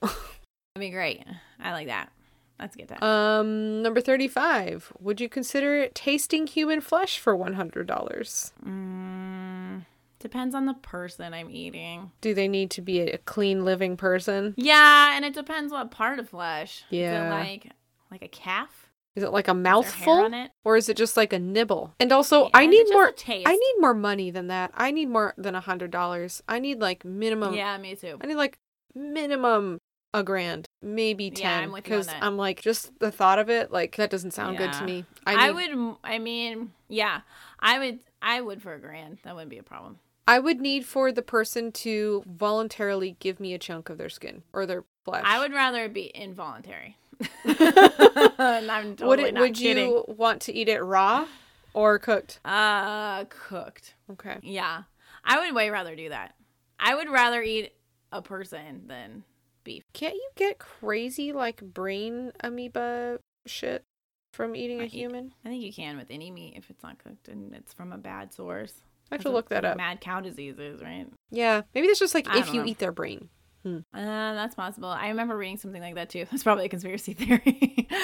That'd 0.81 0.93
be 0.93 0.95
great. 0.97 1.23
I 1.63 1.73
like 1.73 1.89
that. 1.89 2.11
Let's 2.59 2.75
get 2.77 2.89
that. 2.89 3.03
um, 3.03 3.83
number 3.83 4.01
35. 4.01 4.93
Would 5.01 5.21
you 5.21 5.29
consider 5.29 5.89
tasting 5.89 6.47
human 6.47 6.81
flesh 6.81 7.19
for 7.19 7.37
$100? 7.37 7.87
Mm, 8.67 9.85
depends 10.19 10.55
on 10.55 10.67
the 10.67 10.75
person 10.75 11.33
I'm 11.35 11.51
eating. 11.51 12.13
Do 12.23 12.33
they 12.35 12.49
need 12.49 12.71
to 12.73 12.81
be 12.83 13.01
a 13.01 13.19
clean 13.19 13.65
living 13.65 13.97
person? 13.97 14.55
Yeah, 14.57 15.15
and 15.17 15.25
it 15.25 15.35
depends 15.35 15.73
what 15.73 15.91
part 15.91 16.19
of 16.19 16.29
flesh. 16.31 16.85
Is 16.91 16.99
Yeah. 16.99 17.27
it 17.27 17.31
like 17.31 17.73
like 18.11 18.23
a 18.23 18.29
calf? 18.29 18.89
Is 19.17 19.23
it 19.23 19.33
like 19.33 19.49
a 19.49 19.53
Is 19.53 19.55
there 19.63 19.63
hair 19.63 19.73
mouthful 20.23 20.47
or 20.65 20.77
is 20.77 20.89
it 20.89 20.97
just 20.97 21.17
like 21.17 21.33
a 21.33 21.39
nibble? 21.39 21.95
And 22.01 22.11
also, 22.13 22.45
Yeah, 22.45 22.51
I 22.55 22.67
need 22.67 22.87
more 22.91 23.13
taste? 23.13 23.47
I 23.49 23.53
need 23.55 23.75
more 23.81 23.95
money 23.95 24.31
than 24.31 24.47
that. 24.49 24.71
I 24.75 24.91
need 24.93 25.09
more 25.09 25.35
than 25.37 25.55
a 25.55 25.61
hundred 25.61 25.91
dollars. 25.91 26.43
I 26.49 26.59
need 26.59 26.81
like 26.81 27.05
minimum. 27.05 27.55
Yeah, 27.55 27.77
me 27.79 27.97
too. 27.97 28.19
I 28.21 28.27
need 28.27 28.35
like 28.37 28.59
minimum 28.95 29.79
a 30.13 30.23
grand, 30.25 30.67
maybe 30.83 31.31
ten. 31.31 31.45
Yeah, 31.45 31.59
I'm 31.61 31.73
with 31.73 31.89
you 31.89 31.95
on 31.95 32.01
Because 32.01 32.07
that. 32.07 32.23
I'm 32.23 32.37
like, 32.37 32.61
just 32.61 32.99
the 32.99 33.11
thought 33.11 33.39
of 33.39 33.49
it, 33.51 33.71
like 33.71 33.97
that 33.97 34.11
doesn't 34.11 34.33
sound 34.33 34.59
good 34.59 34.73
to 34.73 34.85
me. 34.85 35.05
I, 35.27 35.49
I, 35.49 35.51
would. 35.51 35.97
I 36.05 36.19
mean, 36.19 36.73
yeah, 36.89 37.21
I 37.59 37.79
would. 37.79 38.01
I 38.23 38.41
would 38.41 38.63
for 38.63 38.75
a 38.75 38.79
grand. 38.79 39.19
That 39.25 39.35
wouldn't 39.35 39.51
be 39.51 39.59
a 39.59 39.63
problem. 39.63 39.99
I 40.29 40.39
would 40.39 40.61
need 40.61 40.85
for 40.85 41.11
the 41.11 41.23
person 41.23 41.73
to 41.73 42.23
voluntarily 42.27 43.17
give 43.19 43.41
me 43.41 43.53
a 43.53 43.59
chunk 43.59 43.89
of 43.89 43.99
their 43.99 44.09
skin 44.09 44.43
or 44.53 44.65
their 44.65 44.85
flesh. 45.05 45.25
I 45.27 45.41
would 45.41 45.53
rather 45.53 45.85
it 45.85 45.95
be 45.95 46.13
involuntary. 46.15 46.97
Totally 47.45 48.97
would 49.03 49.21
it? 49.21 49.35
Would 49.35 49.55
kidding. 49.55 49.91
you 49.91 50.05
want 50.07 50.43
to 50.43 50.53
eat 50.53 50.69
it 50.69 50.81
raw 50.81 51.27
or 51.75 51.99
cooked? 51.99 52.41
Uh, 52.45 53.25
cooked. 53.25 53.95
Okay. 54.13 54.37
Yeah, 54.43 54.83
I 55.25 55.41
would 55.41 55.55
way 55.55 55.71
rather 55.71 55.97
do 55.97 56.11
that. 56.11 56.35
I 56.79 56.95
would 56.95 57.11
rather 57.11 57.43
eat 57.43 57.73
a 58.13 58.23
person 58.23 58.85
than 58.87 59.25
beef. 59.65 59.85
Can't 59.93 60.15
you 60.15 60.29
get 60.37 60.59
crazy 60.59 61.33
like 61.33 61.61
brain 61.63 62.33
amoeba 62.41 63.19
shit 63.47 63.85
from 64.33 64.55
eating 64.57 64.81
a 64.81 64.85
eat- 64.85 64.93
human? 64.93 65.33
I 65.45 65.49
think 65.49 65.63
you 65.63 65.73
can 65.73 65.97
with 65.97 66.11
any 66.11 66.31
meat 66.31 66.55
if 66.57 66.71
it's 66.71 66.83
not 66.83 66.99
cooked 67.03 67.29
and 67.29 67.55
it's 67.55 67.73
from 67.73 67.93
a 67.93 67.99
bad 67.99 68.33
source. 68.33 68.75
I 69.11 69.17
have 69.17 69.23
to 69.23 69.31
look 69.31 69.49
that 69.49 69.65
up. 69.65 69.77
Mad 69.77 70.01
cow 70.01 70.21
diseases, 70.21 70.81
right? 70.81 71.07
Yeah, 71.31 71.63
maybe 71.75 71.89
that's 71.89 71.99
just 71.99 72.15
like 72.15 72.29
I 72.29 72.39
if 72.39 72.55
you 72.55 72.61
know. 72.61 72.67
eat 72.67 72.79
their 72.79 72.93
brain. 72.93 73.29
Uh, 73.65 73.81
that's 73.93 74.55
possible. 74.55 74.89
I 74.89 75.09
remember 75.09 75.37
reading 75.37 75.59
something 75.59 75.83
like 75.83 75.95
that 75.97 76.09
too. 76.09 76.25
That's 76.31 76.43
probably 76.43 76.65
a 76.65 76.69
conspiracy 76.69 77.13
theory. 77.15 77.89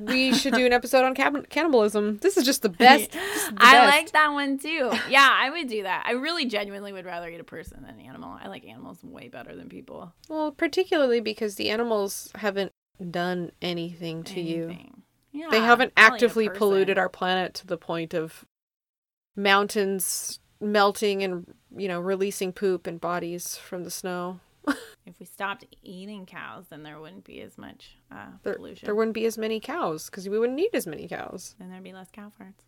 We 0.00 0.32
should 0.32 0.54
do 0.54 0.64
an 0.64 0.72
episode 0.72 1.04
on 1.04 1.14
cab- 1.14 1.48
cannibalism. 1.50 2.16
This 2.22 2.38
is 2.38 2.46
just 2.46 2.62
the 2.62 2.70
best. 2.70 3.12
the 3.12 3.18
I 3.58 3.72
best. 3.72 3.94
like 3.96 4.12
that 4.12 4.32
one 4.32 4.58
too. 4.58 4.90
Yeah, 5.10 5.28
I 5.30 5.50
would 5.50 5.68
do 5.68 5.82
that. 5.82 6.04
I 6.06 6.12
really 6.12 6.46
genuinely 6.46 6.92
would 6.94 7.04
rather 7.04 7.28
eat 7.28 7.40
a 7.40 7.44
person 7.44 7.82
than 7.82 7.96
an 7.98 8.00
animal. 8.00 8.38
I 8.42 8.48
like 8.48 8.64
animals 8.64 9.04
way 9.04 9.28
better 9.28 9.54
than 9.54 9.68
people. 9.68 10.14
Well, 10.30 10.50
particularly 10.50 11.20
because 11.20 11.56
the 11.56 11.68
animals 11.68 12.30
haven't 12.36 12.72
done 13.10 13.52
anything 13.60 14.22
to 14.24 14.40
you. 14.40 14.76
Yeah, 15.32 15.48
They 15.50 15.60
haven't 15.60 15.92
I'll 15.96 16.04
eat 16.04 16.10
a 16.10 16.14
actively 16.14 16.48
polluted 16.48 16.96
our 16.96 17.08
planet 17.10 17.52
to 17.54 17.66
the 17.66 17.76
point 17.76 18.14
of 18.14 18.46
mountains 19.36 20.38
melting 20.60 21.22
and 21.22 21.52
you 21.76 21.88
know 21.88 22.00
releasing 22.00 22.52
poop 22.52 22.86
and 22.86 23.00
bodies 23.00 23.56
from 23.56 23.84
the 23.84 23.90
snow. 23.90 24.40
If 25.04 25.18
we 25.18 25.26
stopped 25.26 25.64
eating 25.82 26.26
cows, 26.26 26.66
then 26.70 26.84
there 26.84 27.00
wouldn't 27.00 27.24
be 27.24 27.40
as 27.40 27.58
much 27.58 27.96
uh, 28.12 28.26
There, 28.44 28.54
pollution. 28.54 28.86
there 28.86 28.94
wouldn't 28.94 29.14
be 29.14 29.26
as 29.26 29.36
many 29.36 29.58
cows 29.58 30.08
because 30.08 30.28
we 30.28 30.38
wouldn't 30.38 30.56
need 30.56 30.70
as 30.74 30.86
many 30.86 31.08
cows. 31.08 31.56
then 31.58 31.70
there'd 31.70 31.82
be 31.82 31.92
less 31.92 32.10
cow 32.12 32.30
farts. 32.40 32.62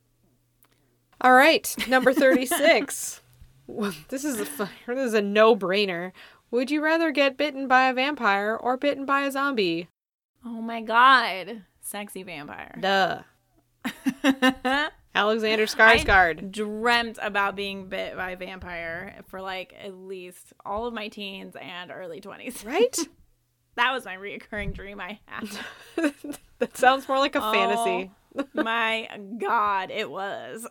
All 1.20 1.32
right, 1.32 1.72
number 1.88 2.12
36. 2.14 3.20
Well, 3.68 3.92
this 4.08 4.24
is 4.24 4.40
a 4.40 4.44
this 4.86 4.98
is 4.98 5.14
a 5.14 5.22
no-brainer. 5.22 6.10
Would 6.50 6.70
you 6.72 6.82
rather 6.82 7.10
get 7.12 7.36
bitten 7.36 7.68
by 7.68 7.88
a 7.88 7.94
vampire 7.94 8.56
or 8.56 8.76
bitten 8.76 9.06
by 9.06 9.22
a 9.22 9.30
zombie? 9.30 9.88
Oh 10.44 10.60
my 10.60 10.80
god, 10.82 11.62
sexy 11.80 12.22
vampire. 12.24 12.76
Duh. 12.80 13.22
Alexander 15.14 15.66
Skarsgård. 15.66 16.50
dreamt 16.50 17.18
about 17.22 17.54
being 17.54 17.88
bit 17.88 18.16
by 18.16 18.30
a 18.30 18.36
vampire 18.36 19.22
for 19.28 19.40
like 19.40 19.74
at 19.80 19.94
least 19.94 20.52
all 20.64 20.86
of 20.86 20.94
my 20.94 21.08
teens 21.08 21.54
and 21.60 21.90
early 21.92 22.20
20s. 22.20 22.64
Right? 22.64 22.96
That 23.76 23.92
was 23.92 24.04
my 24.04 24.16
reoccurring 24.16 24.72
dream 24.72 25.00
I 25.00 25.18
had. 25.26 25.48
that 26.60 26.76
sounds 26.76 27.08
more 27.08 27.18
like 27.18 27.34
a 27.34 27.44
oh 27.44 27.52
fantasy. 27.52 28.10
Oh, 28.38 28.44
my 28.62 29.08
god, 29.36 29.90
it 29.90 30.08
was. 30.08 30.64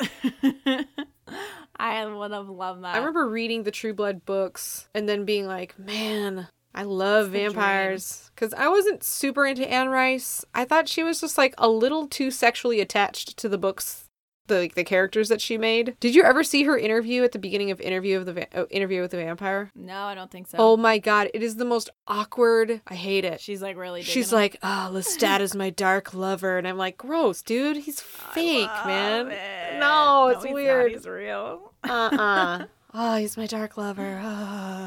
I 1.76 2.06
would 2.06 2.32
have 2.32 2.48
loved 2.48 2.84
that. 2.84 2.96
I 2.96 3.00
remember 3.00 3.28
reading 3.28 3.64
the 3.64 3.72
True 3.72 3.94
Blood 3.94 4.26
books 4.26 4.88
and 4.96 5.10
then 5.10 5.26
being 5.26 5.48
like, 5.48 5.78
man, 5.78 6.48
I 6.74 6.84
love 6.84 7.32
vampires. 7.32 8.32
Because 8.34 8.54
I 8.54 8.68
wasn't 8.70 9.04
super 9.04 9.46
into 9.46 9.70
Anne 9.70 9.90
Rice. 9.90 10.46
I 10.54 10.66
thought 10.66 10.88
she 10.88 11.04
was 11.04 11.20
just 11.20 11.38
like 11.38 11.54
a 11.58 11.68
little 11.68 12.08
too 12.08 12.32
sexually 12.32 12.80
attached 12.80 13.38
to 13.38 13.50
the 13.50 13.58
books. 13.58 14.10
The, 14.48 14.60
like, 14.60 14.76
the 14.76 14.84
characters 14.84 15.30
that 15.30 15.40
she 15.42 15.58
made. 15.58 15.96
Did 16.02 16.16
you 16.16 16.24
ever 16.24 16.44
see 16.44 16.64
her 16.64 16.78
interview 16.78 17.24
at 17.24 17.32
the 17.32 17.40
beginning 17.40 17.72
of 17.72 17.80
interview 17.80 18.18
of 18.18 18.26
the 18.26 18.34
Va- 18.34 18.48
oh, 18.56 18.68
interview 18.70 19.00
with 19.02 19.12
the 19.12 19.18
vampire? 19.18 19.72
No, 19.74 20.04
I 20.04 20.16
don't 20.16 20.30
think 20.30 20.48
so. 20.48 20.58
Oh 20.60 20.76
my 20.76 20.98
god, 20.98 21.30
it 21.34 21.42
is 21.42 21.56
the 21.56 21.64
most 21.66 21.90
awkward. 22.08 22.82
I 22.88 22.96
hate 22.96 23.24
it. 23.24 23.40
she's 23.40 23.62
like 23.62 23.78
really. 23.78 24.02
She's 24.04 24.34
like, 24.34 24.58
"Oh, 24.62 24.90
Lestat 24.92 25.40
is 25.40 25.56
my 25.56 25.70
dark 25.70 26.14
lover," 26.14 26.58
and 26.58 26.68
I'm 26.68 26.78
like, 26.78 26.98
"Gross, 26.98 27.42
dude. 27.42 27.78
He's 27.78 28.02
fake, 28.02 28.70
man. 28.86 29.32
it. 29.32 29.80
No, 29.80 30.28
it's 30.28 30.44
not. 30.44 30.54
weird. 30.54 30.92
He's 30.92 31.08
real. 31.08 31.72
Uh-uh. 31.84 32.66
oh, 32.94 33.16
he's 33.18 33.38
my 33.38 33.46
dark 33.48 33.78
lover. 33.78 34.20
Oh, 34.22 34.28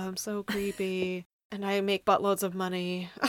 I'm 0.08 0.16
so 0.18 0.42
creepy, 0.42 1.24
and 1.52 1.64
I 1.64 1.80
make 1.80 2.04
buttloads 2.04 2.42
of 2.42 2.54
money. 2.54 3.10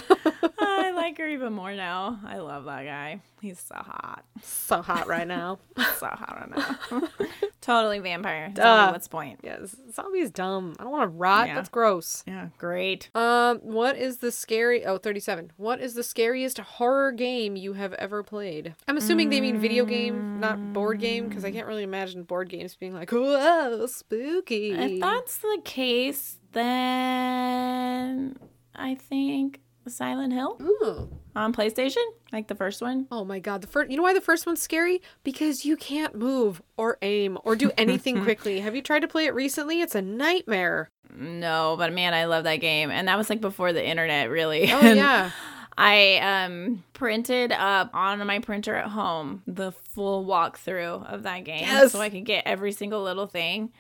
I 0.60 0.92
like 0.92 1.18
her 1.18 1.28
even 1.28 1.54
more 1.54 1.74
now. 1.74 2.20
I 2.26 2.38
love 2.38 2.66
that 2.66 2.84
guy. 2.84 3.22
He's 3.42 3.60
so 3.60 3.76
hot. 3.76 4.26
so 4.42 4.82
hot 4.82 5.08
right 5.08 5.28
now. 5.28 5.60
So 5.98 6.06
hot 6.08 6.38
right 6.40 6.90
now. 6.92 7.28
totally 7.62 7.98
vampire. 8.00 8.52
Duh. 8.54 8.92
What's 8.92 9.08
point? 9.08 9.40
yes, 9.44 9.76
zombie's 9.92 10.30
dumb. 10.30 10.76
I 10.80 10.84
don't 10.84 10.92
want 10.92 11.04
to 11.04 11.18
rot. 11.18 11.48
Yeah. 11.48 11.56
That's 11.56 11.70
gross. 11.70 12.24
Yeah, 12.28 12.50
great. 12.60 13.10
Um, 13.16 13.60
what 13.60 13.96
is 13.96 14.18
the 14.18 14.32
scary? 14.32 14.86
Oh, 14.86 14.98
37. 15.00 15.54
What 15.58 15.82
is 15.82 15.96
the 15.96 16.04
scariest 16.04 16.60
horror 16.60 17.12
game 17.12 17.56
you 17.56 17.74
have 17.74 17.94
ever 17.94 18.22
played? 18.22 18.76
I'm 18.88 18.98
assuming 18.98 19.30
they 19.30 19.42
mean 19.42 19.60
video 19.60 19.86
game, 19.86 20.40
not 20.40 20.74
board 20.74 21.00
game, 21.00 21.30
because 21.30 21.44
I 21.44 21.52
can't 21.52 21.66
really 21.68 21.84
imagine 21.84 22.24
board 22.24 22.50
games 22.50 22.76
being 22.76 22.94
like, 22.94 23.12
whoa, 23.12 23.88
spooky. 23.88 24.72
If 24.72 25.00
that's 25.00 25.40
the 25.40 25.60
case, 25.64 26.37
then 26.54 28.38
I 28.76 28.96
think 28.96 29.60
Silent 29.88 30.34
Hill 30.34 30.58
Ooh. 30.62 31.10
on 31.36 31.54
PlayStation, 31.54 32.04
like 32.34 32.48
the 32.48 32.56
first 32.56 32.82
one. 32.82 33.08
Oh 33.12 33.24
my 33.24 33.40
god, 33.40 33.62
the 33.62 33.68
first 33.68 33.90
you 33.90 33.98
know 33.98 34.04
why 34.04 34.14
the 34.14 34.22
first 34.22 34.46
one's 34.46 34.62
scary? 34.62 35.02
Because 35.24 35.66
you 35.66 35.78
can't 35.78 36.14
move 36.16 36.62
or 36.76 36.98
aim 37.02 37.38
or 37.44 37.56
do 37.56 37.72
anything 37.78 38.22
quickly. 38.24 38.60
Have 38.60 38.76
you 38.76 38.82
tried 38.82 39.00
to 39.02 39.08
play 39.08 39.26
it 39.26 39.34
recently? 39.34 39.82
It's 39.82 39.96
a 39.96 40.02
nightmare. 40.02 40.90
No, 41.16 41.76
but 41.78 41.94
man, 41.94 42.14
I 42.14 42.26
love 42.26 42.44
that 42.44 42.58
game, 42.58 42.92
and 42.92 43.08
that 43.08 43.18
was 43.18 43.30
like 43.30 43.40
before 43.42 43.72
the 43.72 43.86
internet, 43.86 44.30
really. 44.30 44.72
Oh 44.72 44.80
yeah. 44.94 45.32
I 45.80 46.18
um 46.18 46.84
printed 46.94 47.52
up 47.52 47.92
on 47.94 48.26
my 48.26 48.40
printer 48.40 48.74
at 48.76 48.88
home 48.90 49.44
the 49.46 49.72
full 49.72 50.26
walkthrough 50.26 51.06
of 51.14 51.22
that 51.24 51.44
game 51.44 51.62
Yes. 51.62 51.92
so 51.92 52.02
I 52.02 52.10
could 52.10 52.26
get 52.26 52.48
every 52.48 52.72
single 52.72 53.04
little 53.04 53.28
thing. 53.28 53.72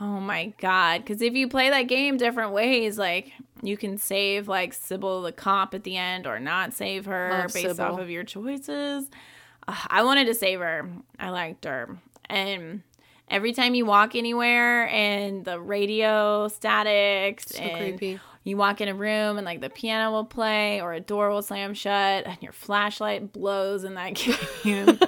Oh 0.00 0.18
my 0.18 0.54
god, 0.58 1.04
cuz 1.04 1.20
if 1.20 1.34
you 1.34 1.46
play 1.46 1.68
that 1.70 1.82
game 1.82 2.16
different 2.16 2.52
ways 2.52 2.96
like 2.98 3.32
you 3.62 3.76
can 3.76 3.98
save 3.98 4.48
like 4.48 4.72
Cybil 4.72 5.22
the 5.22 5.32
cop 5.32 5.74
at 5.74 5.84
the 5.84 5.96
end 5.96 6.26
or 6.26 6.40
not 6.40 6.72
save 6.72 7.04
her 7.04 7.30
Love 7.30 7.52
based 7.52 7.76
Cybil. 7.78 7.80
off 7.94 8.00
of 8.00 8.08
your 8.08 8.24
choices. 8.24 9.10
Ugh, 9.68 9.86
I 9.88 10.02
wanted 10.02 10.24
to 10.26 10.34
save 10.34 10.60
her. 10.60 10.88
I 11.18 11.28
liked 11.28 11.66
her. 11.66 11.98
And 12.30 12.82
every 13.28 13.52
time 13.52 13.74
you 13.74 13.84
walk 13.84 14.14
anywhere 14.14 14.88
and 14.88 15.44
the 15.44 15.60
radio 15.60 16.48
statics 16.48 17.46
So 17.48 17.62
and 17.62 17.76
creepy. 17.98 18.20
You 18.42 18.56
walk 18.56 18.80
in 18.80 18.88
a 18.88 18.94
room 18.94 19.36
and 19.36 19.44
like 19.44 19.60
the 19.60 19.68
piano 19.68 20.10
will 20.10 20.24
play 20.24 20.80
or 20.80 20.92
a 20.94 21.00
door 21.00 21.28
will 21.30 21.42
slam 21.42 21.74
shut 21.74 22.26
and 22.26 22.38
your 22.40 22.52
flashlight 22.52 23.32
blows 23.32 23.84
in 23.84 23.94
that 23.94 24.14
game. 24.62 24.98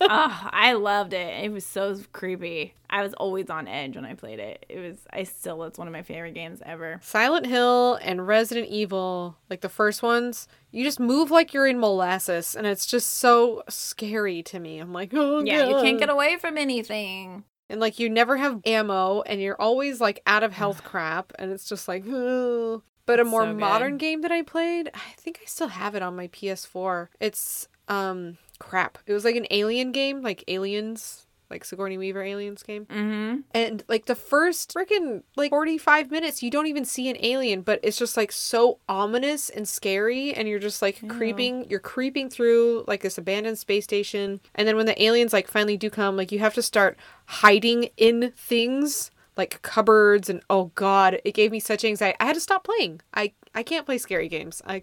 oh, 0.00 0.48
I 0.52 0.72
loved 0.72 1.12
it. 1.12 1.44
It 1.44 1.52
was 1.52 1.66
so 1.66 1.98
creepy. 2.12 2.74
I 2.90 3.02
was 3.02 3.12
always 3.14 3.50
on 3.50 3.68
edge 3.68 3.94
when 3.96 4.06
I 4.06 4.14
played 4.14 4.38
it. 4.38 4.64
It 4.70 4.78
was 4.78 4.98
I 5.12 5.24
still 5.24 5.64
it's 5.64 5.78
one 5.78 5.86
of 5.86 5.92
my 5.92 6.02
favorite 6.02 6.32
games 6.32 6.62
ever. 6.64 6.98
Silent 7.02 7.46
Hill 7.46 7.98
and 8.02 8.26
Resident 8.26 8.68
Evil, 8.68 9.36
like 9.50 9.60
the 9.60 9.68
first 9.68 10.02
ones, 10.02 10.48
you 10.70 10.82
just 10.84 10.98
move 10.98 11.30
like 11.30 11.52
you're 11.52 11.66
in 11.66 11.78
molasses 11.78 12.56
and 12.56 12.66
it's 12.66 12.86
just 12.86 13.14
so 13.14 13.62
scary 13.68 14.42
to 14.44 14.58
me. 14.58 14.78
I'm 14.78 14.94
like, 14.94 15.10
"Oh 15.12 15.44
Yeah, 15.44 15.68
you 15.68 15.76
can't 15.82 15.98
get 15.98 16.08
away 16.08 16.38
from 16.38 16.56
anything. 16.56 17.44
And 17.70 17.80
like 17.80 17.98
you 17.98 18.08
never 18.08 18.36
have 18.36 18.60
ammo 18.64 19.22
and 19.22 19.40
you're 19.40 19.60
always 19.60 20.00
like 20.00 20.20
out 20.26 20.42
of 20.42 20.52
health 20.52 20.84
crap 20.84 21.32
and 21.38 21.52
it's 21.52 21.68
just 21.68 21.86
like 21.86 22.04
"Ugh." 22.06 22.82
but 23.06 23.20
a 23.20 23.24
more 23.24 23.44
So 23.44 23.54
modern 23.54 23.96
game 23.98 24.22
that 24.22 24.32
I 24.32 24.42
played, 24.42 24.90
I 24.94 25.12
think 25.16 25.40
I 25.42 25.46
still 25.46 25.68
have 25.68 25.94
it 25.94 26.02
on 26.02 26.16
my 26.16 26.28
PS4. 26.28 27.08
It's 27.20 27.68
um 27.88 28.38
crap. 28.58 28.98
It 29.06 29.12
was 29.12 29.24
like 29.24 29.36
an 29.36 29.46
alien 29.50 29.92
game, 29.92 30.22
like 30.22 30.44
Aliens, 30.48 31.26
like 31.50 31.64
Sigourney 31.64 31.98
Weaver 31.98 32.22
Aliens 32.22 32.62
game. 32.62 32.86
Mm-hmm. 32.86 33.40
And 33.52 33.84
like 33.88 34.06
the 34.06 34.14
first 34.14 34.74
freaking 34.74 35.22
like 35.36 35.50
45 35.50 36.10
minutes, 36.10 36.42
you 36.42 36.50
don't 36.50 36.66
even 36.66 36.84
see 36.84 37.08
an 37.08 37.16
alien, 37.20 37.62
but 37.62 37.80
it's 37.82 37.96
just 37.96 38.16
like 38.16 38.32
so 38.32 38.78
ominous 38.88 39.48
and 39.48 39.68
scary. 39.68 40.34
And 40.34 40.48
you're 40.48 40.58
just 40.58 40.82
like 40.82 41.06
creeping, 41.08 41.68
you're 41.70 41.80
creeping 41.80 42.28
through 42.28 42.84
like 42.86 43.02
this 43.02 43.18
abandoned 43.18 43.58
space 43.58 43.84
station. 43.84 44.40
And 44.54 44.68
then 44.68 44.76
when 44.76 44.86
the 44.86 45.02
aliens 45.02 45.32
like 45.32 45.48
finally 45.48 45.76
do 45.76 45.90
come, 45.90 46.16
like 46.16 46.32
you 46.32 46.38
have 46.40 46.54
to 46.54 46.62
start 46.62 46.96
hiding 47.26 47.90
in 47.96 48.32
things 48.36 49.10
like 49.38 49.62
cupboards 49.62 50.28
and 50.28 50.42
oh 50.50 50.70
god 50.74 51.18
it 51.24 51.32
gave 51.32 51.50
me 51.50 51.60
such 51.60 51.84
anxiety 51.84 52.16
i 52.20 52.24
had 52.26 52.34
to 52.34 52.40
stop 52.40 52.64
playing 52.64 53.00
i 53.14 53.32
i 53.54 53.62
can't 53.62 53.86
play 53.86 53.96
scary 53.96 54.28
games 54.28 54.60
i 54.66 54.82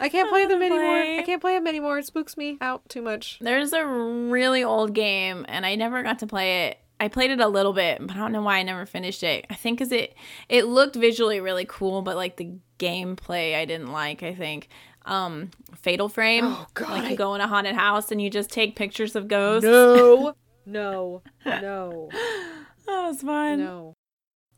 i 0.00 0.08
can't 0.08 0.30
play 0.30 0.46
them 0.46 0.60
wanna 0.60 0.74
anymore 0.74 1.02
play. 1.02 1.18
i 1.18 1.22
can't 1.22 1.40
play 1.42 1.54
them 1.54 1.66
anymore 1.66 1.98
it 1.98 2.06
spooks 2.06 2.36
me 2.36 2.56
out 2.62 2.88
too 2.88 3.02
much 3.02 3.38
There's 3.42 3.72
a 3.74 3.84
really 3.84 4.64
old 4.64 4.94
game, 4.94 5.44
and 5.48 5.66
I 5.66 5.74
never 5.74 6.02
got 6.02 6.20
to 6.20 6.26
play 6.26 6.68
it. 6.68 6.78
I 6.98 7.08
played 7.08 7.30
it 7.30 7.40
a 7.40 7.48
little 7.48 7.72
bit, 7.72 7.98
but 8.06 8.14
I 8.14 8.18
don't 8.18 8.32
know 8.32 8.42
why 8.42 8.58
I 8.58 8.62
never 8.62 8.84
finished 8.86 9.22
it. 9.22 9.46
I 9.50 9.54
think 9.54 9.78
because 9.78 9.90
it 9.92 10.14
it 10.48 10.66
looked 10.66 10.96
visually 10.96 11.40
really 11.40 11.64
cool, 11.66 12.02
but 12.02 12.14
like 12.16 12.36
the 12.36 12.50
gameplay 12.78 13.56
I 13.56 13.64
didn't 13.64 13.90
like. 13.92 14.22
I 14.22 14.34
think 14.34 14.68
um 15.06 15.50
Fatal 15.76 16.08
Frame. 16.08 16.44
Oh, 16.46 16.66
God, 16.74 16.90
Like 16.90 17.04
I- 17.04 17.10
you 17.10 17.16
go 17.16 17.34
in 17.34 17.40
a 17.40 17.48
haunted 17.48 17.74
house 17.74 18.10
and 18.12 18.20
you 18.20 18.28
just 18.30 18.50
take 18.50 18.76
pictures 18.76 19.16
of 19.16 19.28
ghosts. 19.28 19.64
no 19.64 20.34
no 20.66 21.22
no 21.46 22.08
That 22.90 23.06
was 23.08 23.22
fun. 23.22 23.58
no 23.58 23.96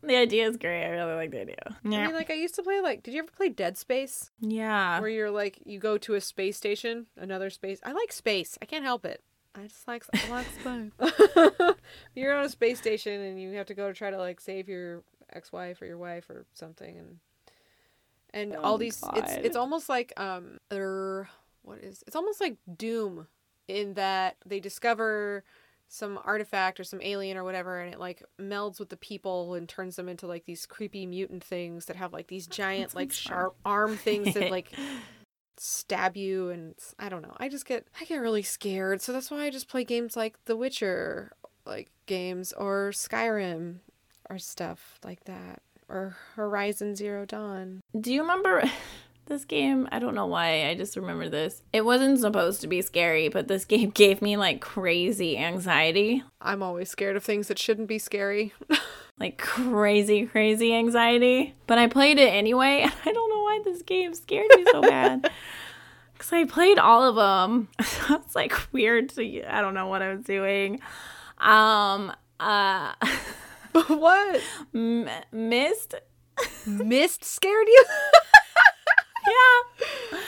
The 0.01 0.15
idea 0.17 0.47
is 0.49 0.57
great. 0.57 0.83
I 0.85 0.89
really 0.89 1.13
like 1.15 1.31
the 1.31 1.41
idea. 1.41 1.55
I 1.65 1.75
Yeah. 1.89 2.05
mean, 2.07 2.15
like 2.15 2.29
I 2.29 2.33
used 2.33 2.55
to 2.55 2.63
play. 2.63 2.81
Like, 2.81 3.03
did 3.03 3.13
you 3.13 3.19
ever 3.23 3.31
play 3.31 3.49
Dead 3.49 3.77
Space, 3.77 4.31
yeah. 4.41 4.99
where 4.99 5.09
you're 5.09 5.31
like 5.31 5.59
you 5.65 5.79
go 5.79 5.97
to 5.99 6.15
a 6.15 6.21
space 6.21 6.57
station, 6.57 7.07
another 7.17 7.49
space? 7.49 7.79
I 7.83 7.93
like 7.93 8.11
space. 8.11 8.57
I 8.61 8.65
can't 8.65 8.83
help 8.83 9.05
it. 9.05 9.21
I 9.55 9.63
just 9.67 9.87
like 9.87 10.03
I 10.13 10.29
like 10.29 10.47
space. 10.59 11.75
you're 12.15 12.35
on 12.35 12.43
a 12.45 12.49
space 12.49 12.79
station 12.79 13.21
and 13.21 13.39
you 13.41 13.51
have 13.53 13.67
to 13.67 13.73
go 13.75 13.87
to 13.87 13.93
try 13.93 14.09
to 14.11 14.17
like 14.17 14.41
save 14.41 14.67
your 14.67 15.03
ex-wife 15.31 15.81
or 15.81 15.85
your 15.85 15.97
wife 15.99 16.29
or 16.29 16.45
something, 16.53 16.97
and 16.97 17.19
and 18.33 18.55
all 18.55 18.75
Oh, 18.75 18.77
these. 18.77 19.01
It's 19.15 19.33
it's 19.33 19.55
almost 19.55 19.89
like 19.89 20.11
um, 20.17 20.57
er, 20.71 21.29
what 21.61 21.79
is? 21.79 22.03
It's 22.07 22.15
almost 22.15 22.41
like 22.41 22.57
Doom, 22.77 23.27
in 23.67 23.93
that 23.93 24.37
they 24.45 24.59
discover 24.59 25.43
some 25.87 26.19
artifact 26.25 26.79
or 26.79 26.83
some 26.83 27.01
alien 27.01 27.37
or 27.37 27.43
whatever 27.43 27.79
and 27.79 27.93
it 27.93 27.99
like 27.99 28.23
melds 28.39 28.79
with 28.79 28.89
the 28.89 28.97
people 28.97 29.53
and 29.53 29.69
turns 29.69 29.95
them 29.95 30.09
into 30.09 30.25
like 30.25 30.45
these 30.45 30.65
creepy 30.65 31.05
mutant 31.05 31.43
things 31.43 31.85
that 31.85 31.95
have 31.95 32.11
like 32.11 32.27
these 32.27 32.47
giant 32.47 32.95
like 32.95 33.11
sharp 33.11 33.55
arm 33.63 33.95
things 33.95 34.33
that 34.33 34.49
like 34.49 34.71
stab 35.57 36.17
you 36.17 36.49
and 36.49 36.75
I 36.97 37.09
don't 37.09 37.21
know. 37.21 37.35
I 37.37 37.49
just 37.49 37.65
get 37.65 37.87
I 37.99 38.05
get 38.05 38.17
really 38.17 38.41
scared. 38.41 39.01
So 39.01 39.13
that's 39.13 39.29
why 39.29 39.43
I 39.43 39.49
just 39.49 39.69
play 39.69 39.83
games 39.83 40.15
like 40.15 40.43
The 40.45 40.57
Witcher 40.57 41.31
like 41.65 41.91
games 42.05 42.53
or 42.53 42.91
Skyrim 42.93 43.77
or 44.29 44.37
stuff 44.37 44.99
like 45.03 45.23
that 45.25 45.61
or 45.87 46.17
Horizon 46.35 46.95
Zero 46.95 47.25
Dawn. 47.25 47.81
Do 47.99 48.13
you 48.13 48.21
remember 48.21 48.63
this 49.25 49.45
game? 49.45 49.87
I 49.91 49.99
don't 49.99 50.15
know 50.15 50.25
why. 50.25 50.67
I 50.67 50.75
just 50.75 50.95
remember 50.95 51.29
this. 51.29 51.61
It 51.71 51.85
wasn't 51.85 52.19
supposed 52.19 52.61
to 52.61 52.67
be 52.67 52.81
scary, 52.81 53.29
but 53.29 53.47
this 53.47 53.65
game 53.73 53.89
gave 53.89 54.21
me 54.21 54.37
like 54.37 54.61
crazy 54.61 55.37
anxiety. 55.37 56.23
I'm 56.41 56.61
always 56.63 56.89
scared 56.89 57.15
of 57.15 57.23
things 57.23 57.47
that 57.47 57.59
shouldn't 57.59 57.87
be 57.87 57.99
scary. 57.99 58.53
Like 59.19 59.37
crazy, 59.37 60.25
crazy 60.25 60.73
anxiety. 60.73 61.53
But 61.67 61.77
I 61.77 61.85
played 61.85 62.17
it 62.17 62.33
anyway. 62.33 62.79
and 62.83 62.91
I 63.05 63.11
don't 63.11 63.29
know 63.29 63.43
why 63.43 63.61
this 63.63 63.83
game 63.83 64.13
scared 64.15 64.47
me 64.55 64.65
so 64.71 64.81
bad. 64.81 65.29
Because 66.13 66.33
I 66.33 66.45
played 66.45 66.79
all 66.79 67.03
of 67.03 67.15
them. 67.15 67.67
It's 67.79 68.35
like 68.35 68.53
weird 68.71 69.09
to, 69.09 69.43
I 69.43 69.61
don't 69.61 69.75
know 69.75 69.87
what 69.87 70.01
I 70.01 70.15
was 70.15 70.23
doing. 70.25 70.79
Um, 71.37 72.11
uh, 72.39 72.93
what? 73.87 74.41
M- 74.73 75.07
Myst 75.31 75.93
Myst 76.65 77.23
scared 77.23 77.67
you? 77.67 77.85
Yeah. 79.27 80.19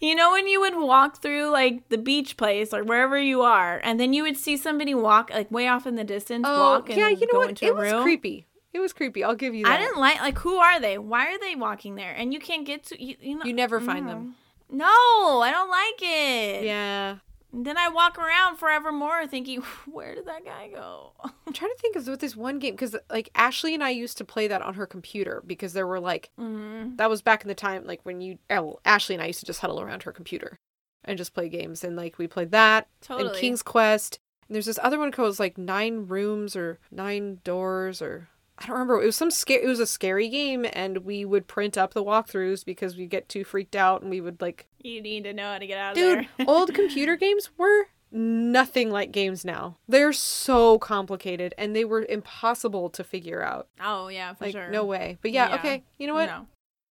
You 0.00 0.14
know 0.14 0.32
when 0.32 0.46
you 0.46 0.60
would 0.60 0.76
walk 0.76 1.22
through 1.22 1.50
like 1.50 1.88
the 1.88 1.96
beach 1.98 2.36
place 2.36 2.74
or 2.74 2.84
wherever 2.84 3.18
you 3.18 3.42
are, 3.42 3.80
and 3.82 3.98
then 3.98 4.12
you 4.12 4.22
would 4.22 4.36
see 4.36 4.56
somebody 4.56 4.94
walk 4.94 5.30
like 5.30 5.50
way 5.50 5.66
off 5.68 5.86
in 5.86 5.94
the 5.96 6.04
distance, 6.04 6.44
oh, 6.46 6.60
walk 6.72 6.90
and 6.90 6.98
Oh, 6.98 7.02
yeah, 7.02 7.08
you 7.08 7.26
know 7.32 7.38
what? 7.38 7.62
It 7.62 7.74
was 7.74 7.90
room. 7.90 8.02
creepy. 8.02 8.46
It 8.74 8.80
was 8.80 8.92
creepy. 8.92 9.22
I'll 9.24 9.36
give 9.36 9.54
you 9.54 9.64
that. 9.64 9.78
I 9.78 9.82
didn't 9.82 9.98
like 10.00 10.20
like 10.20 10.38
who 10.38 10.56
are 10.56 10.80
they? 10.80 10.98
Why 10.98 11.32
are 11.32 11.38
they 11.38 11.54
walking 11.54 11.94
there? 11.94 12.12
And 12.12 12.34
you 12.34 12.40
can't 12.40 12.66
get 12.66 12.84
to 12.86 13.02
you. 13.02 13.16
You, 13.20 13.38
know, 13.38 13.44
You 13.44 13.54
never 13.54 13.80
find 13.80 14.08
them. 14.08 14.34
No, 14.70 14.84
I 14.86 15.50
don't 15.52 15.70
like 15.70 16.02
it. 16.02 16.64
Yeah. 16.64 17.16
And 17.54 17.64
then 17.64 17.78
I 17.78 17.88
walk 17.88 18.18
around 18.18 18.56
forevermore 18.56 19.28
thinking, 19.28 19.60
where 19.90 20.14
did 20.14 20.26
that 20.26 20.44
guy 20.44 20.68
go? 20.68 21.12
I'm 21.46 21.52
trying 21.52 21.70
to 21.70 21.78
think 21.78 21.94
of 21.94 22.08
what 22.08 22.18
this 22.18 22.34
one 22.34 22.58
game 22.58 22.74
because 22.74 22.96
like 23.08 23.30
Ashley 23.34 23.74
and 23.74 23.84
I 23.84 23.90
used 23.90 24.18
to 24.18 24.24
play 24.24 24.48
that 24.48 24.60
on 24.60 24.74
her 24.74 24.86
computer 24.86 25.42
because 25.46 25.72
there 25.72 25.86
were 25.86 26.00
like 26.00 26.30
mm 26.38 26.96
that 26.96 27.08
was 27.08 27.22
back 27.22 27.42
in 27.42 27.48
the 27.48 27.54
time 27.54 27.84
like 27.86 28.00
when 28.02 28.20
you 28.20 28.38
oh, 28.50 28.78
Ashley 28.84 29.14
and 29.14 29.22
I 29.22 29.26
used 29.26 29.40
to 29.40 29.46
just 29.46 29.60
huddle 29.60 29.80
around 29.80 30.02
her 30.02 30.12
computer 30.12 30.58
and 31.04 31.16
just 31.16 31.34
play 31.34 31.48
games 31.48 31.82
and 31.82 31.96
like 31.96 32.18
we 32.18 32.26
played 32.26 32.50
that 32.50 32.88
Totally. 33.00 33.28
and 33.28 33.38
King's 33.38 33.62
Quest 33.62 34.18
and 34.48 34.54
there's 34.54 34.66
this 34.66 34.78
other 34.82 34.98
one 34.98 35.12
called 35.12 35.38
like 35.38 35.56
Nine 35.56 36.06
Rooms 36.06 36.54
or 36.54 36.78
Nine 36.90 37.40
Doors 37.44 38.02
or 38.02 38.28
I 38.58 38.66
don't 38.66 38.74
remember 38.74 39.02
it 39.02 39.06
was 39.06 39.16
some 39.16 39.30
scare 39.30 39.60
it 39.60 39.66
was 39.66 39.80
a 39.80 39.86
scary 39.86 40.28
game 40.28 40.64
and 40.72 40.98
we 40.98 41.24
would 41.24 41.46
print 41.48 41.76
up 41.76 41.92
the 41.92 42.04
walkthroughs 42.04 42.64
because 42.64 42.96
we 42.96 43.06
get 43.06 43.28
too 43.28 43.42
freaked 43.44 43.74
out 43.74 44.00
and 44.02 44.10
we 44.10 44.20
would 44.20 44.40
like 44.40 44.66
You 44.80 45.00
need 45.02 45.24
to 45.24 45.32
know 45.32 45.52
how 45.52 45.58
to 45.58 45.66
get 45.66 45.78
out 45.78 45.92
of 45.92 45.96
Dude, 45.96 46.28
there. 46.38 46.46
old 46.48 46.72
computer 46.72 47.16
games 47.16 47.50
were 47.58 47.86
nothing 48.12 48.90
like 48.92 49.10
games 49.10 49.44
now. 49.44 49.76
They're 49.88 50.12
so 50.12 50.78
complicated 50.78 51.52
and 51.58 51.74
they 51.74 51.84
were 51.84 52.06
impossible 52.08 52.90
to 52.90 53.02
figure 53.02 53.42
out. 53.42 53.66
oh 53.80 54.06
yeah, 54.08 54.34
for 54.34 54.44
Like 54.44 54.52
sure. 54.52 54.70
no 54.70 54.84
way. 54.84 55.18
But 55.20 55.32
yeah, 55.32 55.48
Yeah. 55.48 55.54
okay. 55.56 55.82
You 55.98 56.06
know 56.06 56.14
what? 56.14 56.26
No. 56.26 56.46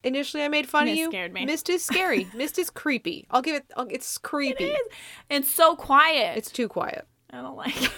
Initially 0.04 0.42
I 0.44 0.48
made 0.48 0.68
fun 0.68 0.86
Myst 0.86 0.94
of 0.94 0.98
you. 0.98 1.10
scared 1.12 1.32
me. 1.32 1.46
Myst 1.46 1.70
is 1.70 1.86
scary. 1.86 2.28
Myst 2.36 2.58
is 2.58 2.72
creepy. 2.72 3.28
I'll 3.30 3.44
give 3.44 3.56
it 3.58 3.66
I'll, 3.78 3.86
it's 3.88 4.18
creepy. 4.18 4.64
It 4.64 4.70
is. 4.72 4.88
It's 5.30 5.52
so 5.52 5.76
quiet. 5.76 6.38
It's 6.40 6.50
too 6.50 6.68
quiet. 6.68 7.06
I 7.30 7.38
don't 7.42 7.56
like 7.56 7.80
it. 7.84 7.92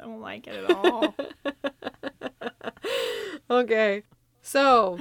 I 0.00 0.04
don't 0.04 0.20
like 0.20 0.46
it 0.46 0.64
at 0.64 0.70
all. 0.70 1.14
okay. 3.50 4.02
So, 4.42 4.98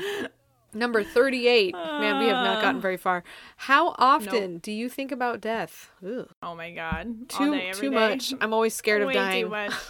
number 0.73 1.03
38. 1.03 1.73
Man, 1.73 2.19
we 2.19 2.25
have 2.25 2.43
not 2.43 2.57
uh. 2.57 2.61
gotten 2.61 2.81
very 2.81 2.97
far. 2.97 3.23
How 3.57 3.95
often 3.97 4.57
do 4.57 4.71
you 4.71 4.89
think 4.89 5.11
about 5.11 5.39
death? 5.39 5.91
Ugh. 6.05 6.27
Oh 6.43 6.55
my 6.55 6.71
god. 6.71 7.07
All 7.33 7.37
Too 7.39 7.55
day, 7.55 7.69
every 7.69 7.87
too 7.87 7.89
day. 7.89 7.95
much. 7.95 8.33
I'm 8.41 8.53
always 8.53 8.73
scared 8.73 9.01
of 9.01 9.13
dying. 9.13 9.45
Too 9.45 9.49
much. 9.49 9.73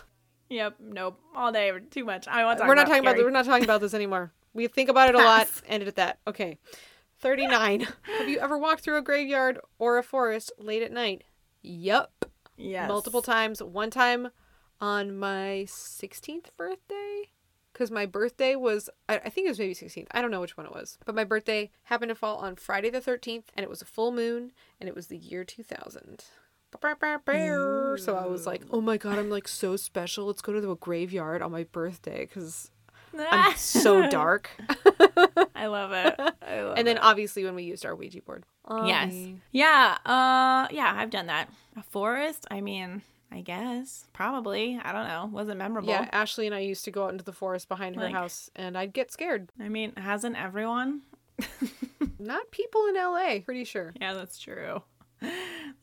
Yep. 0.52 0.78
Nope. 0.80 1.20
All 1.36 1.52
day. 1.52 1.72
Too 1.92 2.04
much. 2.04 2.28
I 2.28 2.44
want 2.44 2.58
to 2.58 2.62
talk 2.62 2.68
we're 2.68 2.74
not 2.74 2.88
talking 2.88 3.02
about 3.02 3.18
we're 3.18 3.30
not 3.30 3.46
talking 3.46 3.64
about 3.64 3.82
this 3.82 3.94
anymore. 3.94 4.32
We 4.56 4.66
think 4.66 4.90
about 4.90 5.10
it 5.10 5.14
a 5.14 5.20
lot. 5.20 5.46
Pass. 5.46 5.62
End 5.68 5.84
it 5.84 5.88
at 5.88 5.98
that. 5.98 6.18
Okay. 6.26 6.58
39. 7.20 7.82
Have 8.18 8.28
you 8.28 8.40
ever 8.40 8.58
walked 8.58 8.82
through 8.82 8.98
a 8.98 9.04
graveyard 9.04 9.60
or 9.78 10.00
a 10.00 10.04
forest 10.04 10.52
late 10.58 10.82
at 10.82 10.92
night? 10.92 11.24
Yup. 11.62 12.26
Yes. 12.58 12.88
Multiple 12.88 13.22
times. 13.22 13.62
One 13.62 13.92
time 13.92 14.30
on 14.82 15.18
my 15.18 15.66
16th 15.68 16.56
birthday 16.58 17.30
cuz 17.74 17.92
my 17.92 18.06
birthday 18.06 18.56
was 18.56 18.90
I, 19.08 19.18
think 19.30 19.46
it 19.46 19.50
was 19.50 19.60
maybe 19.60 19.74
16th. 19.74 20.08
I 20.12 20.22
don't 20.22 20.32
know 20.32 20.42
which 20.42 20.58
one 20.58 20.66
it 20.66 20.74
was. 20.74 20.98
But 21.06 21.16
my 21.16 21.24
birthday 21.24 21.72
happened 21.84 22.10
to 22.10 22.16
fall 22.16 22.38
on 22.38 22.56
Friday 22.56 22.90
the 22.90 23.02
13th 23.02 23.46
and 23.56 23.64
it 23.64 23.70
was 23.70 23.82
a 23.82 23.86
full 23.86 24.12
moon 24.12 24.52
and 24.80 24.88
it 24.90 24.96
was 24.96 25.08
the 25.08 25.18
year 25.18 25.44
2000. 25.44 26.26
So 27.98 28.16
I 28.16 28.26
was 28.26 28.46
like, 28.46 28.62
"Oh 28.70 28.80
my 28.82 28.98
god, 28.98 29.18
I'm 29.18 29.30
like 29.30 29.48
so 29.48 29.76
special. 29.76 30.28
Let's 30.28 30.42
go 30.42 30.54
to 30.54 30.62
the 30.62 30.76
graveyard 30.76 31.42
on 31.42 31.52
my 31.52 31.64
birthday 31.64 32.26
cuz 32.28 32.70
I'm 33.18 33.56
so 33.58 34.08
dark. 34.10 34.50
I 35.56 35.66
love 35.68 35.92
it. 35.92 36.16
I 36.42 36.62
love 36.62 36.78
and 36.78 36.88
then 36.88 36.98
it. 36.98 37.04
obviously 37.04 37.44
when 37.44 37.56
we 37.56 37.64
used 37.64 37.86
our 37.86 37.96
Ouija 37.96 38.22
board. 38.22 38.46
Yes. 38.86 39.14
Yeah. 39.52 39.98
Uh. 40.06 40.68
Yeah. 40.72 40.94
I've 40.96 41.10
done 41.10 41.26
that. 41.26 41.50
A 41.76 41.82
forest. 41.84 42.46
I 42.52 42.62
mean, 42.62 43.02
I 43.32 43.42
guess 43.42 44.08
probably. 44.14 44.80
I 44.84 44.92
don't 44.92 45.08
know. 45.08 45.30
Wasn't 45.32 45.58
memorable. 45.58 45.90
Yeah, 45.90 46.10
Ashley 46.12 46.46
and 46.48 46.56
I 46.56 46.60
used 46.60 46.84
to 46.86 46.92
go 46.92 47.06
out 47.06 47.12
into 47.12 47.24
the 47.24 47.32
forest 47.34 47.68
behind 47.70 47.96
her 47.96 48.04
Like- 48.04 48.14
house 48.14 48.50
and 48.56 48.78
I'd 48.78 48.94
get 48.94 49.12
scared. 49.12 49.50
I 49.60 49.70
mean, 49.70 49.94
hasn't 49.98 50.36
everyone? 50.36 51.02
Not 52.20 52.52
people 52.52 52.86
in 52.88 52.96
LA, 52.96 53.40
pretty 53.44 53.64
sure. 53.64 53.94
Yeah, 54.00 54.14
that's 54.14 54.40
true. 54.40 54.82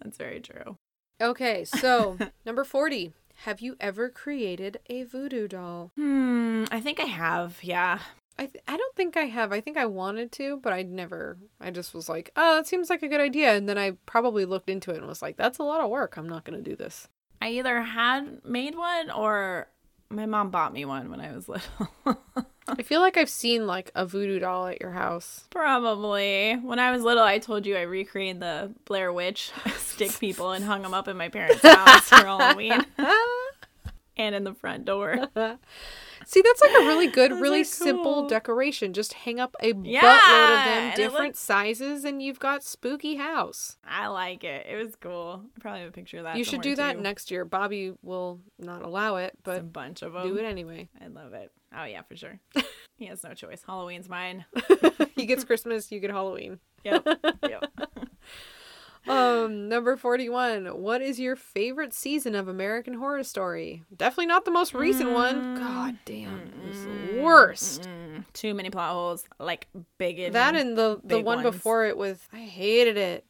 That's 0.02 0.16
very 0.18 0.40
true. 0.40 0.76
Okay, 1.20 1.64
so 1.64 2.16
number 2.46 2.64
40. 2.64 3.12
Have 3.44 3.60
you 3.60 3.76
ever 3.80 4.08
created 4.08 4.78
a 4.88 5.04
voodoo 5.04 5.46
doll? 5.48 5.90
Hmm. 5.96 6.64
I 6.70 6.80
think 6.80 7.00
I 7.00 7.04
have. 7.04 7.58
Yeah. 7.62 7.98
I 8.38 8.46
th- 8.46 8.64
I 8.68 8.76
don't 8.76 8.94
think 8.96 9.16
I 9.16 9.24
have. 9.24 9.52
I 9.52 9.60
think 9.60 9.76
I 9.78 9.86
wanted 9.86 10.30
to, 10.32 10.58
but 10.62 10.72
I 10.72 10.82
never. 10.82 11.38
I 11.60 11.70
just 11.70 11.94
was 11.94 12.06
like, 12.08 12.30
"Oh, 12.36 12.56
that 12.56 12.66
seems 12.66 12.90
like 12.90 13.02
a 13.02 13.08
good 13.08 13.20
idea." 13.20 13.54
And 13.54 13.66
then 13.66 13.78
I 13.78 13.92
probably 14.04 14.44
looked 14.44 14.68
into 14.68 14.90
it 14.90 14.98
and 14.98 15.06
was 15.06 15.22
like, 15.22 15.36
"That's 15.38 15.58
a 15.58 15.62
lot 15.64 15.80
of 15.82 15.88
work. 15.90 16.16
I'm 16.18 16.28
not 16.28 16.44
going 16.44 16.62
to 16.62 16.70
do 16.70 16.76
this." 16.76 17.08
I 17.40 17.50
either 17.50 17.82
had 17.82 18.44
made 18.44 18.74
one 18.76 19.10
or 19.10 19.68
My 20.10 20.26
mom 20.26 20.50
bought 20.50 20.72
me 20.72 20.84
one 20.84 21.10
when 21.10 21.20
I 21.20 21.32
was 21.34 21.48
little. 21.48 21.88
I 22.68 22.82
feel 22.82 23.00
like 23.00 23.16
I've 23.16 23.28
seen 23.30 23.66
like 23.66 23.92
a 23.94 24.04
voodoo 24.04 24.40
doll 24.40 24.66
at 24.66 24.80
your 24.80 24.90
house. 24.90 25.44
Probably. 25.50 26.54
When 26.54 26.78
I 26.78 26.90
was 26.90 27.02
little, 27.02 27.22
I 27.22 27.38
told 27.38 27.64
you 27.64 27.76
I 27.76 27.82
recreated 27.82 28.40
the 28.40 28.72
Blair 28.84 29.12
Witch 29.12 29.52
stick 29.76 30.18
people 30.18 30.50
and 30.50 30.64
hung 30.64 30.82
them 30.82 30.94
up 30.94 31.06
in 31.08 31.16
my 31.16 31.28
parents' 31.28 31.62
house 31.62 32.08
for 32.08 32.16
Halloween 32.24 32.84
and 34.16 34.34
in 34.34 34.44
the 34.44 34.54
front 34.54 34.84
door. 34.84 35.28
See, 36.24 36.40
that's 36.42 36.60
like 36.60 36.70
a 36.70 36.86
really 36.86 37.06
good, 37.10 37.32
really 37.32 37.60
are 37.60 37.64
simple 37.64 38.26
decoration. 38.26 38.92
Just 38.92 39.12
hang 39.12 39.38
up 39.38 39.54
a 39.60 39.74
Yeah, 39.82 40.00
buttload 40.00 40.58
of 40.58 40.64
them, 40.64 40.96
different 40.96 41.26
looks- 41.26 41.38
sizes, 41.40 42.04
and 42.04 42.22
you've 42.22 42.38
got 42.38 42.62
spooky 42.64 43.16
house. 43.16 43.76
I 43.86 44.06
like 44.08 44.44
it. 44.44 44.66
It 44.66 44.76
was 44.82 44.96
cool. 44.96 45.42
I 45.56 45.60
probably 45.60 45.80
have 45.80 45.90
a 45.90 45.92
picture 45.92 46.18
of 46.18 46.24
that. 46.24 46.36
you 46.36 46.44
should 46.44 46.62
do 46.62 46.74
that 46.76 46.96
too. 46.96 47.02
next 47.02 47.30
year. 47.30 47.44
Bobby 47.44 47.92
will 48.02 48.40
not 48.58 48.82
allow 48.82 49.16
it, 49.16 49.32
It's 49.34 49.42
but 49.44 49.60
a 49.60 49.64
bunch 49.64 50.02
of 50.02 50.12
them. 50.14 50.26
do 50.28 50.36
it 50.36 50.44
anyway. 50.44 50.88
I 51.02 51.08
love 51.08 51.32
it. 51.34 51.50
Oh 51.76 51.84
yeah, 51.84 52.02
for 52.02 52.16
sure. 52.16 52.38
he 52.96 53.06
has 53.06 53.22
no 53.22 53.34
choice. 53.34 53.62
Halloween's 53.66 54.08
mine. 54.08 54.44
he 55.16 55.26
gets 55.26 55.44
Christmas, 55.44 55.90
you 55.92 56.00
get 56.00 56.10
Halloween. 56.10 56.58
Yep. 56.84 57.06
yep. 57.42 57.64
Um, 59.08 59.68
number 59.68 59.96
41. 59.96 60.66
What 60.66 61.00
is 61.02 61.20
your 61.20 61.36
favorite 61.36 61.94
season 61.94 62.34
of 62.34 62.48
American 62.48 62.94
Horror 62.94 63.22
Story? 63.22 63.82
Definitely 63.96 64.26
not 64.26 64.44
the 64.44 64.50
most 64.50 64.74
recent 64.74 65.10
one. 65.12 65.56
God 65.56 65.96
damn, 66.04 66.50
the 67.14 67.20
worst. 67.22 67.82
Mm, 67.82 68.24
too 68.32 68.52
many 68.54 68.70
plot 68.70 68.92
holes. 68.92 69.24
Like 69.38 69.68
big 69.98 70.18
and 70.18 70.34
That 70.34 70.56
and 70.56 70.76
the 70.76 71.00
the 71.04 71.20
one 71.20 71.42
ones. 71.42 71.54
before 71.56 71.86
it 71.86 71.96
was 71.96 72.18
I 72.32 72.38
hated 72.40 72.96
it. 72.96 73.24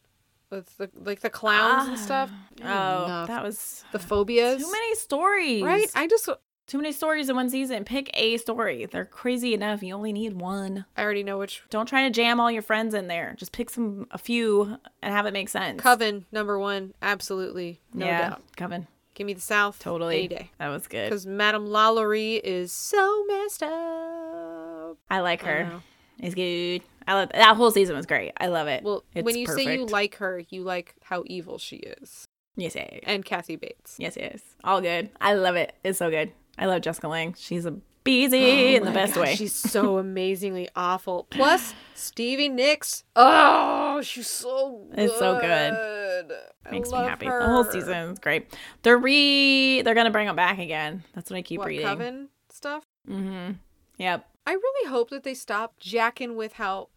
With 0.49 0.77
the 0.77 0.89
like 0.95 1.19
the 1.19 1.29
clowns 1.29 1.89
and 1.89 1.99
stuff. 1.99 2.31
Oh, 2.61 2.65
Enough. 2.65 3.27
that 3.27 3.43
was 3.43 3.83
the 3.91 3.99
phobias. 3.99 4.63
too 4.63 4.71
many 4.71 4.95
stories. 4.95 5.61
Right? 5.61 5.91
I 5.93 6.07
just 6.07 6.29
Too 6.67 6.77
many 6.77 6.91
stories 6.91 7.29
in 7.29 7.35
one 7.37 7.49
season. 7.49 7.85
Pick 7.85 8.09
a 8.13 8.35
story. 8.37 8.85
They're 8.85 9.05
crazy 9.05 9.53
enough. 9.53 9.81
You 9.81 9.95
only 9.95 10.11
need 10.11 10.33
one. 10.33 10.83
I 10.97 11.01
already 11.01 11.23
know 11.23 11.37
which 11.37 11.63
Don't 11.69 11.85
try 11.85 12.03
to 12.03 12.09
jam 12.09 12.41
all 12.41 12.51
your 12.51 12.61
friends 12.61 12.93
in 12.93 13.07
there. 13.07 13.35
Just 13.37 13.53
pick 13.53 13.69
some 13.69 14.05
a 14.11 14.17
few 14.17 14.77
and 15.01 15.13
have 15.13 15.25
it 15.25 15.31
make 15.31 15.47
sense. 15.47 15.81
Coven 15.81 16.25
number 16.31 16.59
1. 16.59 16.93
Absolutely. 17.01 17.79
No 17.93 18.05
yeah, 18.05 18.29
doubt. 18.31 18.41
Coven. 18.57 18.87
Give 19.13 19.25
me 19.25 19.33
the 19.33 19.39
South 19.41 19.79
Totally. 19.79 20.17
any 20.17 20.27
day. 20.27 20.51
That 20.59 20.67
was 20.67 20.87
good. 20.87 21.09
Cuz 21.09 21.25
Madame 21.25 21.67
Lalaurie 21.67 22.39
is 22.43 22.71
so 22.73 23.23
messed 23.27 23.63
up. 23.63 24.97
I 25.09 25.21
like 25.21 25.43
her. 25.43 25.63
know. 25.63 25.81
It's 26.19 26.35
good. 26.35 26.81
I 27.07 27.13
love 27.13 27.29
that 27.33 27.55
whole 27.55 27.71
season 27.71 27.95
was 27.95 28.05
great. 28.05 28.33
I 28.37 28.47
love 28.47 28.67
it. 28.67 28.83
Well, 28.83 29.03
It's 29.15 29.25
when 29.25 29.37
you 29.37 29.47
say 29.47 29.73
you 29.75 29.85
like 29.85 30.15
her, 30.15 30.43
you 30.49 30.63
like 30.63 30.95
how 31.03 31.23
evil 31.27 31.57
she 31.57 31.77
is. 31.77 32.25
yes, 32.57 32.75
yes, 32.75 32.99
And 33.03 33.23
Kathy 33.23 33.55
Bates. 33.55 33.95
yes, 33.97 34.17
yes, 34.19 34.41
all 34.65 34.81
good. 34.81 35.09
I 35.21 35.33
love 35.35 35.55
it. 35.55 35.73
It's 35.85 35.97
so 35.99 36.09
good. 36.09 36.33
I 36.57 36.65
love 36.65 36.81
Jessica 36.81 37.07
Lange. 37.07 37.35
She's 37.37 37.65
a 37.65 37.75
beezy 38.03 38.75
in 38.75 38.83
the 38.83 38.91
Oh 38.91 38.93
best 38.93 39.15
God, 39.15 39.21
way. 39.21 39.35
She's 39.35 39.53
so 39.53 39.97
amazingly 39.99 40.69
awful. 40.75 41.27
Plus, 41.29 41.73
Stevie 41.93 42.49
Nicks. 42.49 43.03
Oh, 43.15 44.01
she's 44.01 44.27
so 44.29 44.85
good. 44.89 44.99
It's 44.99 45.17
so 45.19 45.39
good. 45.39 46.31
I 46.65 46.71
Makes 46.71 46.91
me 46.91 46.97
happy. 46.97 47.25
The 47.27 47.45
whole 47.45 47.63
her. 47.63 47.71
season 47.71 48.09
is 48.11 48.19
great. 48.19 48.53
They're 48.83 48.97
re. 48.97 49.81
They're 49.81 49.93
gonna 49.95 50.11
bring 50.11 50.27
them 50.27 50.35
back 50.35 50.57
again. 50.59 51.03
That's 51.13 51.29
what 51.29 51.37
I 51.37 51.41
keep 51.41 51.59
What, 51.59 51.67
reading. 51.67 51.85
Coven 51.85 52.29
stuff? 52.49 52.85
Mm-hmm. 53.09 53.53
Yep. 53.97 54.25
I 54.45 54.51
really 54.53 54.89
hope 54.89 55.09
that 55.09 55.23
they 55.23 55.33
stop 55.33 55.77
jacking 55.79 56.35
with 56.35 56.53
how 56.53 56.89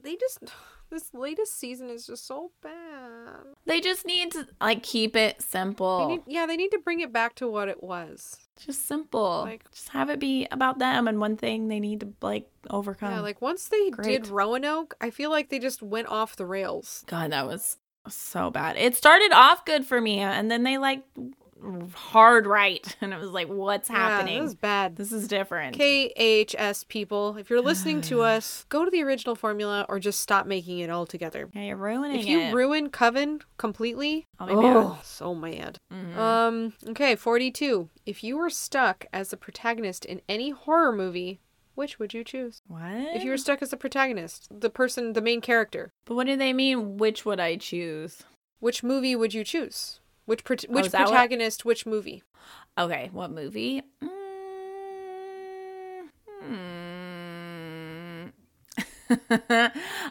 they 0.00 0.16
just. 0.16 0.38
This 0.90 1.12
latest 1.12 1.58
season 1.58 1.90
is 1.90 2.06
just 2.06 2.26
so 2.26 2.50
bad. 2.62 3.44
They 3.66 3.80
just 3.80 4.06
need 4.06 4.32
to 4.32 4.46
like 4.60 4.82
keep 4.82 5.16
it 5.16 5.42
simple. 5.42 5.98
They 6.00 6.14
need, 6.14 6.22
yeah, 6.26 6.46
they 6.46 6.56
need 6.56 6.70
to 6.70 6.78
bring 6.78 7.00
it 7.00 7.12
back 7.12 7.34
to 7.36 7.48
what 7.48 7.68
it 7.68 7.82
was. 7.82 8.36
just 8.58 8.86
simple. 8.86 9.42
Like- 9.42 9.70
just 9.70 9.90
have 9.90 10.08
it 10.10 10.18
be 10.18 10.48
about 10.50 10.78
them 10.78 11.06
and 11.06 11.20
one 11.20 11.36
thing 11.36 11.68
they 11.68 11.78
need 11.80 12.00
to 12.00 12.12
like 12.22 12.48
overcome. 12.70 13.12
Yeah, 13.12 13.20
like 13.20 13.42
once 13.42 13.68
they 13.68 13.90
Great. 13.90 14.06
did 14.24 14.28
Roanoke, 14.28 14.94
I 15.00 15.10
feel 15.10 15.30
like 15.30 15.50
they 15.50 15.58
just 15.58 15.82
went 15.82 16.08
off 16.08 16.36
the 16.36 16.46
rails. 16.46 17.04
God, 17.06 17.32
that 17.32 17.46
was 17.46 17.76
so 18.08 18.50
bad. 18.50 18.76
It 18.76 18.96
started 18.96 19.32
off 19.32 19.64
good 19.66 19.84
for 19.84 20.00
me, 20.00 20.20
and 20.20 20.50
then 20.50 20.62
they 20.62 20.78
like 20.78 21.02
hard 21.94 22.46
right, 22.46 22.96
and 23.00 23.12
it 23.12 23.18
was 23.20 23.30
like, 23.30 23.48
what's 23.48 23.88
happening 23.88 24.34
Yeah, 24.34 24.40
it 24.40 24.42
was 24.42 24.54
bad. 24.54 24.96
This 24.96 25.12
is 25.12 25.28
different. 25.28 25.76
KHS 25.76 26.86
people, 26.88 27.36
if 27.36 27.50
you're 27.50 27.60
listening 27.60 28.00
to 28.02 28.22
us, 28.34 28.64
go 28.68 28.84
to 28.84 28.90
the 28.90 29.02
original 29.02 29.34
formula 29.34 29.84
or 29.88 29.98
just 29.98 30.20
stop 30.20 30.46
making 30.46 30.78
it 30.80 30.90
altogether. 30.90 31.48
Yeah, 31.52 31.62
you're 31.62 31.76
ruining 31.76 32.20
If 32.20 32.26
you 32.26 32.40
it. 32.40 32.54
ruin 32.54 32.90
Coven 32.90 33.40
completely, 33.56 34.26
oh, 34.40 34.90
mad. 34.94 35.04
so 35.04 35.34
mad. 35.34 35.78
Mhm. 35.92 36.16
Um, 36.16 36.72
okay, 36.88 37.16
42. 37.16 37.88
If 38.06 38.22
you 38.24 38.36
were 38.36 38.50
stuck 38.50 39.06
as 39.12 39.30
the 39.30 39.36
protagonist 39.36 40.04
in 40.04 40.20
any 40.28 40.50
horror 40.50 40.92
movie, 40.92 41.40
which 41.74 41.98
would 41.98 42.12
you 42.14 42.24
choose? 42.24 42.60
what? 42.66 42.82
If 43.14 43.22
you 43.22 43.30
were 43.30 43.36
stuck 43.38 43.62
as 43.62 43.70
the 43.70 43.76
protagonist, 43.76 44.48
the 44.50 44.70
person, 44.70 45.12
the 45.12 45.20
main 45.20 45.40
character, 45.40 45.90
but 46.06 46.14
what 46.16 46.26
do 46.26 46.36
they 46.36 46.52
mean? 46.52 46.96
Which 46.96 47.24
would 47.24 47.40
I 47.40 47.56
choose? 47.56 48.22
which 48.60 48.82
movie 48.82 49.14
would 49.14 49.32
you 49.32 49.44
choose? 49.44 50.00
Which 50.28 50.44
pro- 50.44 50.56
which 50.68 50.82
Oh, 50.82 50.86
is 50.86 50.92
that 50.92 51.06
what- 51.06 51.08
protagonist, 51.12 51.64
which 51.64 51.86
movie? 51.86 52.22
Okay, 52.76 53.08
what 53.12 53.30
movie? 53.30 53.82
Mm, 54.02 54.08
hmm. 56.42 58.26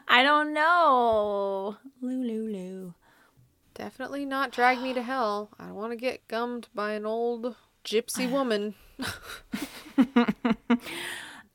I 0.07 0.24
don't 0.24 0.53
know. 0.53 1.78
Lulu. 2.01 2.93
Definitely 3.76 4.26
not 4.26 4.51
Drag 4.51 4.82
Me 4.82 4.91
to 4.93 5.03
Hell. 5.03 5.49
I 5.59 5.65
don't 5.68 5.76
want 5.76 5.91
to 5.91 5.97
get 5.97 6.28
gummed 6.28 6.68
by 6.74 6.93
an 6.93 7.05
old 7.05 7.55
gypsy 7.86 8.28
woman. 8.38 8.74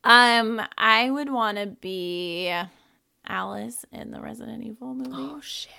Um, 0.04 0.60
I 0.76 1.10
would 1.12 1.30
want 1.30 1.58
to 1.58 1.66
be 1.66 2.52
Alice 3.24 3.84
in 3.92 4.10
the 4.10 4.20
Resident 4.20 4.64
Evil 4.64 4.94
movie. 4.94 5.10
Oh 5.14 5.40
shit. 5.40 5.70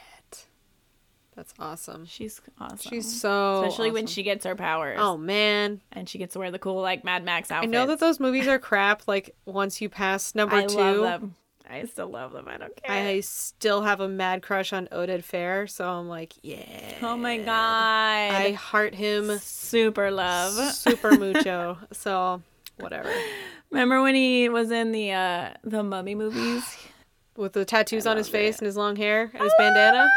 That's 1.35 1.53
awesome. 1.59 2.05
She's 2.05 2.39
awesome. 2.59 2.77
She's 2.77 3.19
so 3.21 3.63
especially 3.63 3.91
when 3.91 4.05
she 4.07 4.23
gets 4.23 4.45
her 4.45 4.55
powers. 4.55 4.99
Oh 5.01 5.17
man. 5.17 5.81
and 5.91 6.07
she 6.07 6.17
gets 6.17 6.33
to 6.33 6.39
wear 6.39 6.51
the 6.51 6.59
cool 6.59 6.81
like 6.81 7.03
Mad 7.03 7.23
Max 7.23 7.49
outfit. 7.51 7.69
I 7.69 7.71
know 7.71 7.87
that 7.87 7.99
those 7.99 8.19
movies 8.19 8.47
are 8.47 8.59
crap 8.59 9.03
like 9.07 9.35
once 9.45 9.81
you 9.81 9.89
pass 9.89 10.35
number 10.35 10.57
I 10.57 10.65
2. 10.65 10.75
love 10.77 11.21
them. 11.21 11.35
I 11.69 11.85
still 11.85 12.09
love 12.09 12.33
them. 12.33 12.47
I 12.47 12.57
don't 12.57 12.75
care. 12.75 12.91
I 12.95 13.19
still 13.21 13.81
have 13.81 13.99
a 14.01 14.07
mad 14.07 14.43
crush 14.43 14.73
on 14.73 14.87
Oded 14.91 15.23
Fehr, 15.23 15.67
so 15.67 15.87
I'm 15.89 16.07
like, 16.09 16.33
yeah. 16.43 16.61
oh 17.01 17.15
my 17.17 17.37
god. 17.37 17.47
I 17.51 18.51
heart 18.51 18.93
him 18.93 19.39
super 19.39 20.11
love. 20.11 20.53
super 20.73 21.11
mucho. 21.17 21.77
so, 21.91 22.41
whatever. 22.77 23.11
Remember 23.71 24.03
when 24.03 24.13
he 24.13 24.49
was 24.49 24.69
in 24.71 24.91
the 24.91 25.13
uh 25.13 25.49
the 25.63 25.81
Mummy 25.83 26.15
movies? 26.15 26.63
With 27.35 27.53
the 27.53 27.65
tattoos 27.65 28.05
I 28.05 28.11
on 28.11 28.17
his 28.17 28.29
face 28.29 28.55
it. 28.57 28.61
and 28.61 28.65
his 28.67 28.77
long 28.77 28.95
hair 28.95 29.31
and 29.33 29.41
his 29.43 29.53
bandana? 29.57 30.07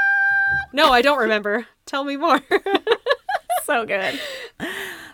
No, 0.73 0.93
I 0.93 1.03
don't 1.03 1.19
remember. 1.19 1.67
Tell 1.87 2.05
me 2.05 2.17
more. 2.17 2.41
so 3.65 3.87
good. 3.87 4.21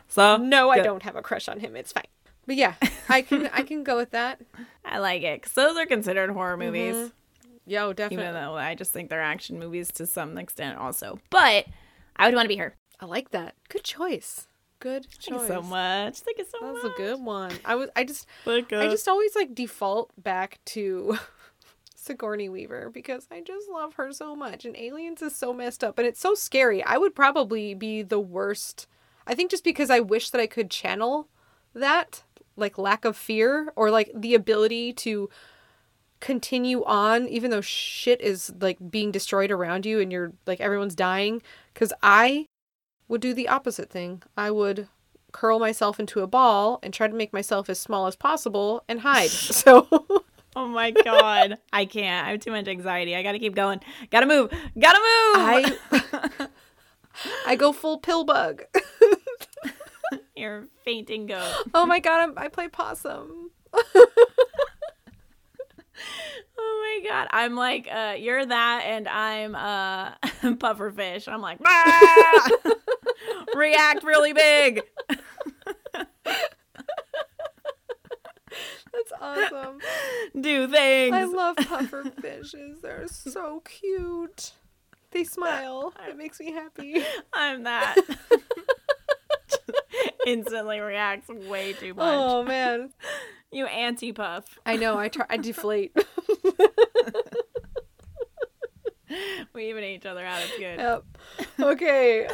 So 0.09 0.37
no, 0.37 0.71
I 0.71 0.81
don't 0.81 1.03
have 1.03 1.17
a 1.17 1.23
crush 1.23 1.49
on 1.49 1.61
him. 1.61 1.77
It's 1.77 1.93
fine. 1.93 2.05
But 2.47 2.57
yeah, 2.57 2.75
I 3.09 3.23
can 3.23 3.47
I 3.53 3.63
can 3.63 3.85
go 3.85 3.97
with 3.97 4.11
that. 4.11 4.41
I 4.85 4.99
like 4.99 5.23
it 5.23 5.41
because 5.41 5.53
those 5.55 5.77
are 5.77 5.87
considered 5.87 6.31
horror 6.31 6.57
movies. 6.57 6.95
Mhm. 6.95 7.13
Yo, 7.65 7.93
definitely. 7.93 8.27
even 8.27 8.35
though 8.35 8.57
I 8.57 8.75
just 8.75 8.93
think 8.93 9.09
they're 9.09 9.23
action 9.23 9.59
movies 9.59 9.93
to 9.93 10.07
some 10.07 10.37
extent 10.37 10.79
also. 10.79 11.21
But 11.31 11.67
I 12.17 12.27
would 12.27 12.35
want 12.35 12.47
to 12.47 12.49
be 12.49 12.57
her. 12.57 12.75
I 12.99 13.07
like 13.07 13.31
that. 13.31 13.55
Good 13.69 13.85
choice. 13.85 14.49
Good 14.81 15.09
choice. 15.09 15.27
Thank 15.27 15.41
you 15.43 15.47
so 15.47 15.63
much. 15.63 16.19
Thank 16.21 16.39
you 16.39 16.45
so 16.45 16.61
much. 16.61 16.75
That's 16.75 16.85
much. 16.85 16.93
a 16.95 16.97
good 16.97 17.21
one. 17.25 17.53
I 17.65 17.77
was 17.77 17.89
I 17.95 18.03
just 18.03 18.27
I 18.47 18.89
just 18.89 19.07
always 19.07 19.37
like 19.37 19.55
default 19.55 20.11
back 20.21 20.59
to 20.67 21.19
Sigourney 22.03 22.49
Weaver 22.49 22.91
because 22.91 23.29
I 23.31 23.41
just 23.41 23.69
love 23.71 23.95
her 23.95 24.13
so 24.13 24.35
much. 24.35 24.65
And 24.65 24.77
Aliens 24.77 25.23
is 25.23 25.37
so 25.37 25.53
messed 25.53 25.85
up 25.85 25.99
and 25.99 26.07
it's 26.07 26.21
so 26.21 26.35
scary. 26.35 26.83
I 26.83 26.99
would 26.99 27.15
probably 27.15 27.75
be 27.75 28.03
the 28.03 28.19
worst. 28.19 28.89
I 29.27 29.35
think 29.35 29.51
just 29.51 29.63
because 29.63 29.89
I 29.89 30.01
wish 30.01 30.31
that 30.31 30.41
I 30.41 30.49
could 30.49 30.71
channel 30.71 31.29
that, 31.75 32.25
like 32.57 32.77
lack 32.77 33.05
of 33.05 33.17
fear 33.17 33.73
or 33.77 33.91
like 33.91 34.11
the 34.15 34.35
ability 34.35 34.93
to 34.95 35.31
continue 36.21 36.85
on 36.85 37.27
even 37.29 37.51
though 37.51 37.61
shit 37.61 38.21
is 38.21 38.53
like 38.61 38.79
being 38.91 39.11
destroyed 39.11 39.51
around 39.51 39.85
you 39.85 39.99
and 39.99 40.13
you're 40.13 40.33
like 40.47 40.61
everyone's 40.61 40.95
dying 40.95 41.43
cuz 41.75 41.93
I 42.01 42.47
would 43.09 43.21
do 43.21 43.35
the 43.35 43.49
opposite 43.49 43.91
thing. 43.91 44.23
I 44.37 44.51
would 44.51 44.89
curl 45.33 45.59
myself 45.59 45.99
into 45.99 46.21
a 46.21 46.27
ball 46.27 46.79
and 46.83 46.93
try 46.93 47.09
to 47.09 47.15
make 47.15 47.33
myself 47.33 47.71
as 47.71 47.79
small 47.81 48.07
as 48.07 48.17
possible 48.17 48.83
and 48.89 49.01
hide. 49.01 49.31
So 49.63 49.87
oh 50.57 50.67
my 50.69 50.91
god. 50.91 51.59
I 51.73 51.85
can't. 51.85 52.27
I 52.27 52.31
have 52.33 52.41
too 52.41 52.51
much 52.51 52.69
anxiety. 52.69 53.15
I 53.17 53.23
gotta 53.23 53.39
keep 53.39 53.55
going. 53.55 53.81
Gotta 54.11 54.27
move. 54.27 54.51
Gotta 54.79 54.99
move. 54.99 55.37
I 55.37 56.49
I 57.47 57.57
go 57.57 57.73
full 57.73 57.99
pill 57.99 58.25
bug. 58.25 58.65
You're 60.37 60.67
fainting 60.85 61.27
goat. 61.27 61.53
oh 61.75 61.87
my 61.87 62.01
god, 62.01 62.21
I'm, 62.21 62.39
I 62.39 62.49
play 62.49 62.69
possum. 62.69 63.51
Oh 66.59 67.01
my 67.03 67.09
god. 67.09 67.29
I'm 67.31 67.55
like, 67.55 67.89
uh, 67.91 68.15
you're 68.19 68.45
that 68.45 68.83
and 68.87 69.09
I'm 69.09 69.55
uh 69.55 70.13
pufferfish. 70.57 71.29
I'm 71.29 71.41
like 71.41 71.59
"Ah!" 71.65 72.51
react 73.55 74.05
really 74.05 74.33
big. 74.33 74.83
Awesome. 79.23 79.79
Do 80.41 80.69
things. 80.69 81.15
I 81.15 81.25
love 81.25 81.57
puffer 81.57 82.05
fishes. 82.21 82.81
They're 82.83 83.07
so 83.09 83.61
cute. 83.65 84.53
They 85.11 85.25
smile. 85.25 85.93
It 86.09 86.17
makes 86.17 86.41
me 86.41 86.53
happy. 86.53 87.03
I'm 87.33 87.63
that. 87.65 87.97
Instantly 90.27 90.81
reacts 90.81 91.29
way 91.29 91.73
too 91.75 91.95
much. 91.95 92.05
Oh 92.07 92.43
man. 92.45 92.91
You 93.51 93.67
anti 93.67 94.13
puff. 94.13 94.59
I 94.65 94.77
know. 94.77 94.99
I 94.99 95.09
try. 95.09 95.27
I 95.29 95.37
deflate. 95.37 95.95
We 99.55 99.69
even 99.69 99.85
eat 99.85 99.97
each 99.97 100.07
other 100.07 100.25
out. 100.25 100.41
It's 100.43 100.59
good. 100.59 100.79
yep. 100.79 101.05
Okay. 101.61 102.27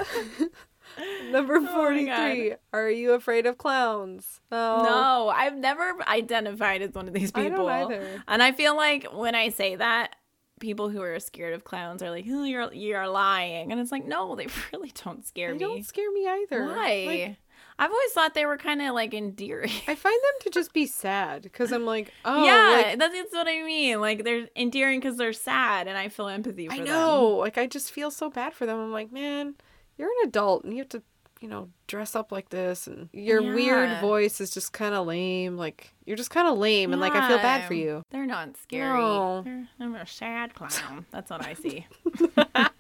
Number 1.31 1.57
Oh 1.57 1.67
forty-three. 1.67 2.55
Are 2.73 2.91
you 2.91 3.13
afraid 3.13 3.47
of 3.47 3.59
clowns? 3.59 4.41
No. 4.51 4.83
No, 4.83 5.29
I've 5.35 5.57
never 5.57 5.97
identified 6.07 6.83
as 6.83 6.93
one 6.93 7.09
of 7.09 7.15
these 7.15 7.33
I 7.35 7.45
people. 7.45 7.67
don't 7.67 7.93
either. 7.93 8.23
And 8.27 8.43
I 8.43 8.53
feel 8.53 8.77
like 8.77 9.07
when 9.13 9.35
I 9.35 9.51
say 9.51 9.77
that, 9.77 10.17
people 10.61 10.89
who 10.89 11.01
are 11.01 11.19
scared 11.21 11.55
of 11.55 11.65
clowns 11.65 12.03
are 12.03 12.11
like, 12.11 12.27
"Oh, 12.29 12.45
you're 12.45 12.73
you're 12.73 13.09
lying," 13.09 13.71
and 13.73 13.81
it's 13.81 13.93
like, 13.93 14.07
no, 14.07 14.35
they 14.35 14.47
really 14.73 14.93
don't 15.05 15.25
scare 15.27 15.49
They 15.49 15.55
me. 15.55 15.59
They 15.59 15.65
don't 15.65 15.85
scare 15.85 16.11
me 16.13 16.27
either. 16.27 16.65
Why? 16.65 17.05
Like, 17.07 17.37
I've 17.81 17.91
always 17.93 18.11
thought 18.13 18.35
they 18.35 18.45
were 18.47 18.57
kind 18.59 18.83
of 18.83 18.93
like 18.95 19.15
endearing. 19.15 19.71
I 19.87 19.95
find 19.95 20.15
them 20.17 20.33
to 20.43 20.51
just 20.51 20.73
be 20.73 20.87
sad 20.87 21.43
because 21.43 21.73
I'm 21.73 21.87
like, 21.87 22.13
oh, 22.25 22.45
yeah, 22.45 22.83
like, 22.89 22.99
that's, 22.99 23.15
that's 23.15 23.33
what 23.33 23.47
I 23.47 23.63
mean. 23.63 24.01
Like 24.01 24.25
they're 24.25 24.49
endearing 24.57 24.99
because 24.99 25.17
they're 25.17 25.33
sad, 25.33 25.87
and 25.87 25.97
I 25.97 26.09
feel 26.09 26.27
empathy 26.29 26.67
for 26.67 26.75
I 26.75 26.79
them. 26.79 26.87
know. 26.87 27.29
Like 27.37 27.57
I 27.57 27.67
just 27.67 27.93
feel 27.93 28.11
so 28.11 28.31
bad 28.31 28.53
for 28.55 28.67
them. 28.67 28.79
I'm 28.81 28.93
like, 28.93 29.13
man, 29.13 29.55
you're 29.99 30.09
an 30.09 30.29
adult 30.29 30.65
and 30.65 30.73
you 30.73 30.79
have 30.79 30.89
to, 30.91 31.03
you 31.41 31.49
know, 31.49 31.69
dress 31.87 32.17
up 32.17 32.33
like 32.33 32.49
this, 32.49 32.87
and 32.87 33.09
your 33.13 33.43
weird 33.43 34.01
voice 34.01 34.41
is 34.41 34.51
just 34.51 34.73
kind 34.73 34.95
of 34.95 35.07
lame. 35.07 35.57
Like 35.57 35.93
you're 36.07 36.17
just 36.17 36.31
kind 36.31 36.49
of 36.49 36.57
lame, 36.59 36.93
and 36.93 37.01
like 37.01 37.15
I 37.15 37.29
feel 37.29 37.39
bad 37.39 37.67
for 37.67 37.75
you. 37.75 38.03
They're 38.11 38.27
not 38.27 38.57
scary. 38.57 38.99
No. 38.99 39.43
They're, 39.43 39.69
I'm 39.81 39.95
a 39.95 40.07
sad 40.07 40.55
clown. 40.55 41.07
That's 41.11 41.31
what 41.31 41.45
I 41.45 41.55
see. 41.55 41.87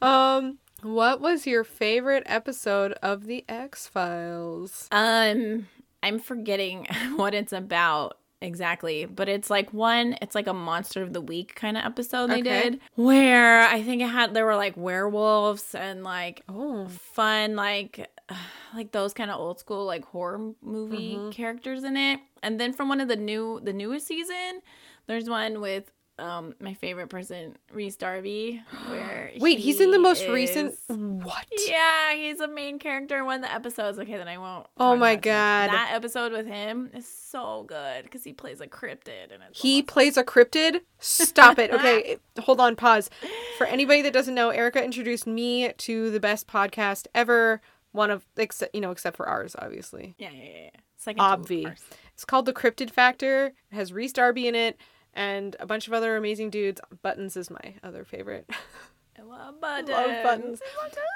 Um, 0.00 0.58
what 0.82 1.20
was 1.20 1.46
your 1.46 1.64
favorite 1.64 2.22
episode 2.26 2.92
of 3.02 3.26
the 3.26 3.44
X 3.48 3.88
Files? 3.88 4.88
Um, 4.92 5.66
I'm 6.02 6.20
forgetting 6.20 6.86
what 7.16 7.34
it's 7.34 7.52
about 7.52 8.17
exactly, 8.40 9.04
but 9.04 9.28
it's 9.28 9.50
like 9.50 9.72
one, 9.72 10.16
it's 10.22 10.34
like 10.34 10.46
a 10.46 10.54
monster 10.54 11.02
of 11.02 11.12
the 11.12 11.20
week 11.20 11.54
kind 11.54 11.76
of 11.76 11.84
episode 11.84 12.28
they 12.30 12.40
Okay. 12.40 12.70
did 12.70 12.80
where 12.94 13.62
I 13.62 13.82
think 13.82 14.02
it 14.02 14.08
had 14.08 14.34
there 14.34 14.44
were 14.46 14.56
like 14.56 14.76
werewolves 14.76 15.74
and 15.74 16.04
like 16.04 16.42
Oh, 16.48 16.86
fun 16.88 17.56
like 17.56 18.08
like 18.74 18.92
those 18.92 19.12
kind 19.14 19.30
of 19.30 19.38
old 19.40 19.58
school 19.58 19.84
like 19.86 20.04
horror 20.06 20.52
movie 20.62 21.16
Mm-hmm. 21.16 21.30
characters 21.30 21.84
in 21.84 21.96
it. 21.96 22.20
And 22.42 22.60
then 22.60 22.72
from 22.72 22.88
one 22.88 23.00
of 23.00 23.08
the 23.08 23.16
new 23.16 23.60
the 23.62 23.72
newest 23.72 24.06
season, 24.06 24.60
there's 25.06 25.28
one 25.28 25.60
with 25.60 25.90
um 26.18 26.54
my 26.60 26.74
favorite 26.74 27.08
person, 27.08 27.56
Rhys 27.72 27.96
Darby, 27.96 28.62
where 28.88 29.30
wait, 29.38 29.58
he's 29.58 29.80
in 29.80 29.90
the 29.90 29.96
he 29.98 30.02
most 30.02 30.26
recent. 30.28 30.74
What? 30.88 31.46
yeah, 31.66 32.14
he's 32.14 32.40
a 32.40 32.48
main 32.48 32.78
character 32.78 33.18
in 33.18 33.24
one 33.26 33.36
of 33.36 33.42
the 33.42 33.52
episodes. 33.54 33.98
Okay, 33.98 34.16
then 34.16 34.28
I 34.28 34.38
won't. 34.38 34.66
Oh 34.76 34.96
my. 34.96 35.16
God. 35.16 35.70
that 35.70 35.90
episode 35.94 36.32
with 36.32 36.46
him 36.46 36.90
is 36.94 37.06
so 37.06 37.64
good 37.68 38.04
because 38.04 38.24
he 38.24 38.32
plays 38.32 38.60
a 38.60 38.66
cryptid 38.66 39.32
and 39.32 39.42
it's 39.48 39.60
He 39.60 39.78
awesome. 39.78 39.86
plays 39.86 40.16
a 40.16 40.24
cryptid. 40.24 40.80
Stop 40.98 41.58
it. 41.58 41.70
Okay, 41.72 42.18
hold 42.40 42.60
on. 42.60 42.76
Pause. 42.76 43.10
For 43.56 43.66
anybody 43.66 44.02
that 44.02 44.12
doesn't 44.12 44.34
know, 44.34 44.50
Erica 44.50 44.82
introduced 44.84 45.26
me 45.26 45.72
to 45.72 46.10
the 46.10 46.20
best 46.20 46.46
podcast 46.46 47.06
ever. 47.14 47.60
One 47.92 48.10
of, 48.10 48.26
except 48.36 48.74
you 48.74 48.80
know, 48.80 48.90
except 48.90 49.16
for 49.16 49.26
ours, 49.26 49.56
obviously. 49.58 50.14
yeah, 50.18 50.30
yeah, 50.30 50.44
yeah. 50.64 50.70
Second 50.96 51.18
to 51.18 51.24
Obvi. 51.64 51.76
It's 52.12 52.24
called 52.24 52.44
The 52.46 52.52
Cryptid 52.52 52.90
Factor. 52.90 53.46
It 53.70 53.74
has 53.74 53.92
Rhys 53.92 54.12
Darby 54.12 54.46
in 54.48 54.54
it 54.54 54.78
and 55.18 55.56
a 55.58 55.66
bunch 55.66 55.88
of 55.88 55.92
other 55.92 56.16
amazing 56.16 56.48
dudes. 56.48 56.80
Buttons 57.02 57.36
is 57.36 57.50
my 57.50 57.74
other 57.82 58.04
favorite. 58.04 58.48
I 59.18 59.22
love 59.22 59.60
buttons. 59.60 59.90
Love 59.90 60.22
buttons. 60.22 60.62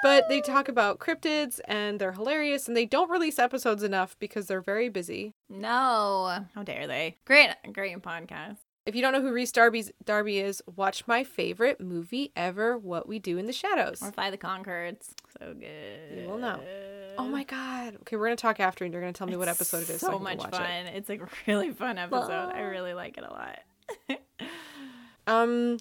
But 0.03 0.27
they 0.27 0.41
talk 0.41 0.67
about 0.67 0.99
cryptids 0.99 1.61
and 1.69 2.01
they're 2.01 2.11
hilarious 2.11 2.67
and 2.67 2.75
they 2.75 2.85
don't 2.85 3.09
release 3.09 3.39
episodes 3.39 3.81
enough 3.81 4.19
because 4.19 4.47
they're 4.47 4.61
very 4.61 4.89
busy. 4.89 5.35
No, 5.49 6.43
how 6.53 6.63
dare 6.63 6.85
they? 6.85 7.15
Great, 7.23 7.51
great 7.71 7.97
podcast. 8.01 8.57
If 8.85 8.93
you 8.93 9.01
don't 9.01 9.13
know 9.13 9.21
who 9.21 9.31
Rhys 9.31 9.53
Darby's 9.53 9.89
Darby 10.03 10.39
is, 10.39 10.61
watch 10.75 11.07
my 11.07 11.23
favorite 11.23 11.79
movie 11.79 12.33
ever, 12.35 12.77
What 12.77 13.07
We 13.07 13.19
Do 13.19 13.37
in 13.37 13.45
the 13.45 13.53
Shadows. 13.53 14.01
Or 14.01 14.11
Fly 14.11 14.29
the 14.29 14.37
Conchords. 14.37 15.11
So 15.39 15.53
good. 15.53 16.19
You 16.23 16.27
will 16.27 16.37
know. 16.37 16.59
Oh 17.17 17.29
my 17.29 17.45
god. 17.45 17.95
Okay, 18.01 18.17
we're 18.17 18.25
gonna 18.25 18.35
talk 18.35 18.59
after 18.59 18.83
and 18.83 18.93
you're 18.93 19.01
gonna 19.01 19.13
tell 19.13 19.27
me 19.27 19.37
what 19.37 19.47
episode 19.47 19.83
it 19.83 19.89
is. 19.91 20.01
So, 20.01 20.09
I 20.09 20.13
can 20.15 20.23
much 20.23 20.37
watch 20.39 20.51
fun. 20.51 20.69
It. 20.69 20.95
It's 20.97 21.09
a 21.09 21.19
really 21.47 21.71
fun 21.71 21.97
episode. 21.97 22.51
I 22.53 22.59
really 22.63 22.93
like 22.93 23.17
it 23.17 23.23
a 23.23 23.31
lot. 23.31 23.59
Um 25.25 25.77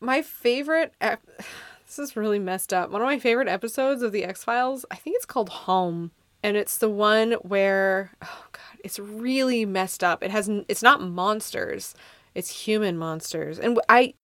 my 0.00 0.22
favorite 0.22 0.92
ep- 1.00 1.26
this 1.86 1.98
is 1.98 2.16
really 2.16 2.38
messed 2.38 2.72
up. 2.72 2.90
One 2.90 3.02
of 3.02 3.06
my 3.06 3.18
favorite 3.18 3.48
episodes 3.48 4.02
of 4.02 4.12
the 4.12 4.24
X-Files, 4.24 4.84
I 4.90 4.96
think 4.96 5.16
it's 5.16 5.26
called 5.26 5.48
Home. 5.50 6.10
And 6.42 6.56
it's 6.56 6.78
the 6.78 6.88
one 6.88 7.32
where 7.42 8.12
oh 8.22 8.44
god, 8.52 8.80
it's 8.82 8.98
really 8.98 9.64
messed 9.66 10.02
up. 10.02 10.22
It 10.22 10.30
has 10.30 10.48
it's 10.68 10.82
not 10.82 11.02
monsters. 11.02 11.94
It's 12.34 12.64
human 12.64 12.96
monsters. 12.96 13.58
And 13.58 13.78
I 13.88 14.14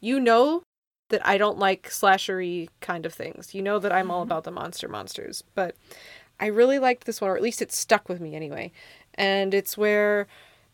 you 0.00 0.20
know 0.20 0.62
that 1.08 1.26
I 1.26 1.38
don't 1.38 1.58
like 1.58 1.88
slashery 1.88 2.68
kind 2.80 3.06
of 3.06 3.14
things. 3.14 3.54
You 3.54 3.62
know 3.62 3.78
that 3.78 3.92
I'm 3.92 4.10
all 4.10 4.22
about 4.22 4.44
the 4.44 4.50
monster 4.50 4.88
monsters, 4.88 5.44
but 5.54 5.74
I 6.40 6.46
really 6.46 6.78
liked 6.78 7.04
this 7.04 7.20
one, 7.20 7.30
or 7.30 7.36
at 7.36 7.42
least 7.42 7.62
it 7.62 7.70
stuck 7.72 8.08
with 8.08 8.20
me 8.20 8.34
anyway. 8.34 8.72
And 9.14 9.54
it's 9.54 9.78
where 9.78 10.26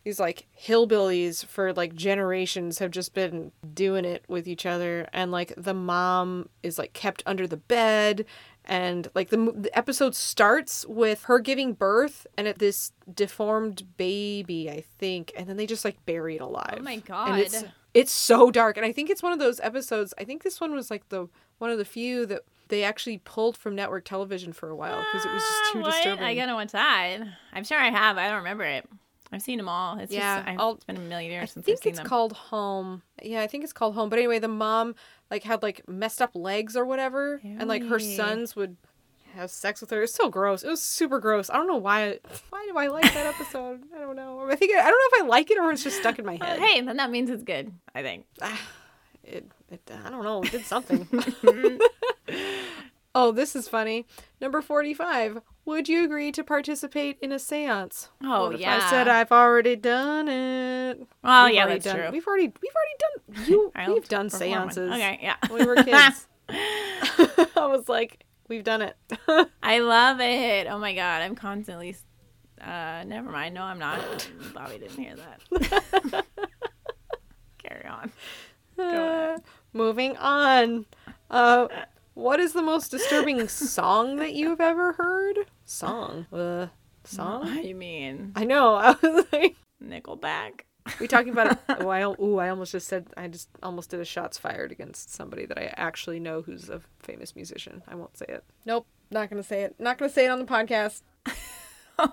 these 0.03 0.19
like 0.19 0.47
hillbillies 0.59 1.45
for 1.45 1.73
like 1.73 1.93
generations 1.95 2.79
have 2.79 2.91
just 2.91 3.13
been 3.13 3.51
doing 3.73 4.05
it 4.05 4.23
with 4.27 4.47
each 4.47 4.65
other, 4.65 5.07
and 5.13 5.31
like 5.31 5.53
the 5.57 5.73
mom 5.73 6.49
is 6.63 6.77
like 6.77 6.93
kept 6.93 7.23
under 7.25 7.47
the 7.47 7.57
bed. 7.57 8.25
And 8.65 9.07
like 9.15 9.29
the, 9.29 9.37
the 9.55 9.75
episode 9.75 10.13
starts 10.13 10.85
with 10.85 11.23
her 11.23 11.39
giving 11.39 11.73
birth 11.73 12.27
and 12.37 12.47
it 12.47 12.59
this 12.59 12.91
deformed 13.11 13.97
baby, 13.97 14.69
I 14.69 14.81
think, 14.99 15.31
and 15.35 15.49
then 15.49 15.57
they 15.57 15.65
just 15.65 15.83
like 15.83 16.05
bury 16.05 16.35
it 16.35 16.41
alive. 16.41 16.75
Oh 16.79 16.83
my 16.83 16.97
god 16.97 17.29
And 17.31 17.39
it's 17.41 17.63
it's 17.95 18.11
so 18.11 18.51
dark, 18.51 18.77
and 18.77 18.85
I 18.85 18.91
think 18.91 19.09
it's 19.09 19.23
one 19.23 19.33
of 19.33 19.39
those 19.39 19.59
episodes. 19.61 20.13
I 20.19 20.23
think 20.23 20.43
this 20.43 20.61
one 20.61 20.71
was 20.73 20.91
like 20.91 21.09
the 21.09 21.27
one 21.57 21.71
of 21.71 21.79
the 21.79 21.85
few 21.85 22.27
that 22.27 22.43
they 22.67 22.83
actually 22.83 23.17
pulled 23.17 23.57
from 23.57 23.73
network 23.73 24.05
television 24.05 24.53
for 24.53 24.69
a 24.69 24.75
while 24.75 25.03
because 25.11 25.25
it 25.25 25.33
was 25.33 25.41
just 25.41 25.71
too 25.73 25.79
Ah, 25.79 25.81
what? 25.81 25.91
disturbing. 25.95 26.23
I 26.23 26.35
gotta 26.35 26.53
watch 26.53 26.71
that. 26.73 27.17
I'm 27.51 27.63
sure 27.63 27.79
I 27.79 27.89
have. 27.89 28.19
I 28.19 28.27
don't 28.27 28.37
remember 28.37 28.65
it. 28.65 28.87
I've 29.31 29.41
seen 29.41 29.57
them 29.57 29.69
all. 29.69 29.99
It's 29.99 30.11
Yeah, 30.11 30.37
just 30.43 30.59
I've, 30.59 30.75
it's 30.75 30.83
been 30.85 30.97
a 30.97 31.01
million 31.01 31.31
years 31.31 31.51
I 31.51 31.53
since 31.53 31.57
I've 31.57 31.65
seen 31.65 31.75
them. 31.75 31.79
I 31.79 31.83
think 31.83 31.99
it's 31.99 32.09
called 32.09 32.33
Home. 32.33 33.03
Yeah, 33.21 33.41
I 33.41 33.47
think 33.47 33.63
it's 33.63 33.73
called 33.73 33.93
Home. 33.95 34.09
But 34.09 34.19
anyway, 34.19 34.39
the 34.39 34.47
mom 34.47 34.95
like 35.29 35.43
had 35.43 35.61
like 35.61 35.87
messed 35.87 36.21
up 36.21 36.31
legs 36.33 36.75
or 36.75 36.85
whatever, 36.85 37.39
and 37.43 37.67
like 37.67 37.83
her 37.85 37.99
sons 37.99 38.55
would 38.55 38.77
have 39.35 39.51
sex 39.51 39.81
with 39.81 39.91
her. 39.91 40.01
It's 40.01 40.15
so 40.15 40.29
gross. 40.29 40.63
It 40.63 40.69
was 40.69 40.81
super 40.81 41.19
gross. 41.19 41.49
I 41.51 41.57
don't 41.57 41.67
know 41.67 41.77
why. 41.77 42.17
Why 42.49 42.65
do 42.67 42.77
I 42.77 42.87
like 42.87 43.13
that 43.13 43.27
episode? 43.27 43.81
I 43.95 43.99
don't 43.99 44.15
know. 44.15 44.47
I 44.49 44.55
think 44.55 44.75
I 44.75 44.81
don't 44.81 44.91
know 45.13 45.17
if 45.17 45.23
I 45.23 45.27
like 45.27 45.51
it 45.51 45.59
or 45.59 45.71
it's 45.71 45.83
just 45.83 45.99
stuck 45.99 46.17
in 46.17 46.25
my 46.25 46.37
head. 46.41 46.59
hey, 46.59 46.81
then 46.81 46.97
that 46.97 47.11
means 47.11 47.29
it's 47.29 47.43
good. 47.43 47.71
I 47.93 48.01
think. 48.01 48.25
Ah, 48.41 48.59
it, 49.23 49.45
it 49.69 49.91
I 50.05 50.09
don't 50.09 50.23
know. 50.23 50.41
It 50.41 50.51
did 50.51 50.65
something. 50.65 51.07
oh, 53.15 53.31
this 53.31 53.55
is 53.55 53.67
funny. 53.67 54.05
Number 54.41 54.61
forty-five. 54.61 55.41
Would 55.65 55.87
you 55.87 56.03
agree 56.03 56.31
to 56.31 56.43
participate 56.43 57.17
in 57.21 57.31
a 57.31 57.35
séance? 57.35 58.07
Oh 58.23 58.49
What 58.49 58.59
yeah. 58.59 58.81
I 58.83 58.89
said 58.89 59.07
I've 59.07 59.31
already 59.31 59.75
done 59.75 60.27
it. 60.27 60.99
well, 61.23 61.45
We've 61.45 61.55
yeah, 61.55 61.67
that's 61.67 61.85
done, 61.85 61.95
true. 61.95 62.09
We've 62.11 62.25
already 62.25 62.51
we've 62.61 62.71
already 62.75 63.45
done 63.45 63.45
you 63.47 63.71
we've 63.93 64.07
done 64.09 64.29
seances 64.31 64.89
Okay, 64.91 65.19
yeah. 65.21 65.35
when 65.49 65.59
we 65.61 65.65
were 65.67 65.75
kids. 65.83 66.27
I 66.49 67.65
was 67.67 67.87
like, 67.87 68.23
we've 68.47 68.63
done 68.63 68.81
it. 68.81 68.97
I 69.63 69.79
love 69.79 70.19
it. 70.21 70.65
Oh 70.67 70.79
my 70.79 70.95
god, 70.95 71.21
I'm 71.21 71.35
constantly. 71.35 71.95
Uh, 72.59 73.03
never 73.05 73.29
mind. 73.31 73.53
No, 73.53 73.61
I'm 73.63 73.77
not. 73.79 74.27
Bobby 74.53 74.79
didn't 74.79 74.97
hear 74.97 75.15
that. 75.15 76.25
Carry 77.63 77.85
on. 77.87 78.11
ahead. 78.77 79.43
Moving 79.73 80.17
on. 80.17 80.85
Uh, 81.29 81.67
what 82.19 82.39
is 82.39 82.53
the 82.53 82.61
most 82.61 82.89
disturbing 82.91 83.47
song 83.47 84.17
that 84.17 84.33
you've 84.33 84.61
ever 84.61 84.93
heard? 84.93 85.39
Song. 85.65 86.25
Uh, 86.31 86.67
song. 87.03 87.41
What 87.45 87.61
do 87.61 87.67
you 87.67 87.75
mean? 87.75 88.33
I 88.35 88.43
know. 88.45 88.75
I 88.75 88.95
was 89.01 89.25
like, 89.31 89.55
Nickelback. 89.83 90.61
we 90.99 91.07
talking 91.07 91.31
about 91.31 91.51
it. 91.53 91.57
Oh, 91.81 91.89
I, 91.89 92.01
ooh, 92.03 92.37
I 92.39 92.49
almost 92.49 92.71
just 92.73 92.87
said. 92.87 93.07
I 93.15 93.27
just 93.27 93.47
almost 93.63 93.89
did 93.91 93.99
a 93.99 94.05
shots 94.05 94.37
fired 94.37 94.71
against 94.71 95.13
somebody 95.13 95.45
that 95.45 95.57
I 95.57 95.73
actually 95.77 96.19
know 96.19 96.41
who's 96.41 96.69
a 96.69 96.81
famous 96.99 97.35
musician. 97.35 97.83
I 97.87 97.95
won't 97.95 98.17
say 98.17 98.25
it. 98.27 98.43
Nope. 98.65 98.85
Not 99.11 99.29
gonna 99.29 99.43
say 99.43 99.63
it. 99.63 99.75
Not 99.79 99.97
gonna 99.97 100.11
say 100.11 100.25
it 100.25 100.29
on 100.29 100.39
the 100.39 100.45
podcast. 100.45 101.01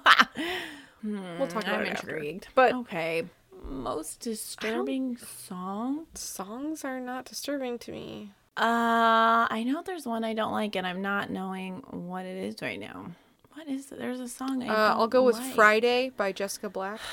We'll 1.04 1.46
talk 1.46 1.62
about 1.62 1.80
I'm 1.80 1.86
it 1.86 1.90
after. 1.90 2.16
intrigued. 2.16 2.48
But- 2.54 2.72
okay, 2.72 3.24
most 3.62 4.20
disturbing 4.20 5.16
song. 5.18 6.06
Songs 6.14 6.84
are 6.84 6.98
not 6.98 7.24
disturbing 7.26 7.78
to 7.80 7.92
me. 7.92 8.32
Uh, 8.56 9.46
I 9.50 9.64
know 9.66 9.82
there's 9.82 10.06
one 10.06 10.24
I 10.24 10.32
don't 10.34 10.52
like, 10.52 10.76
and 10.76 10.86
I'm 10.86 11.02
not 11.02 11.30
knowing 11.30 11.82
what 11.90 12.24
it 12.24 12.36
is 12.36 12.56
right 12.62 12.80
now. 12.80 13.06
What 13.54 13.68
is 13.68 13.92
it? 13.92 13.98
There's 13.98 14.20
a 14.20 14.28
song 14.28 14.62
I 14.62 14.68
Uh, 14.68 14.94
I'll 14.94 15.08
go 15.08 15.22
with. 15.24 15.38
Friday 15.54 16.10
by 16.16 16.32
Jessica 16.32 16.68
Black. 16.70 17.00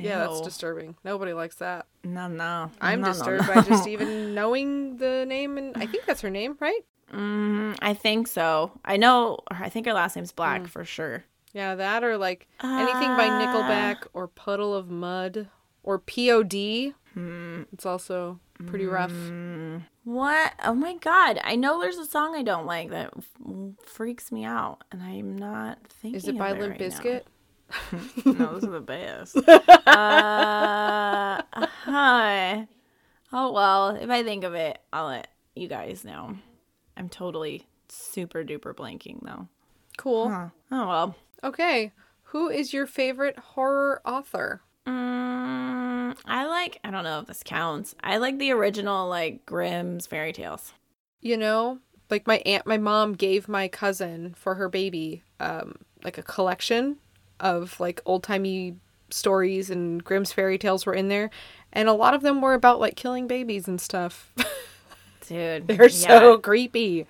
Yeah, 0.00 0.18
that's 0.18 0.42
disturbing. 0.42 0.94
Nobody 1.02 1.32
likes 1.32 1.56
that. 1.56 1.86
No, 2.04 2.28
no. 2.28 2.70
I'm 2.80 3.00
no, 3.00 3.08
no, 3.08 3.12
disturbed 3.12 3.48
no. 3.48 3.54
by 3.54 3.60
just 3.62 3.88
even 3.94 4.32
knowing 4.32 4.96
the 4.98 5.24
name, 5.26 5.58
and 5.58 5.76
I 5.76 5.86
think 5.86 6.04
that's 6.06 6.20
her 6.20 6.30
name, 6.30 6.56
right? 6.60 6.82
Mm, 7.12 7.76
I 7.82 7.94
think 7.94 8.28
so. 8.28 8.70
I 8.84 8.96
know. 8.96 9.38
I 9.50 9.68
think 9.68 9.86
her 9.86 9.92
last 9.92 10.14
name's 10.14 10.30
Black 10.30 10.62
Mm. 10.62 10.68
for 10.68 10.84
sure. 10.84 11.24
Yeah, 11.52 11.74
that 11.74 12.04
or 12.04 12.16
like 12.16 12.46
anything 12.62 13.08
by 13.16 13.26
Ah. 13.26 13.40
Nickelback 13.40 14.06
or 14.12 14.28
Puddle 14.28 14.72
of 14.72 14.88
Mudd 14.88 15.48
or 15.82 15.98
POD. 15.98 16.94
Hmm. 17.14 17.62
It's 17.72 17.84
also 17.84 18.38
pretty 18.66 18.86
rough. 18.86 19.12
Mm, 19.12 19.84
what? 20.04 20.52
Oh 20.64 20.74
my 20.74 20.94
god! 20.94 21.40
I 21.42 21.56
know 21.56 21.80
there's 21.80 21.98
a 21.98 22.06
song 22.06 22.34
I 22.34 22.42
don't 22.42 22.66
like 22.66 22.90
that 22.90 23.12
freaks 23.84 24.32
me 24.32 24.44
out, 24.44 24.84
and 24.90 25.02
I'm 25.02 25.36
not 25.36 25.78
thinking. 25.88 26.16
Is 26.16 26.28
it 26.28 26.38
by 26.38 26.52
Limp 26.52 26.72
right. 26.72 26.80
Bizkit? 26.80 27.22
no, 28.24 28.32
those 28.32 28.64
are 28.64 28.70
the 28.70 28.80
best. 28.80 29.36
uh, 29.86 31.42
hi. 31.52 32.66
Oh 33.32 33.52
well, 33.52 33.90
if 33.90 34.08
I 34.10 34.22
think 34.22 34.44
of 34.44 34.54
it, 34.54 34.78
I'll 34.92 35.08
let 35.08 35.28
you 35.54 35.68
guys 35.68 36.04
know. 36.04 36.36
I'm 36.96 37.08
totally 37.08 37.66
super 37.88 38.42
duper 38.44 38.74
blanking 38.74 39.22
though. 39.22 39.48
Cool. 39.96 40.28
Huh. 40.30 40.48
Oh 40.70 40.88
well. 40.88 41.16
Okay. 41.44 41.92
Who 42.24 42.50
is 42.50 42.72
your 42.74 42.86
favorite 42.86 43.38
horror 43.38 44.02
author? 44.04 44.62
Mm, 44.88 46.16
I 46.24 46.46
like. 46.46 46.78
I 46.82 46.90
don't 46.90 47.04
know 47.04 47.20
if 47.20 47.26
this 47.26 47.42
counts. 47.44 47.94
I 48.02 48.16
like 48.16 48.38
the 48.38 48.52
original, 48.52 49.08
like 49.08 49.44
Grimm's 49.44 50.06
fairy 50.06 50.32
tales. 50.32 50.72
You 51.20 51.36
know, 51.36 51.78
like 52.10 52.26
my 52.26 52.38
aunt, 52.46 52.66
my 52.66 52.78
mom 52.78 53.12
gave 53.14 53.48
my 53.48 53.68
cousin 53.68 54.34
for 54.34 54.54
her 54.54 54.68
baby, 54.68 55.22
um, 55.40 55.76
like 56.04 56.18
a 56.18 56.22
collection 56.22 56.96
of 57.40 57.78
like 57.80 58.00
old 58.06 58.22
timey 58.22 58.76
stories 59.10 59.70
and 59.70 60.02
Grimm's 60.04 60.32
fairy 60.32 60.58
tales 60.58 60.86
were 60.86 60.94
in 60.94 61.08
there, 61.08 61.30
and 61.72 61.88
a 61.88 61.92
lot 61.92 62.14
of 62.14 62.22
them 62.22 62.40
were 62.40 62.54
about 62.54 62.80
like 62.80 62.96
killing 62.96 63.26
babies 63.26 63.68
and 63.68 63.80
stuff. 63.80 64.32
Dude, 65.26 65.68
They're 65.68 65.90
so 65.90 66.38
creepy, 66.38 67.06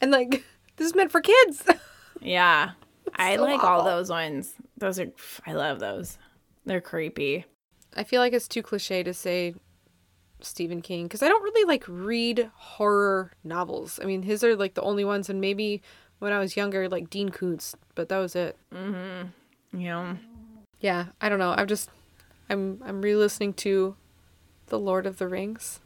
and 0.00 0.10
like 0.10 0.44
this 0.76 0.88
is 0.88 0.94
meant 0.94 1.12
for 1.12 1.20
kids. 1.20 1.64
Yeah. 2.22 2.72
I 3.14 3.36
so 3.36 3.42
like 3.44 3.64
all 3.64 3.82
those 3.82 4.10
ones. 4.10 4.52
Those 4.76 5.00
are 5.00 5.06
I 5.46 5.54
love 5.54 5.80
those. 5.80 6.18
They're 6.70 6.80
creepy. 6.80 7.46
I 7.96 8.04
feel 8.04 8.20
like 8.20 8.32
it's 8.32 8.46
too 8.46 8.62
cliche 8.62 9.02
to 9.02 9.12
say 9.12 9.56
Stephen 10.40 10.82
King 10.82 11.06
because 11.06 11.20
I 11.20 11.26
don't 11.26 11.42
really 11.42 11.66
like 11.66 11.82
read 11.88 12.48
horror 12.54 13.32
novels. 13.42 13.98
I 14.00 14.04
mean, 14.06 14.22
his 14.22 14.44
are 14.44 14.54
like 14.54 14.74
the 14.74 14.82
only 14.82 15.04
ones, 15.04 15.28
and 15.28 15.40
maybe 15.40 15.82
when 16.20 16.32
I 16.32 16.38
was 16.38 16.56
younger, 16.56 16.88
like 16.88 17.10
Dean 17.10 17.30
Koontz, 17.30 17.74
but 17.96 18.08
that 18.08 18.18
was 18.18 18.36
it. 18.36 18.56
Mm-hmm. 18.72 19.80
You 19.80 19.88
know. 19.88 20.18
Yeah, 20.78 21.06
I 21.20 21.28
don't 21.28 21.40
know. 21.40 21.50
I'm 21.58 21.66
just, 21.66 21.90
I'm, 22.48 22.80
I'm 22.86 23.02
re-listening 23.02 23.54
to 23.54 23.96
The 24.68 24.78
Lord 24.78 25.06
of 25.06 25.18
the 25.18 25.26
Rings 25.26 25.80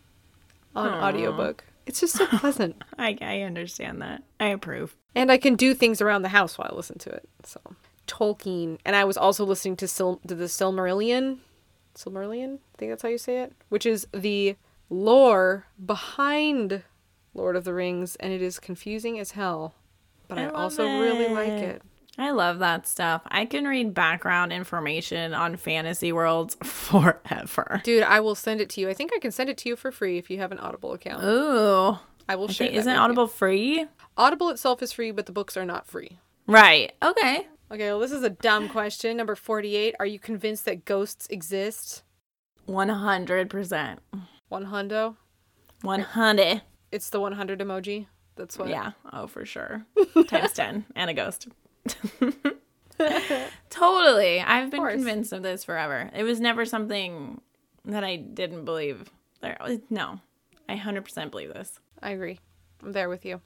on 0.76 0.89
Aw. 0.89 1.09
audiobook. 1.09 1.64
It's 1.87 2.01
just 2.01 2.14
so 2.14 2.26
pleasant, 2.41 2.76
I 2.99 3.16
I 3.22 3.41
understand 3.41 4.03
that. 4.03 4.22
I 4.39 4.49
approve. 4.49 4.95
and 5.14 5.32
I 5.32 5.39
can 5.39 5.57
do 5.57 5.72
things 5.72 6.03
around 6.03 6.20
the 6.22 6.28
house 6.28 6.59
while 6.59 6.68
I 6.70 6.76
listen 6.76 6.99
to 6.99 7.09
it. 7.11 7.26
So 7.43 7.61
Tolkien, 8.07 8.79
and 8.85 8.95
I 8.97 9.05
was 9.05 9.17
also 9.17 9.45
listening 9.45 9.77
to 9.77 9.89
Sil- 9.89 10.21
to 10.27 10.35
the 10.35 10.45
Silmarillion. 10.45 11.39
Silmarillion, 11.95 12.57
I 12.57 12.77
think 12.79 12.91
that's 12.93 13.03
how 13.03 13.09
you 13.09 13.19
say 13.19 13.39
it, 13.43 13.53
which 13.69 13.87
is 13.87 14.07
the 14.13 14.57
lore 14.91 15.67
behind 15.85 16.83
Lord 17.35 17.57
of 17.57 17.65
the 17.65 17.75
Rings, 17.75 18.17
and 18.17 18.33
it 18.33 18.43
is 18.43 18.59
confusing 18.59 19.19
as 19.19 19.33
hell. 19.33 19.75
But 20.29 20.39
I, 20.39 20.45
I 20.45 20.49
also 20.49 20.85
really 20.85 21.29
like 21.29 21.49
it. 21.49 21.77
it. 21.77 21.83
I 22.17 22.31
love 22.31 22.61
that 22.61 22.87
stuff. 22.87 23.23
I 23.27 23.45
can 23.45 23.65
read 23.65 23.93
background 23.93 24.53
information 24.53 25.35
on 25.35 25.57
fantasy 25.57 26.13
worlds 26.13 26.57
forever. 26.65 27.81
Dude, 27.85 28.05
I 28.05 28.21
will 28.21 28.37
send 28.37 28.61
it 28.61 28.71
to 28.71 28.81
you. 28.81 28.89
I 28.89 28.95
think 28.95 29.11
I 29.15 29.19
can 29.19 29.33
send 29.33 29.51
it 29.51 29.59
to 29.59 29.69
you 29.69 29.77
for 29.77 29.91
free 29.91 30.17
if 30.19 30.31
you 30.31 30.39
have 30.39 30.53
an 30.53 30.59
Audible 30.59 30.93
account. 30.93 31.25
Ooh. 31.25 31.99
I 32.29 32.37
will 32.37 32.49
I 32.49 32.53
share. 32.53 32.67
think, 32.69 32.79
isn't 32.79 32.91
with 32.91 32.97
you. 32.97 33.03
Audible 33.03 33.27
free? 33.27 33.87
Audible 34.17 34.49
itself 34.51 34.81
is 34.83 34.93
free, 34.93 35.11
but 35.11 35.27
the 35.27 35.33
books 35.33 35.57
are 35.57 35.65
not 35.65 35.87
free. 35.87 36.19
Right. 36.47 36.93
Okay. 37.03 37.49
Okay, 37.75 37.89
well, 37.89 37.99
this 37.99 38.12
is 38.12 38.22
a 38.22 38.31
dumb 38.31 38.68
question. 38.68 39.16
Number 39.16 39.35
48. 39.35 39.97
Are 39.99 40.07
you 40.07 40.20
convinced 40.20 40.64
that 40.66 40.85
ghosts 40.85 41.27
exist? 41.29 42.05
100%. 42.68 43.99
One 44.49 44.66
hundo. 44.66 45.16
100. 45.83 46.62
It's 46.93 47.11
the 47.11 47.18
100 47.18 47.59
emoji. 47.59 48.07
That's 48.37 48.57
what. 48.57 48.68
Yeah. 48.68 48.93
Oh, 49.12 49.27
for 49.27 49.45
sure. 49.45 49.85
Times 50.29 50.53
10 50.53 50.85
and 50.95 51.11
a 51.11 51.14
ghost. 51.14 51.49
totally. 53.70 54.41
I've 54.41 54.70
been 54.70 54.79
course. 54.79 54.95
convinced 54.95 55.33
of 55.33 55.43
this 55.43 55.64
forever. 55.64 56.12
It 56.14 56.22
was 56.22 56.39
never 56.39 56.64
something 56.64 57.41
that 57.87 58.05
I 58.05 58.14
didn't 58.14 58.66
believe. 58.66 59.11
There, 59.41 59.59
no, 59.91 60.20
I 60.68 60.77
100% 60.77 61.33
believe 61.33 61.53
this. 61.53 61.81
I 62.01 62.11
agree. 62.11 62.39
I'm 62.85 62.93
there 62.93 63.09
with 63.09 63.25
you. 63.25 63.41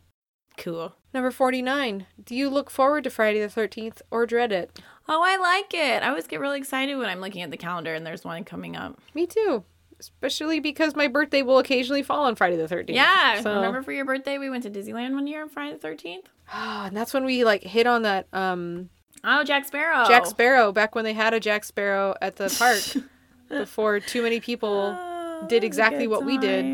Cool. 0.58 0.92
Number 1.14 1.30
49. 1.30 2.06
Do 2.24 2.34
you 2.34 2.50
look 2.50 2.68
forward 2.70 3.04
to 3.04 3.10
Friday 3.10 3.40
the 3.40 3.46
13th 3.48 4.02
or 4.10 4.26
dread 4.26 4.52
it? 4.52 4.78
Oh, 5.08 5.22
I 5.24 5.36
like 5.38 5.72
it. 5.72 6.02
I 6.02 6.08
always 6.08 6.26
get 6.26 6.40
really 6.40 6.58
excited 6.58 6.96
when 6.96 7.08
I'm 7.08 7.20
looking 7.20 7.40
at 7.42 7.50
the 7.50 7.56
calendar 7.56 7.94
and 7.94 8.04
there's 8.06 8.24
one 8.24 8.44
coming 8.44 8.76
up. 8.76 8.98
Me 9.14 9.26
too. 9.26 9.64
Especially 10.00 10.60
because 10.60 10.94
my 10.94 11.08
birthday 11.08 11.42
will 11.42 11.58
occasionally 11.58 12.02
fall 12.02 12.24
on 12.26 12.34
Friday 12.36 12.56
the 12.56 12.68
13th. 12.68 12.90
Yeah. 12.94 13.40
So- 13.40 13.54
Remember 13.54 13.82
for 13.82 13.92
your 13.92 14.04
birthday, 14.04 14.36
we 14.38 14.50
went 14.50 14.64
to 14.64 14.70
Disneyland 14.70 15.14
one 15.14 15.26
year 15.26 15.42
on 15.42 15.48
Friday 15.48 15.76
the 15.76 15.88
13th? 15.88 16.24
Oh, 16.54 16.82
and 16.86 16.96
that's 16.96 17.14
when 17.14 17.24
we 17.24 17.44
like 17.44 17.62
hit 17.62 17.86
on 17.86 18.02
that 18.02 18.26
um 18.32 18.90
Oh, 19.24 19.42
Jack 19.42 19.64
Sparrow. 19.66 20.06
Jack 20.06 20.26
Sparrow 20.26 20.70
back 20.72 20.94
when 20.94 21.04
they 21.04 21.12
had 21.14 21.34
a 21.34 21.40
Jack 21.40 21.64
Sparrow 21.64 22.14
at 22.22 22.36
the 22.36 22.54
park 22.58 23.04
before 23.48 23.98
too 24.00 24.22
many 24.22 24.38
people 24.40 24.94
Oh, 24.96 25.46
did 25.48 25.48
that 25.48 25.54
was 25.56 25.62
a 25.62 25.66
exactly 25.66 26.06
what 26.06 26.24
we 26.24 26.36
did. 26.38 26.64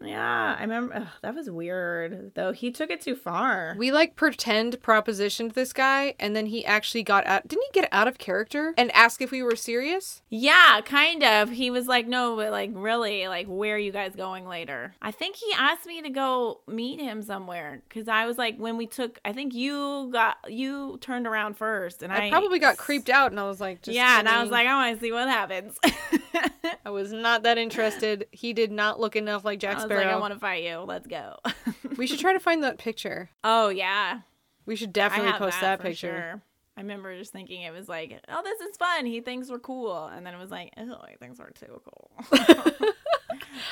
Time. 0.00 0.08
Yeah, 0.08 0.56
I 0.58 0.62
remember. 0.62 0.94
ugh, 0.96 1.08
that 1.22 1.34
was 1.34 1.50
weird, 1.50 2.32
though. 2.34 2.52
He 2.52 2.70
took 2.70 2.90
it 2.90 3.00
too 3.00 3.14
far. 3.14 3.74
We 3.78 3.92
like 3.92 4.16
pretend 4.16 4.80
propositioned 4.80 5.54
this 5.54 5.72
guy, 5.72 6.14
and 6.18 6.34
then 6.34 6.46
he 6.46 6.64
actually 6.64 7.02
got 7.02 7.26
out. 7.26 7.48
Didn't 7.48 7.64
he 7.72 7.80
get 7.80 7.88
out 7.92 8.08
of 8.08 8.18
character 8.18 8.74
and 8.76 8.92
ask 8.92 9.20
if 9.20 9.30
we 9.30 9.42
were 9.42 9.56
serious? 9.56 10.22
Yeah, 10.28 10.80
kind 10.84 11.22
of. 11.22 11.50
He 11.50 11.70
was 11.70 11.86
like, 11.86 12.06
no, 12.06 12.36
but 12.36 12.50
like, 12.50 12.70
really, 12.72 13.28
like, 13.28 13.46
where 13.46 13.76
are 13.76 13.78
you 13.78 13.92
guys 13.92 14.14
going 14.14 14.46
later? 14.46 14.94
I 15.02 15.10
think 15.10 15.36
he 15.36 15.52
asked 15.56 15.86
me 15.86 16.02
to 16.02 16.10
go 16.10 16.60
meet 16.66 17.00
him 17.00 17.22
somewhere 17.22 17.82
because 17.88 18.08
I 18.08 18.26
was 18.26 18.38
like, 18.38 18.56
when 18.58 18.76
we 18.76 18.86
took, 18.86 19.18
I 19.24 19.32
think 19.32 19.54
you 19.54 20.10
got, 20.12 20.36
you 20.48 20.98
turned 21.00 21.26
around 21.26 21.56
first, 21.56 22.02
and 22.02 22.12
I, 22.12 22.26
I 22.26 22.30
probably 22.30 22.58
got 22.58 22.76
creeped 22.76 23.10
out, 23.10 23.30
and 23.30 23.40
I 23.40 23.44
was 23.44 23.60
like, 23.60 23.82
just 23.82 23.96
yeah, 23.96 24.18
and 24.18 24.28
I 24.28 24.42
was 24.42 24.50
like, 24.50 24.66
I 24.66 24.74
want 24.74 24.98
to 24.98 25.04
see 25.04 25.12
what 25.12 25.28
happens. 25.28 25.78
I 26.84 26.90
was 26.90 27.12
not 27.12 27.42
that 27.42 27.58
interested. 27.58 28.26
He 28.30 28.52
did 28.52 28.70
not 28.70 29.00
look 29.00 29.16
enough 29.16 29.44
like 29.44 29.58
Jack 29.58 29.78
I 29.78 29.82
was 29.82 29.87
Sparrow. 29.88 30.04
like, 30.06 30.14
I 30.14 30.18
want 30.18 30.34
to 30.34 30.40
fight 30.40 30.64
you. 30.64 30.78
Let's 30.78 31.06
go. 31.06 31.36
we 31.96 32.06
should 32.06 32.18
try 32.18 32.32
to 32.32 32.40
find 32.40 32.62
that 32.64 32.78
picture. 32.78 33.30
oh 33.44 33.68
yeah, 33.68 34.20
We 34.66 34.76
should 34.76 34.92
definitely 34.92 35.32
post 35.32 35.60
that, 35.60 35.78
for 35.80 35.88
picture. 35.88 36.08
sure. 36.32 36.42
I 36.76 36.80
remember 36.80 37.16
just 37.18 37.32
thinking 37.32 37.62
it 37.62 37.72
was 37.72 37.88
like, 37.88 38.20
oh, 38.28 38.40
this 38.44 38.60
is 38.60 38.76
fun. 38.76 39.04
He 39.04 39.20
thinks 39.20 39.50
we're 39.50 39.58
cool, 39.58 40.06
and 40.06 40.24
then 40.24 40.32
it 40.32 40.38
was 40.38 40.50
like, 40.50 40.72
oh, 40.76 41.00
he 41.10 41.16
thinks 41.16 41.38
we're 41.40 41.50
too 41.50 41.80
cool. 41.84 42.10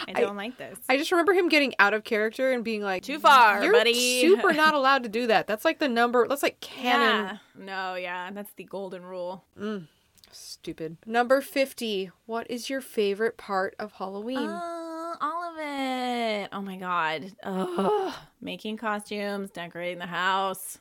I 0.08 0.12
don't 0.20 0.36
like 0.36 0.56
this. 0.58 0.76
I 0.88 0.96
just 0.96 1.12
remember 1.12 1.32
him 1.32 1.48
getting 1.48 1.72
out 1.78 1.94
of 1.94 2.02
character 2.04 2.52
and 2.52 2.64
being 2.64 2.82
like, 2.82 3.02
Too 3.04 3.18
far, 3.20 3.62
You're 3.62 3.72
buddy." 3.72 4.20
super 4.20 4.52
not 4.54 4.74
allowed 4.74 5.04
to 5.04 5.08
do 5.08 5.28
that. 5.28 5.46
That's 5.46 5.64
like 5.64 5.78
the 5.78 5.88
number. 5.88 6.26
That's 6.28 6.42
like 6.42 6.60
canon. 6.60 7.38
Yeah. 7.56 7.64
No, 7.64 7.94
yeah, 7.94 8.30
that's 8.32 8.52
the 8.56 8.64
golden 8.64 9.04
rule. 9.04 9.44
Stupid. 10.32 10.96
Number 11.06 11.40
50. 11.40 12.10
What 12.26 12.50
is 12.50 12.68
your 12.68 12.80
favorite 12.80 13.36
part 13.36 13.74
of 13.78 13.92
Halloween? 13.92 14.48
Uh, 14.48 14.60
all 14.60 14.75
of 14.75 14.75
it. 15.76 16.48
Oh 16.52 16.60
my 16.62 16.76
god. 16.76 17.32
Ugh. 17.42 18.12
Making 18.40 18.76
costumes, 18.76 19.50
decorating 19.50 19.98
the 19.98 20.06
house. 20.06 20.78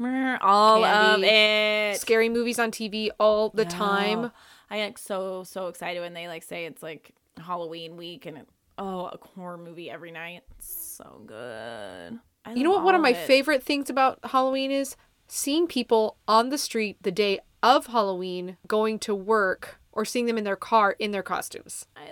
All 0.00 0.84
of 0.84 1.22
it. 1.22 2.00
Scary 2.00 2.28
movies 2.28 2.58
on 2.58 2.70
TV 2.70 3.10
all 3.20 3.50
the 3.50 3.64
No. 3.64 3.70
time. 3.70 4.32
I 4.70 4.78
get 4.78 4.98
so 4.98 5.44
so 5.44 5.68
excited 5.68 6.00
when 6.00 6.14
they 6.14 6.28
like 6.28 6.42
say 6.42 6.64
it's 6.64 6.82
like 6.82 7.12
Halloween 7.38 7.96
week 7.96 8.26
and 8.26 8.38
it, 8.38 8.48
oh 8.78 9.06
a 9.06 9.18
horror 9.34 9.58
movie 9.58 9.90
every 9.90 10.10
night. 10.10 10.42
It's 10.58 10.72
so 10.96 11.22
good. 11.26 12.18
I 12.44 12.52
You 12.54 12.64
know 12.64 12.70
what 12.70 12.82
one 12.84 12.94
of 12.94 13.00
my 13.02 13.10
it. 13.12 13.26
favorite 13.26 13.62
things 13.62 13.88
about 13.90 14.18
Halloween 14.24 14.70
is? 14.70 14.96
Seeing 15.28 15.66
people 15.66 16.16
on 16.26 16.48
the 16.50 16.58
street 16.58 16.96
the 17.02 17.12
day 17.12 17.38
of 17.62 17.86
Halloween 17.86 18.56
going 18.66 18.98
to 19.00 19.14
work 19.14 19.78
or 19.92 20.04
seeing 20.04 20.26
them 20.26 20.36
in 20.36 20.44
their 20.44 20.56
car 20.56 20.96
in 20.98 21.12
their 21.12 21.22
costumes. 21.22 21.86
I 21.96 22.10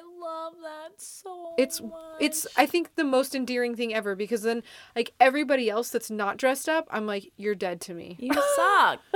love 0.51 0.63
that 0.63 1.01
so. 1.01 1.55
It's 1.59 1.81
it's. 2.19 2.47
I 2.57 2.67
think 2.67 2.95
the 2.97 3.05
most 3.05 3.35
endearing 3.35 3.77
thing 3.77 3.95
ever 3.95 4.15
because 4.15 4.43
then 4.43 4.63
like 4.97 5.13
everybody 5.21 5.71
else 5.71 5.91
that's 5.91 6.11
not 6.11 6.37
dressed 6.37 6.69
up, 6.69 6.87
I'm 6.91 7.07
like 7.07 7.33
you're 7.37 7.55
dead 7.55 7.81
to 7.83 7.95
me. 7.95 8.17
you 8.19 8.33
suck. 8.57 9.01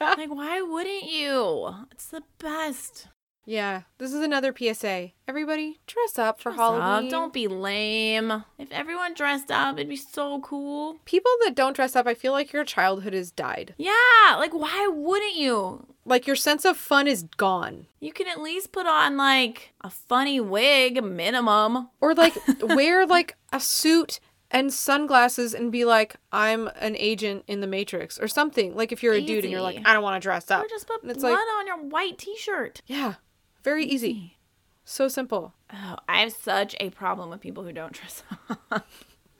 like 0.00 0.30
why 0.30 0.60
wouldn't 0.62 1.04
you? 1.04 1.74
It's 1.92 2.06
the 2.08 2.22
best. 2.38 3.08
Yeah, 3.44 3.82
this 3.96 4.12
is 4.12 4.22
another 4.22 4.54
PSA. 4.54 5.12
Everybody 5.26 5.80
dress 5.86 6.18
up 6.18 6.38
for 6.38 6.50
Dress 6.50 6.60
up, 6.60 6.82
Halloween. 6.82 7.10
Don't 7.10 7.32
be 7.32 7.48
lame. 7.48 8.44
If 8.58 8.70
everyone 8.70 9.14
dressed 9.14 9.50
up, 9.50 9.76
it'd 9.78 9.88
be 9.88 9.96
so 9.96 10.40
cool. 10.42 10.98
People 11.06 11.30
that 11.46 11.54
don't 11.54 11.74
dress 11.74 11.96
up, 11.96 12.06
I 12.06 12.12
feel 12.12 12.32
like 12.32 12.52
your 12.52 12.64
childhood 12.64 13.14
has 13.14 13.30
died. 13.30 13.74
Yeah, 13.78 14.36
like 14.36 14.52
why 14.52 14.88
wouldn't 14.92 15.36
you? 15.36 15.86
Like 16.08 16.26
your 16.26 16.36
sense 16.36 16.64
of 16.64 16.76
fun 16.76 17.06
is 17.06 17.22
gone. 17.36 17.86
You 18.00 18.12
can 18.12 18.26
at 18.28 18.40
least 18.40 18.72
put 18.72 18.86
on 18.86 19.16
like 19.16 19.72
a 19.82 19.90
funny 19.90 20.40
wig, 20.40 21.02
minimum. 21.04 21.90
Or 22.00 22.14
like 22.14 22.34
wear 22.62 23.06
like 23.06 23.36
a 23.52 23.60
suit 23.60 24.20
and 24.50 24.72
sunglasses 24.72 25.52
and 25.54 25.70
be 25.70 25.84
like, 25.84 26.16
I'm 26.32 26.68
an 26.80 26.96
agent 26.96 27.44
in 27.46 27.60
the 27.60 27.66
Matrix 27.66 28.18
or 28.18 28.28
something. 28.28 28.74
Like 28.74 28.92
if 28.92 29.02
you're 29.02 29.14
a 29.14 29.20
dude 29.20 29.44
and 29.44 29.52
you're 29.52 29.60
like, 29.60 29.82
I 29.84 29.92
don't 29.92 30.02
want 30.02 30.20
to 30.20 30.26
dress 30.26 30.50
up. 30.50 30.64
Or 30.64 30.68
just 30.68 30.86
put 30.86 31.02
And 31.02 31.10
it's 31.10 31.20
blood 31.20 31.32
like- 31.32 31.38
on 31.58 31.66
your 31.66 31.78
white 31.82 32.16
t-shirt. 32.18 32.80
Yeah. 32.86 33.14
Very 33.62 33.84
easy. 33.84 34.38
So 34.84 35.08
simple. 35.08 35.52
Oh, 35.70 35.96
I 36.08 36.20
have 36.20 36.32
such 36.32 36.74
a 36.80 36.88
problem 36.88 37.28
with 37.28 37.40
people 37.42 37.62
who 37.64 37.72
don't 37.72 37.92
dress 38.00 38.22
up. 38.70 38.86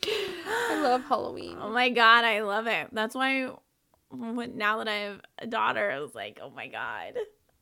I 0.05 0.81
love 0.83 1.05
Halloween. 1.05 1.57
oh 1.61 1.71
my 1.71 1.89
god, 1.89 2.25
I 2.25 2.43
love 2.43 2.67
it. 2.67 2.89
That's 2.93 3.15
why 3.15 3.51
when, 4.11 4.57
now 4.57 4.79
that 4.79 4.89
I 4.89 4.95
have 4.95 5.21
a 5.39 5.47
daughter, 5.47 5.91
I 5.91 6.01
was 6.01 6.15
like, 6.15 6.41
oh 6.43 6.51
my 6.51 6.69
god, 6.69 7.15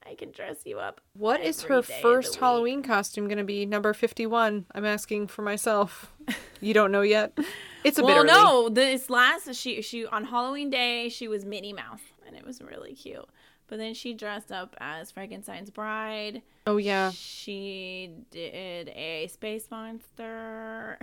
I 0.09 0.15
can 0.15 0.31
dress 0.31 0.59
you 0.65 0.79
up. 0.79 1.01
What 1.15 1.41
is 1.41 1.63
her 1.63 1.83
first. 1.83 2.37
Halloween 2.37 2.83
costume 2.83 3.27
going 3.27 3.39
to 3.39 3.45
be? 3.45 3.67
Number 3.67 3.93
51. 3.93 4.67
I'm 4.75 4.85
asking 4.85 5.29
for 5.29 5.43
myself. 5.43 6.13
You 6.61 6.73
don't 6.75 6.91
know 6.91 7.03
yet? 7.03 7.37
It's 7.85 7.99
a 7.99 8.05
well, 8.05 8.25
bit 8.25 8.31
early. 8.31 8.43
no, 8.43 8.69
this 8.69 9.11
last 9.11 9.55
she 9.55 9.83
she 9.83 10.07
on 10.07 10.25
Halloween 10.25 10.71
day 10.71 11.09
she 11.09 11.29
was 11.29 11.45
Minnie 11.45 11.73
Mouse 11.73 12.01
and 12.27 12.35
it 12.35 12.47
was 12.47 12.63
really 12.63 12.95
cute. 12.95 13.29
But 13.69 13.79
then 13.79 13.95
she 13.95 14.15
dressed 14.15 14.53
up 14.53 14.77
as 14.79 15.11
Frankenstein's 15.11 15.71
bride. 15.71 16.43
Oh, 16.67 16.77
yeah. 16.77 17.11
She 17.11 18.13
did 18.31 18.89
a 18.91 19.27
space 19.27 19.69
monster. 19.71 20.99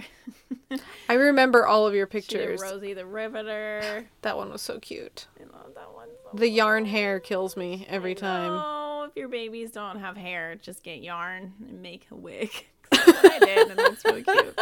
I 1.10 1.14
remember 1.14 1.66
all 1.68 1.86
of 1.86 1.94
your 1.94 2.08
pictures. 2.08 2.62
Rosie 2.62 2.94
the 2.94 3.06
Riveter. 3.06 4.06
That 4.22 4.38
one 4.38 4.50
was 4.50 4.62
so 4.62 4.80
cute. 4.80 5.28
I 5.40 5.44
love 5.44 5.74
that 5.76 5.94
one. 5.94 6.08
So 6.32 6.38
The 6.38 6.48
yarn 6.50 6.86
hair 6.86 7.20
kills 7.20 7.58
me 7.58 7.86
every 7.90 8.12
I 8.12 8.16
time. 8.16 8.52
know. 8.54 9.08
if 9.10 9.18
your 9.18 9.28
babies 9.28 9.72
don't 9.72 10.00
have 10.00 10.16
hair, 10.16 10.56
just 10.56 10.84
get 10.84 11.02
yarn 11.02 11.54
and 11.68 11.82
make 11.82 12.08
a 12.12 12.16
wig. 12.16 12.50
I 12.94 13.40
did, 13.40 13.70
and 13.72 13.80
that's 13.80 14.06
really 14.06 14.24
cute. 14.24 14.60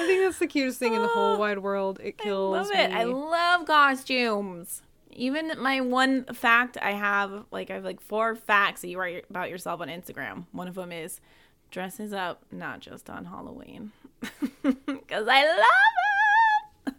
I 0.00 0.06
think 0.06 0.22
that's 0.22 0.38
the 0.38 0.46
cutest 0.46 0.78
thing 0.78 0.94
in 0.94 1.02
the 1.02 1.08
whole 1.08 1.34
oh, 1.34 1.38
wide 1.38 1.58
world. 1.58 1.98
It 2.02 2.16
kills. 2.16 2.56
I 2.56 2.60
love 2.60 2.70
it. 2.70 2.90
me. 2.90 2.96
I 2.96 3.04
love 3.04 3.66
costumes. 3.66 4.82
Even 5.18 5.52
my 5.58 5.80
one 5.80 6.24
fact 6.26 6.78
I 6.80 6.92
have, 6.92 7.44
like 7.50 7.70
I 7.70 7.74
have 7.74 7.84
like 7.84 8.00
four 8.00 8.36
facts 8.36 8.82
that 8.82 8.88
you 8.88 8.98
write 8.98 9.24
about 9.28 9.50
yourself 9.50 9.80
on 9.80 9.88
Instagram. 9.88 10.46
One 10.52 10.68
of 10.68 10.76
them 10.76 10.92
is 10.92 11.20
dresses 11.70 12.12
up 12.12 12.44
not 12.50 12.80
just 12.80 13.10
on 13.10 13.24
Halloween, 13.24 13.92
because 14.62 15.26
I 15.28 15.44
love 15.46 16.86
it. 16.86 16.94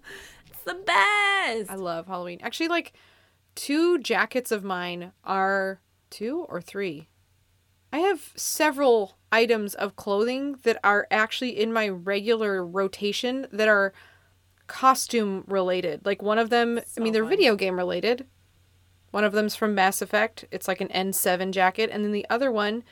It's 0.49 0.63
the 0.63 0.73
best. 0.73 1.71
I 1.71 1.75
love 1.75 2.07
Halloween. 2.07 2.39
Actually, 2.41 2.67
like 2.67 2.93
two 3.55 3.99
jackets 3.99 4.51
of 4.51 4.63
mine 4.63 5.13
are 5.23 5.79
two 6.09 6.45
or 6.49 6.61
three. 6.61 7.07
I 7.91 7.99
have 7.99 8.33
several 8.35 9.17
items 9.31 9.73
of 9.75 9.95
clothing 9.95 10.57
that 10.63 10.77
are 10.83 11.07
actually 11.09 11.59
in 11.59 11.73
my 11.73 11.87
regular 11.89 12.65
rotation 12.65 13.47
that 13.51 13.67
are 13.67 13.93
costume 14.69 15.43
related. 15.47 16.05
Like 16.05 16.21
one 16.21 16.37
of 16.39 16.49
them, 16.49 16.79
I 16.97 16.99
mean, 17.01 17.11
they're 17.11 17.23
fun. 17.23 17.29
video 17.29 17.55
game 17.57 17.75
related. 17.75 18.25
One 19.11 19.23
of 19.25 19.33
them's 19.33 19.55
from 19.55 19.75
Mass 19.75 20.01
Effect. 20.01 20.45
It's 20.51 20.67
like 20.67 20.79
an 20.79 20.87
N7 20.89 21.51
jacket, 21.51 21.89
and 21.91 22.05
then 22.05 22.11
the 22.13 22.25
other 22.29 22.51
one 22.51 22.83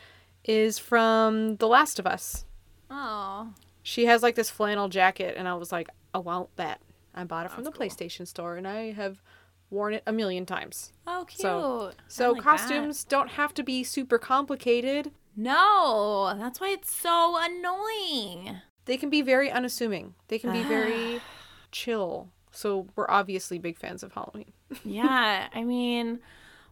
is 0.43 0.79
from 0.79 1.57
The 1.57 1.67
Last 1.67 1.99
of 1.99 2.07
Us. 2.07 2.45
Oh, 2.89 3.53
She 3.83 4.05
has 4.07 4.23
like 4.23 4.35
this 4.35 4.49
flannel 4.49 4.89
jacket, 4.89 5.35
and 5.37 5.47
I 5.47 5.53
was 5.53 5.71
like, 5.71 5.89
I 6.13 6.17
want 6.17 6.49
that. 6.57 6.81
I 7.13 7.23
bought 7.23 7.45
it 7.45 7.51
from 7.51 7.63
That's 7.63 7.77
the 7.77 7.79
cool. 7.79 7.87
PlayStation 7.87 8.27
Store, 8.27 8.55
and 8.57 8.67
I 8.67 8.91
have 8.93 9.21
worn 9.69 9.93
it 9.93 10.03
a 10.07 10.11
million 10.11 10.45
times. 10.45 10.91
oh, 11.05 11.25
cute. 11.27 11.41
So- 11.41 11.91
So 12.07 12.31
like 12.31 12.37
that. 12.37 12.43
costumes 12.43 13.03
don't 13.03 13.29
have 13.31 13.53
to 13.53 13.63
be 13.63 13.83
super 13.83 14.17
complicated. 14.17 15.11
No, 15.35 16.33
that's 16.37 16.59
why 16.59 16.69
it's 16.69 16.91
so 16.95 17.37
annoying. 17.39 18.57
They 18.85 18.97
can 18.97 19.09
be 19.11 19.21
very 19.21 19.51
unassuming. 19.51 20.15
They 20.29 20.39
can 20.39 20.51
be 20.51 20.63
very 20.63 21.21
chill. 21.71 22.29
So 22.51 22.87
we're 22.95 23.09
obviously 23.09 23.59
big 23.59 23.77
fans 23.77 24.03
of 24.03 24.13
Halloween. 24.13 24.51
yeah, 24.83 25.47
I 25.53 25.63
mean, 25.63 26.19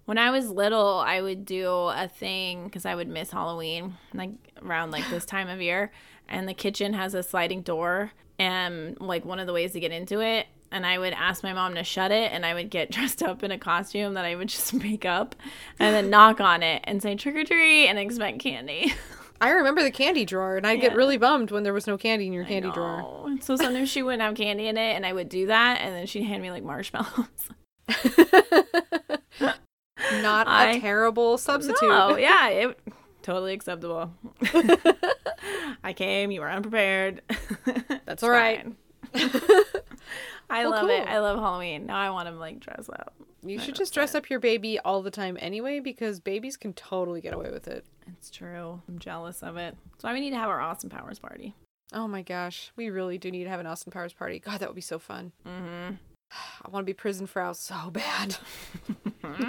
when 0.05 0.17
I 0.17 0.29
was 0.29 0.49
little, 0.49 0.99
I 0.99 1.21
would 1.21 1.45
do 1.45 1.67
a 1.69 2.07
thing 2.07 2.65
because 2.65 2.85
I 2.85 2.95
would 2.95 3.07
miss 3.07 3.31
Halloween, 3.31 3.95
like 4.13 4.31
around 4.61 4.91
like 4.91 5.09
this 5.09 5.25
time 5.25 5.49
of 5.49 5.61
year. 5.61 5.91
And 6.27 6.47
the 6.47 6.53
kitchen 6.53 6.93
has 6.93 7.13
a 7.13 7.21
sliding 7.21 7.61
door, 7.61 8.11
and 8.39 8.99
like 8.99 9.25
one 9.25 9.39
of 9.39 9.47
the 9.47 9.53
ways 9.53 9.73
to 9.73 9.79
get 9.79 9.91
into 9.91 10.21
it. 10.21 10.47
And 10.71 10.85
I 10.85 10.97
would 10.97 11.13
ask 11.13 11.43
my 11.43 11.53
mom 11.53 11.75
to 11.75 11.83
shut 11.83 12.11
it, 12.11 12.31
and 12.31 12.45
I 12.45 12.53
would 12.53 12.69
get 12.69 12.91
dressed 12.91 13.21
up 13.23 13.43
in 13.43 13.51
a 13.51 13.57
costume 13.57 14.13
that 14.15 14.25
I 14.25 14.35
would 14.35 14.49
just 14.49 14.73
make 14.83 15.05
up, 15.05 15.35
and 15.79 15.95
then 15.95 16.09
knock 16.09 16.39
on 16.39 16.63
it 16.63 16.83
and 16.85 17.01
say 17.01 17.15
trick 17.15 17.35
or 17.35 17.43
treat 17.43 17.87
and 17.87 17.97
expect 17.99 18.39
candy. 18.39 18.93
I 19.41 19.49
remember 19.51 19.83
the 19.83 19.91
candy 19.91 20.25
drawer, 20.25 20.57
and 20.57 20.65
I'd 20.65 20.81
get 20.81 20.95
really 20.95 21.17
bummed 21.17 21.51
when 21.51 21.63
there 21.63 21.73
was 21.73 21.87
no 21.87 21.97
candy 21.97 22.27
in 22.27 22.33
your 22.33 22.45
candy 22.45 22.71
drawer. 22.71 23.27
And 23.27 23.43
So 23.43 23.55
sometimes 23.55 23.89
she 23.89 24.01
wouldn't 24.01 24.21
have 24.21 24.35
candy 24.35 24.67
in 24.67 24.77
it, 24.77 24.95
and 24.95 25.05
I 25.05 25.13
would 25.13 25.29
do 25.29 25.47
that, 25.47 25.79
and 25.81 25.95
then 25.95 26.05
she'd 26.07 26.23
hand 26.23 26.41
me 26.41 26.51
like 26.51 26.63
marshmallows. 26.63 27.27
Not 30.21 30.47
a 30.47 30.51
I- 30.51 30.79
terrible 30.79 31.37
substitute. 31.37 31.77
Oh 31.83 32.15
yeah, 32.15 32.47
it 32.49 32.79
totally 33.21 33.53
acceptable. 33.53 34.13
I 35.83 35.93
came, 35.93 36.31
you 36.31 36.41
were 36.41 36.49
unprepared. 36.49 37.21
That's 38.05 38.23
all 38.23 38.29
right. 38.29 38.65
I 40.49 40.63
Well, 40.63 40.71
love 40.71 40.89
it. 40.89 41.07
I 41.07 41.19
love 41.19 41.39
Halloween. 41.39 41.85
Now 41.85 41.97
I 41.97 42.09
want 42.09 42.27
to 42.29 42.35
like 42.35 42.59
dress 42.59 42.89
up. 42.89 43.13
You 43.43 43.59
should 43.59 43.75
just 43.75 43.93
dress 43.93 44.15
up 44.15 44.29
your 44.29 44.39
baby 44.39 44.79
all 44.79 45.01
the 45.03 45.11
time 45.11 45.37
anyway, 45.39 45.79
because 45.79 46.19
babies 46.19 46.57
can 46.57 46.73
totally 46.73 47.21
get 47.21 47.33
away 47.33 47.51
with 47.51 47.67
it. 47.67 47.85
It's 48.07 48.31
true. 48.31 48.81
I'm 48.87 48.97
jealous 48.99 49.43
of 49.43 49.57
it. 49.57 49.75
That's 49.91 50.03
why 50.03 50.13
we 50.13 50.19
need 50.19 50.31
to 50.31 50.37
have 50.37 50.49
our 50.49 50.59
Austin 50.61 50.89
Powers 50.89 51.19
party. 51.19 51.53
Oh 51.93 52.07
my 52.07 52.23
gosh, 52.23 52.71
we 52.75 52.89
really 52.89 53.17
do 53.19 53.29
need 53.29 53.43
to 53.43 53.49
have 53.49 53.59
an 53.59 53.67
Austin 53.67 53.91
Powers 53.91 54.13
party. 54.13 54.39
God, 54.39 54.59
that 54.59 54.69
would 54.69 54.75
be 54.75 54.81
so 54.81 54.97
fun. 54.97 55.31
Mm-hmm. 55.47 55.95
I 56.65 56.69
want 56.69 56.83
to 56.83 56.89
be 56.89 56.93
prison 56.93 57.27
frau 57.27 57.53
so 57.53 57.91
bad. 57.91 58.37
well, 59.23 59.39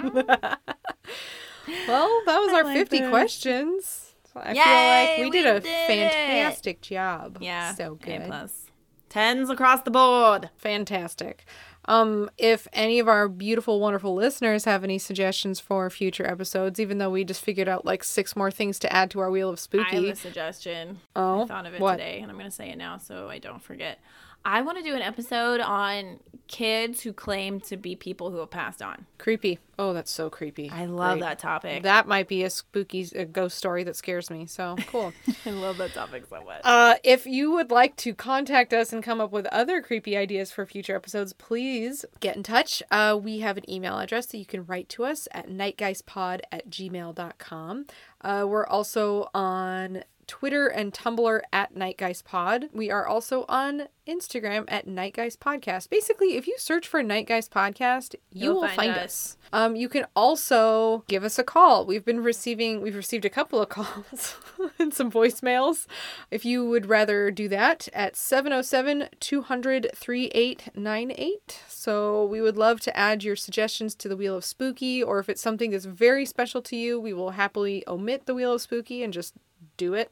that 2.25 2.39
was 2.39 2.49
I 2.49 2.53
our 2.57 2.63
like 2.63 2.77
50 2.77 2.99
that. 2.99 3.09
questions. 3.09 4.03
I 4.35 4.53
Yay, 4.53 4.63
feel 4.63 4.63
like 4.63 5.17
we 5.17 5.23
we 5.25 5.29
did 5.31 5.45
a 5.47 5.59
did 5.59 5.69
it. 5.69 5.87
fantastic 5.87 6.81
job. 6.81 7.39
Yeah. 7.41 7.73
So 7.73 7.93
A 7.93 8.05
good. 8.05 8.25
plus. 8.27 8.66
Tens 9.09 9.49
across 9.49 9.81
the 9.81 9.91
board. 9.91 10.49
Fantastic. 10.57 11.45
Um, 11.85 12.29
if 12.37 12.67
any 12.73 12.99
of 12.99 13.07
our 13.07 13.29
beautiful, 13.29 13.79
wonderful 13.79 14.13
listeners 14.13 14.65
have 14.65 14.83
any 14.83 14.97
suggestions 14.97 15.59
for 15.59 15.89
future 15.89 16.27
episodes, 16.27 16.79
even 16.79 16.97
though 16.97 17.09
we 17.09 17.23
just 17.23 17.41
figured 17.41 17.69
out 17.69 17.85
like 17.85 18.03
six 18.03 18.35
more 18.35 18.51
things 18.51 18.77
to 18.79 18.91
add 18.91 19.09
to 19.11 19.19
our 19.19 19.31
wheel 19.31 19.49
of 19.49 19.59
spooky, 19.59 19.97
I 19.97 20.01
have 20.01 20.03
a 20.03 20.15
suggestion. 20.15 20.99
Oh, 21.15 21.43
I 21.43 21.45
thought 21.45 21.65
of 21.65 21.73
it 21.73 21.79
what? 21.79 21.93
today, 21.93 22.19
and 22.19 22.29
I'm 22.29 22.37
going 22.37 22.49
to 22.49 22.55
say 22.55 22.69
it 22.69 22.77
now 22.77 22.97
so 22.97 23.29
I 23.29 23.39
don't 23.39 23.63
forget. 23.63 23.99
I 24.45 24.61
want 24.61 24.77
to 24.77 24.83
do 24.83 24.95
an 24.95 25.01
episode 25.01 25.59
on 25.59 26.19
kids 26.47 27.01
who 27.01 27.13
claim 27.13 27.59
to 27.59 27.77
be 27.77 27.95
people 27.95 28.31
who 28.31 28.37
have 28.37 28.49
passed 28.49 28.81
on. 28.81 29.05
Creepy. 29.17 29.59
Oh, 29.77 29.93
that's 29.93 30.09
so 30.09 30.29
creepy. 30.29 30.69
I 30.69 30.85
love 30.85 31.19
Great. 31.19 31.27
that 31.27 31.39
topic. 31.39 31.83
That 31.83 32.07
might 32.07 32.27
be 32.27 32.43
a 32.43 32.49
spooky 32.49 33.07
a 33.15 33.25
ghost 33.25 33.57
story 33.57 33.83
that 33.83 33.95
scares 33.95 34.29
me. 34.29 34.45
So 34.45 34.75
cool. 34.87 35.13
I 35.45 35.49
love 35.51 35.77
that 35.77 35.93
topic 35.93 36.23
so 36.29 36.41
much. 36.43 36.61
Uh, 36.63 36.95
if 37.03 37.25
you 37.25 37.51
would 37.51 37.69
like 37.69 37.95
to 37.97 38.13
contact 38.13 38.73
us 38.73 38.93
and 38.93 39.03
come 39.03 39.21
up 39.21 39.31
with 39.31 39.45
other 39.47 39.81
creepy 39.81 40.17
ideas 40.17 40.51
for 40.51 40.65
future 40.65 40.95
episodes, 40.95 41.33
please 41.33 42.05
get 42.19 42.35
in 42.35 42.43
touch. 42.43 42.81
Uh, 42.89 43.19
we 43.21 43.39
have 43.39 43.57
an 43.57 43.69
email 43.69 43.99
address 43.99 44.27
that 44.27 44.37
you 44.37 44.45
can 44.45 44.65
write 44.65 44.89
to 44.89 45.05
us 45.05 45.27
at 45.31 45.49
nightgeistpod 45.49 46.41
at 46.51 46.69
gmail.com. 46.69 47.85
Uh, 48.21 48.45
we're 48.47 48.65
also 48.65 49.29
on 49.33 50.03
Twitter 50.27 50.67
and 50.67 50.93
Tumblr 50.93 51.41
at 51.51 51.73
nightgeistpod. 51.73 52.69
We 52.73 52.91
are 52.91 53.07
also 53.07 53.45
on 53.47 53.87
Instagram 54.07 54.65
at 54.67 54.87
nightgeist 54.87 55.37
podcast. 55.37 55.89
Basically, 55.89 56.35
if 56.37 56.47
you 56.47 56.55
search 56.57 56.87
for 56.87 57.01
nightgeist 57.01 57.49
podcast, 57.49 58.15
you 58.31 58.45
You'll 58.45 58.55
will 58.55 58.67
find 58.67 58.75
find 58.75 58.91
us. 58.91 59.03
us. 59.03 59.37
Um, 59.53 59.75
you 59.75 59.89
can 59.89 60.05
also 60.15 61.03
give 61.07 61.23
us 61.23 61.39
a 61.39 61.43
call. 61.43 61.85
We've 61.85 62.05
been 62.05 62.21
receiving, 62.21 62.81
we've 62.81 62.95
received 62.95 63.25
a 63.25 63.29
couple 63.29 63.61
of 63.61 63.69
calls 63.77 64.35
and 64.79 64.93
some 64.93 65.11
voicemails. 65.11 65.87
If 66.31 66.45
you 66.45 66.67
would 66.69 66.85
rather 66.85 67.31
do 67.31 67.47
that 67.49 67.87
at 67.93 68.15
707 68.15 69.09
200 69.19 69.89
3898. 69.95 71.63
So 71.67 72.25
we 72.25 72.41
would 72.41 72.57
love 72.57 72.79
to 72.81 72.97
add 72.97 73.23
your 73.23 73.35
suggestions 73.35 73.95
to 73.95 74.09
the 74.09 74.17
Wheel 74.17 74.35
of 74.35 74.45
Spooky, 74.45 75.01
or 75.01 75.19
if 75.19 75.29
it's 75.29 75.41
something 75.41 75.71
that's 75.71 75.85
very 75.85 76.25
special 76.25 76.61
to 76.63 76.75
you, 76.75 76.99
we 76.99 77.13
will 77.13 77.31
happily 77.31 77.83
omit 77.87 78.25
the 78.25 78.35
Wheel 78.35 78.53
of 78.53 78.61
Spooky 78.61 79.03
and 79.03 79.13
just 79.13 79.33
do 79.77 79.93
it. 79.93 80.11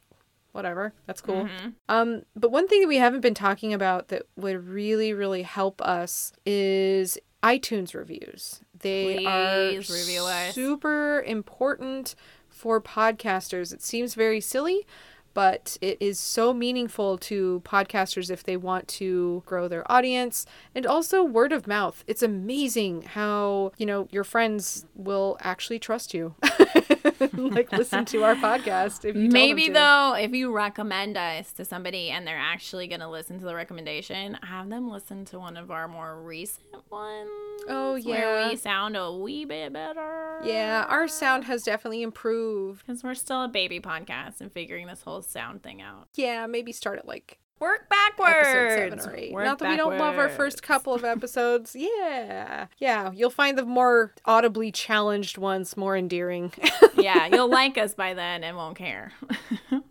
Whatever. 0.56 0.94
That's 1.06 1.20
cool. 1.20 1.50
Um, 1.90 2.22
but 2.34 2.50
one 2.50 2.70
thing 2.70 2.80
that 2.80 2.88
we 2.88 2.96
haven't 2.96 3.20
been 3.20 3.34
talking 3.34 3.74
about 3.74 4.08
that 4.08 4.24
would 4.38 4.70
really, 4.70 5.12
really 5.12 5.42
help 5.42 5.82
us 5.82 6.32
is 6.46 7.18
iTunes 7.44 7.94
reviews. 7.94 8.62
They 8.80 9.18
Please 9.18 10.16
are 10.16 10.52
super 10.54 11.22
important 11.28 12.16
for 12.48 12.80
podcasters. 12.80 13.74
It 13.74 13.82
seems 13.82 14.14
very 14.14 14.40
silly, 14.40 14.88
but 15.36 15.78
it 15.82 15.98
is 16.00 16.18
so 16.18 16.54
meaningful 16.54 17.18
to 17.18 17.62
podcasters 17.66 18.32
if 18.32 18.44
they 18.44 18.58
want 18.58 18.88
to 18.88 19.44
grow 19.46 19.68
their 19.68 19.90
audience 19.92 20.46
and 20.74 20.88
also 20.88 21.24
word 21.24 21.52
of 21.52 21.68
mouth. 21.68 22.04
It's 22.08 22.24
amazing 22.24 23.04
how, 23.04 23.74
you 23.78 23.86
know, 23.86 24.08
your 24.12 24.24
friends 24.24 24.86
will 24.96 25.38
actually 25.42 25.78
trust 25.78 26.14
you. 26.14 26.36
like 27.34 27.72
listen 27.72 28.06
to 28.06 28.24
our 28.24 28.36
podcast 28.36 29.14
Maybe 29.14 29.70
though, 29.70 30.16
if 30.18 30.32
you 30.32 30.54
recommend 30.54 31.18
us 31.18 31.52
to 31.54 31.66
somebody 31.66 32.10
and 32.10 32.26
they're 32.26 32.38
actually 32.38 32.88
going 32.88 33.02
to 33.02 33.10
listen 33.10 33.38
to 33.40 33.46
the 33.46 33.56
recommendation, 33.56 34.36
have 34.42 34.70
them 34.70 34.90
listen 34.90 35.26
to 35.26 35.40
one 35.40 35.58
of 35.58 35.70
our 35.70 35.88
more 35.88 36.22
recent 36.22 36.66
ones. 36.90 37.30
Oh, 37.68 37.96
yeah 37.96 38.12
Where 38.12 38.50
we 38.50 38.56
sound 38.56 38.96
a 38.96 39.12
wee 39.12 39.46
bit 39.46 39.74
better. 39.74 40.40
Yeah, 40.44 40.86
our 40.88 41.08
sound 41.08 41.46
has 41.46 41.64
definitely 41.64 42.04
improved. 42.04 42.86
Because 42.86 43.04
we're 43.04 43.16
still 43.16 43.44
a 43.44 43.48
baby 43.48 43.80
podcast 43.80 44.42
and 44.42 44.52
figuring 44.52 44.88
this 44.88 45.02
whole 45.02 45.22
sound 45.32 45.64
thing 45.64 45.82
out. 45.82 46.08
Yeah, 46.16 46.46
maybe 46.48 46.72
start 46.72 47.00
at 47.00 47.08
like 47.08 47.40
Work 47.60 47.90
backwards. 47.90 48.48
seven 48.48 49.00
or 49.00 49.16
eight. 49.16 49.32
Work 49.32 49.46
Not 49.46 49.60
that 49.60 49.70
we 49.70 49.78
don't 49.78 49.98
love 49.98 50.18
our 50.18 50.28
first 50.28 50.62
couple 50.62 50.94
of 50.94 51.06
episodes. 51.06 51.74
yeah. 51.80 52.68
Yeah. 52.80 53.12
You'll 53.14 53.30
find 53.30 53.58
the 53.58 53.64
more 53.64 54.14
audibly 54.26 54.74
challenged 54.74 55.38
ones 55.38 55.78
more 55.78 55.96
endearing. 55.96 56.52
yeah, 56.98 57.28
you'll 57.32 57.50
like 57.50 57.78
us 57.78 57.94
by 57.94 58.14
then 58.14 58.44
and 58.44 58.58
won't 58.58 58.78
care. 58.78 59.14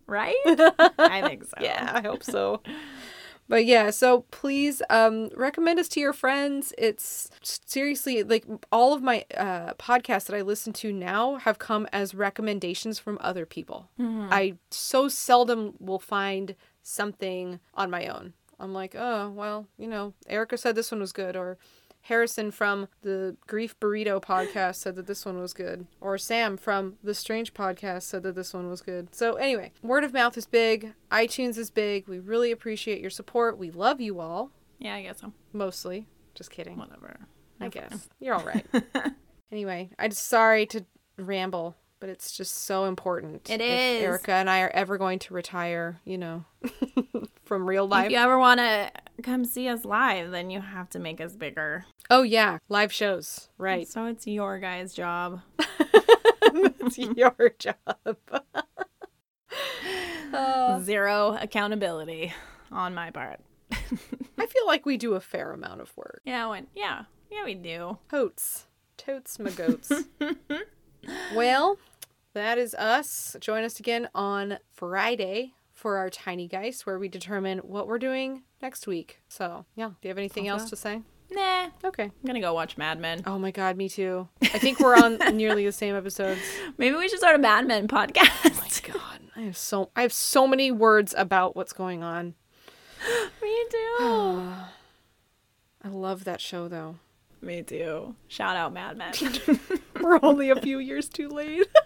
right? 0.06 0.36
I 0.44 1.22
think 1.26 1.44
so. 1.44 1.54
yeah, 1.60 1.90
I 1.94 2.02
hope 2.02 2.22
so. 2.22 2.60
But 3.48 3.66
yeah, 3.66 3.90
so 3.90 4.22
please 4.30 4.80
um, 4.88 5.28
recommend 5.36 5.78
us 5.78 5.88
to 5.90 6.00
your 6.00 6.12
friends. 6.12 6.72
It's 6.78 7.30
seriously 7.42 8.22
like 8.22 8.44
all 8.72 8.94
of 8.94 9.02
my 9.02 9.24
uh, 9.36 9.74
podcasts 9.74 10.24
that 10.26 10.36
I 10.36 10.40
listen 10.42 10.72
to 10.74 10.92
now 10.92 11.36
have 11.36 11.58
come 11.58 11.86
as 11.92 12.14
recommendations 12.14 12.98
from 12.98 13.18
other 13.20 13.44
people. 13.46 13.90
I 14.32 14.54
so 14.70 15.08
seldom 15.08 15.74
will 15.78 15.98
find 15.98 16.54
something 16.82 17.60
on 17.74 17.90
my 17.90 18.06
own. 18.06 18.32
I'm 18.58 18.72
like, 18.72 18.94
oh, 18.96 19.30
well, 19.30 19.66
you 19.76 19.88
know, 19.88 20.14
Erica 20.28 20.56
said 20.56 20.74
this 20.74 20.90
one 20.90 21.00
was 21.00 21.12
good, 21.12 21.36
or 21.36 21.58
Harrison 22.04 22.50
from 22.50 22.88
the 23.02 23.36
Grief 23.46 23.78
Burrito 23.80 24.20
podcast 24.22 24.76
said 24.76 24.94
that 24.96 25.06
this 25.06 25.24
one 25.24 25.38
was 25.40 25.52
good, 25.54 25.86
or 26.00 26.18
Sam 26.18 26.56
from 26.56 26.94
the 27.02 27.14
Strange 27.14 27.54
podcast 27.54 28.02
said 28.02 28.22
that 28.24 28.34
this 28.34 28.52
one 28.52 28.68
was 28.68 28.80
good. 28.82 29.14
So, 29.14 29.34
anyway, 29.34 29.72
word 29.82 30.04
of 30.04 30.12
mouth 30.12 30.36
is 30.36 30.46
big, 30.46 30.92
iTunes 31.10 31.56
is 31.58 31.70
big. 31.70 32.06
We 32.06 32.18
really 32.18 32.50
appreciate 32.52 33.00
your 33.00 33.10
support. 33.10 33.56
We 33.58 33.70
love 33.70 34.00
you 34.00 34.20
all, 34.20 34.50
Yeah, 34.78 34.94
I 34.96 35.02
guess 35.02 35.20
so. 35.20 35.32
mostly. 35.52 36.06
Just 36.34 36.50
kidding. 36.50 36.76
Whatever. 36.76 37.16
I 37.60 37.68
guess. 37.68 38.08
You're 38.20 38.34
all 38.34 38.44
right. 38.44 38.66
anyway, 39.52 39.90
I'm 39.98 40.10
sorry 40.10 40.66
to 40.66 40.84
ramble, 41.16 41.76
but 42.04 42.10
it's 42.10 42.32
just 42.32 42.66
so 42.66 42.84
important. 42.84 43.48
It 43.48 43.62
is. 43.62 44.02
Erica 44.02 44.32
and 44.32 44.50
I 44.50 44.60
are 44.60 44.68
ever 44.74 44.98
going 44.98 45.18
to 45.20 45.32
retire, 45.32 46.02
you 46.04 46.18
know, 46.18 46.44
from 47.46 47.66
real 47.66 47.88
life. 47.88 48.04
If 48.04 48.12
you 48.12 48.18
ever 48.18 48.38
want 48.38 48.60
to 48.60 48.90
come 49.22 49.46
see 49.46 49.70
us 49.70 49.86
live, 49.86 50.30
then 50.30 50.50
you 50.50 50.60
have 50.60 50.90
to 50.90 50.98
make 50.98 51.18
us 51.18 51.34
bigger. 51.34 51.86
Oh, 52.10 52.20
yeah. 52.20 52.58
Live 52.68 52.92
shows. 52.92 53.48
Right. 53.56 53.88
So 53.88 54.04
it's 54.04 54.26
your 54.26 54.58
guys' 54.58 54.92
job. 54.92 55.40
it's 55.58 56.98
your 56.98 57.54
job. 57.58 58.18
Uh, 60.30 60.80
Zero 60.80 61.38
accountability 61.40 62.34
on 62.70 62.92
my 62.94 63.12
part. 63.12 63.40
I 63.72 64.46
feel 64.46 64.66
like 64.66 64.84
we 64.84 64.98
do 64.98 65.14
a 65.14 65.20
fair 65.20 65.52
amount 65.52 65.80
of 65.80 65.96
work. 65.96 66.20
Yeah, 66.26 66.50
when, 66.50 66.66
yeah, 66.74 67.04
yeah, 67.30 67.46
we 67.46 67.54
do. 67.54 67.96
Totes. 68.10 68.66
Totes 68.98 69.38
my 69.38 69.50
goats. 69.50 69.90
well, 71.34 71.78
that 72.34 72.58
is 72.58 72.74
us. 72.74 73.36
Join 73.40 73.64
us 73.64 73.80
again 73.80 74.08
on 74.14 74.58
Friday 74.72 75.54
for 75.72 75.96
our 75.96 76.10
Tiny 76.10 76.46
Geist, 76.48 76.86
where 76.86 76.98
we 76.98 77.08
determine 77.08 77.58
what 77.58 77.86
we're 77.88 77.98
doing 77.98 78.42
next 78.62 78.86
week. 78.86 79.20
So, 79.28 79.64
yeah. 79.74 79.88
Do 79.88 79.94
you 80.02 80.08
have 80.08 80.18
anything 80.18 80.48
else 80.48 80.68
to 80.70 80.76
say? 80.76 81.02
Nah, 81.30 81.68
Okay. 81.82 82.04
I'm 82.04 82.12
gonna 82.26 82.40
go 82.40 82.52
watch 82.54 82.76
Mad 82.76 83.00
Men. 83.00 83.22
Oh 83.26 83.38
my 83.38 83.50
god, 83.50 83.76
me 83.76 83.88
too. 83.88 84.28
I 84.42 84.58
think 84.58 84.78
we're 84.78 84.94
on 84.94 85.16
nearly 85.36 85.64
the 85.64 85.72
same 85.72 85.96
episodes. 85.96 86.40
Maybe 86.78 86.94
we 86.94 87.08
should 87.08 87.18
start 87.18 87.34
a 87.34 87.38
Mad 87.38 87.66
Men 87.66 87.88
podcast. 87.88 88.30
Oh 88.44 88.60
my 88.60 88.92
God, 88.92 89.20
I 89.34 89.40
have 89.40 89.56
so 89.56 89.90
I 89.96 90.02
have 90.02 90.12
so 90.12 90.46
many 90.46 90.70
words 90.70 91.14
about 91.16 91.56
what's 91.56 91.72
going 91.72 92.02
on. 92.04 92.34
Me 93.42 93.66
too. 93.70 93.96
I 94.00 95.88
love 95.88 96.24
that 96.24 96.40
show 96.40 96.68
though. 96.68 96.96
Me 97.40 97.62
too. 97.62 98.14
Shout 98.28 98.54
out 98.56 98.72
Mad 98.72 98.96
Men. 98.96 99.12
We're 100.00 100.20
only 100.22 100.50
a 100.50 100.56
few 100.60 100.78
years 100.78 101.08
too 101.08 101.28
late. 101.28 101.66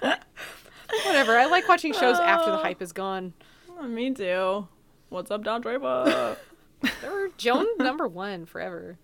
Whatever. 1.04 1.38
I 1.38 1.46
like 1.46 1.68
watching 1.68 1.92
shows 1.92 2.18
after 2.18 2.50
the 2.50 2.58
hype 2.58 2.82
is 2.82 2.92
gone. 2.92 3.32
Oh, 3.78 3.86
me 3.86 4.12
too. 4.12 4.66
What's 5.08 5.30
up, 5.30 5.44
Don 5.44 5.60
Draper? 5.60 6.36
They 7.02 7.08
were 7.08 7.30
Joan 7.38 7.66
number 7.78 8.06
one 8.06 8.44
forever. 8.44 8.98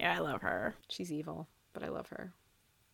yeah, 0.00 0.16
I 0.16 0.18
love 0.18 0.42
her. 0.42 0.74
She's 0.88 1.12
evil, 1.12 1.46
but 1.72 1.84
I 1.84 1.88
love 1.88 2.08
her. 2.08 2.32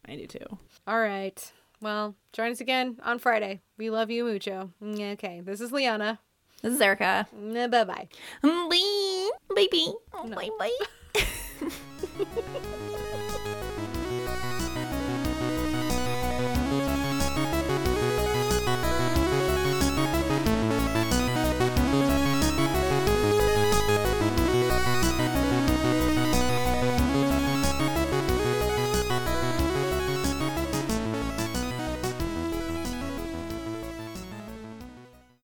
I 0.07 0.16
do 0.16 0.27
too. 0.27 0.59
All 0.87 1.01
right. 1.01 1.53
Well, 1.81 2.14
join 2.33 2.53
us 2.53 2.61
again 2.61 2.99
on 3.03 3.18
Friday. 3.18 3.62
We 3.79 3.91
love 3.91 4.11
you 4.11 4.25
mucho. 4.25 4.70
Mm, 4.83 5.12
okay. 5.14 5.41
This 5.41 5.61
is 5.61 5.72
Liana. 5.72 6.20
This 6.62 6.75
is 6.75 6.81
Erica. 6.81 7.27
Mm, 7.35 7.53
mm, 7.55 7.70
bye 7.70 7.85
bye. 7.85 8.09
Bye, 8.43 9.31
baby. 9.55 9.93
Bye, 10.12 10.51
bye. 10.59 10.70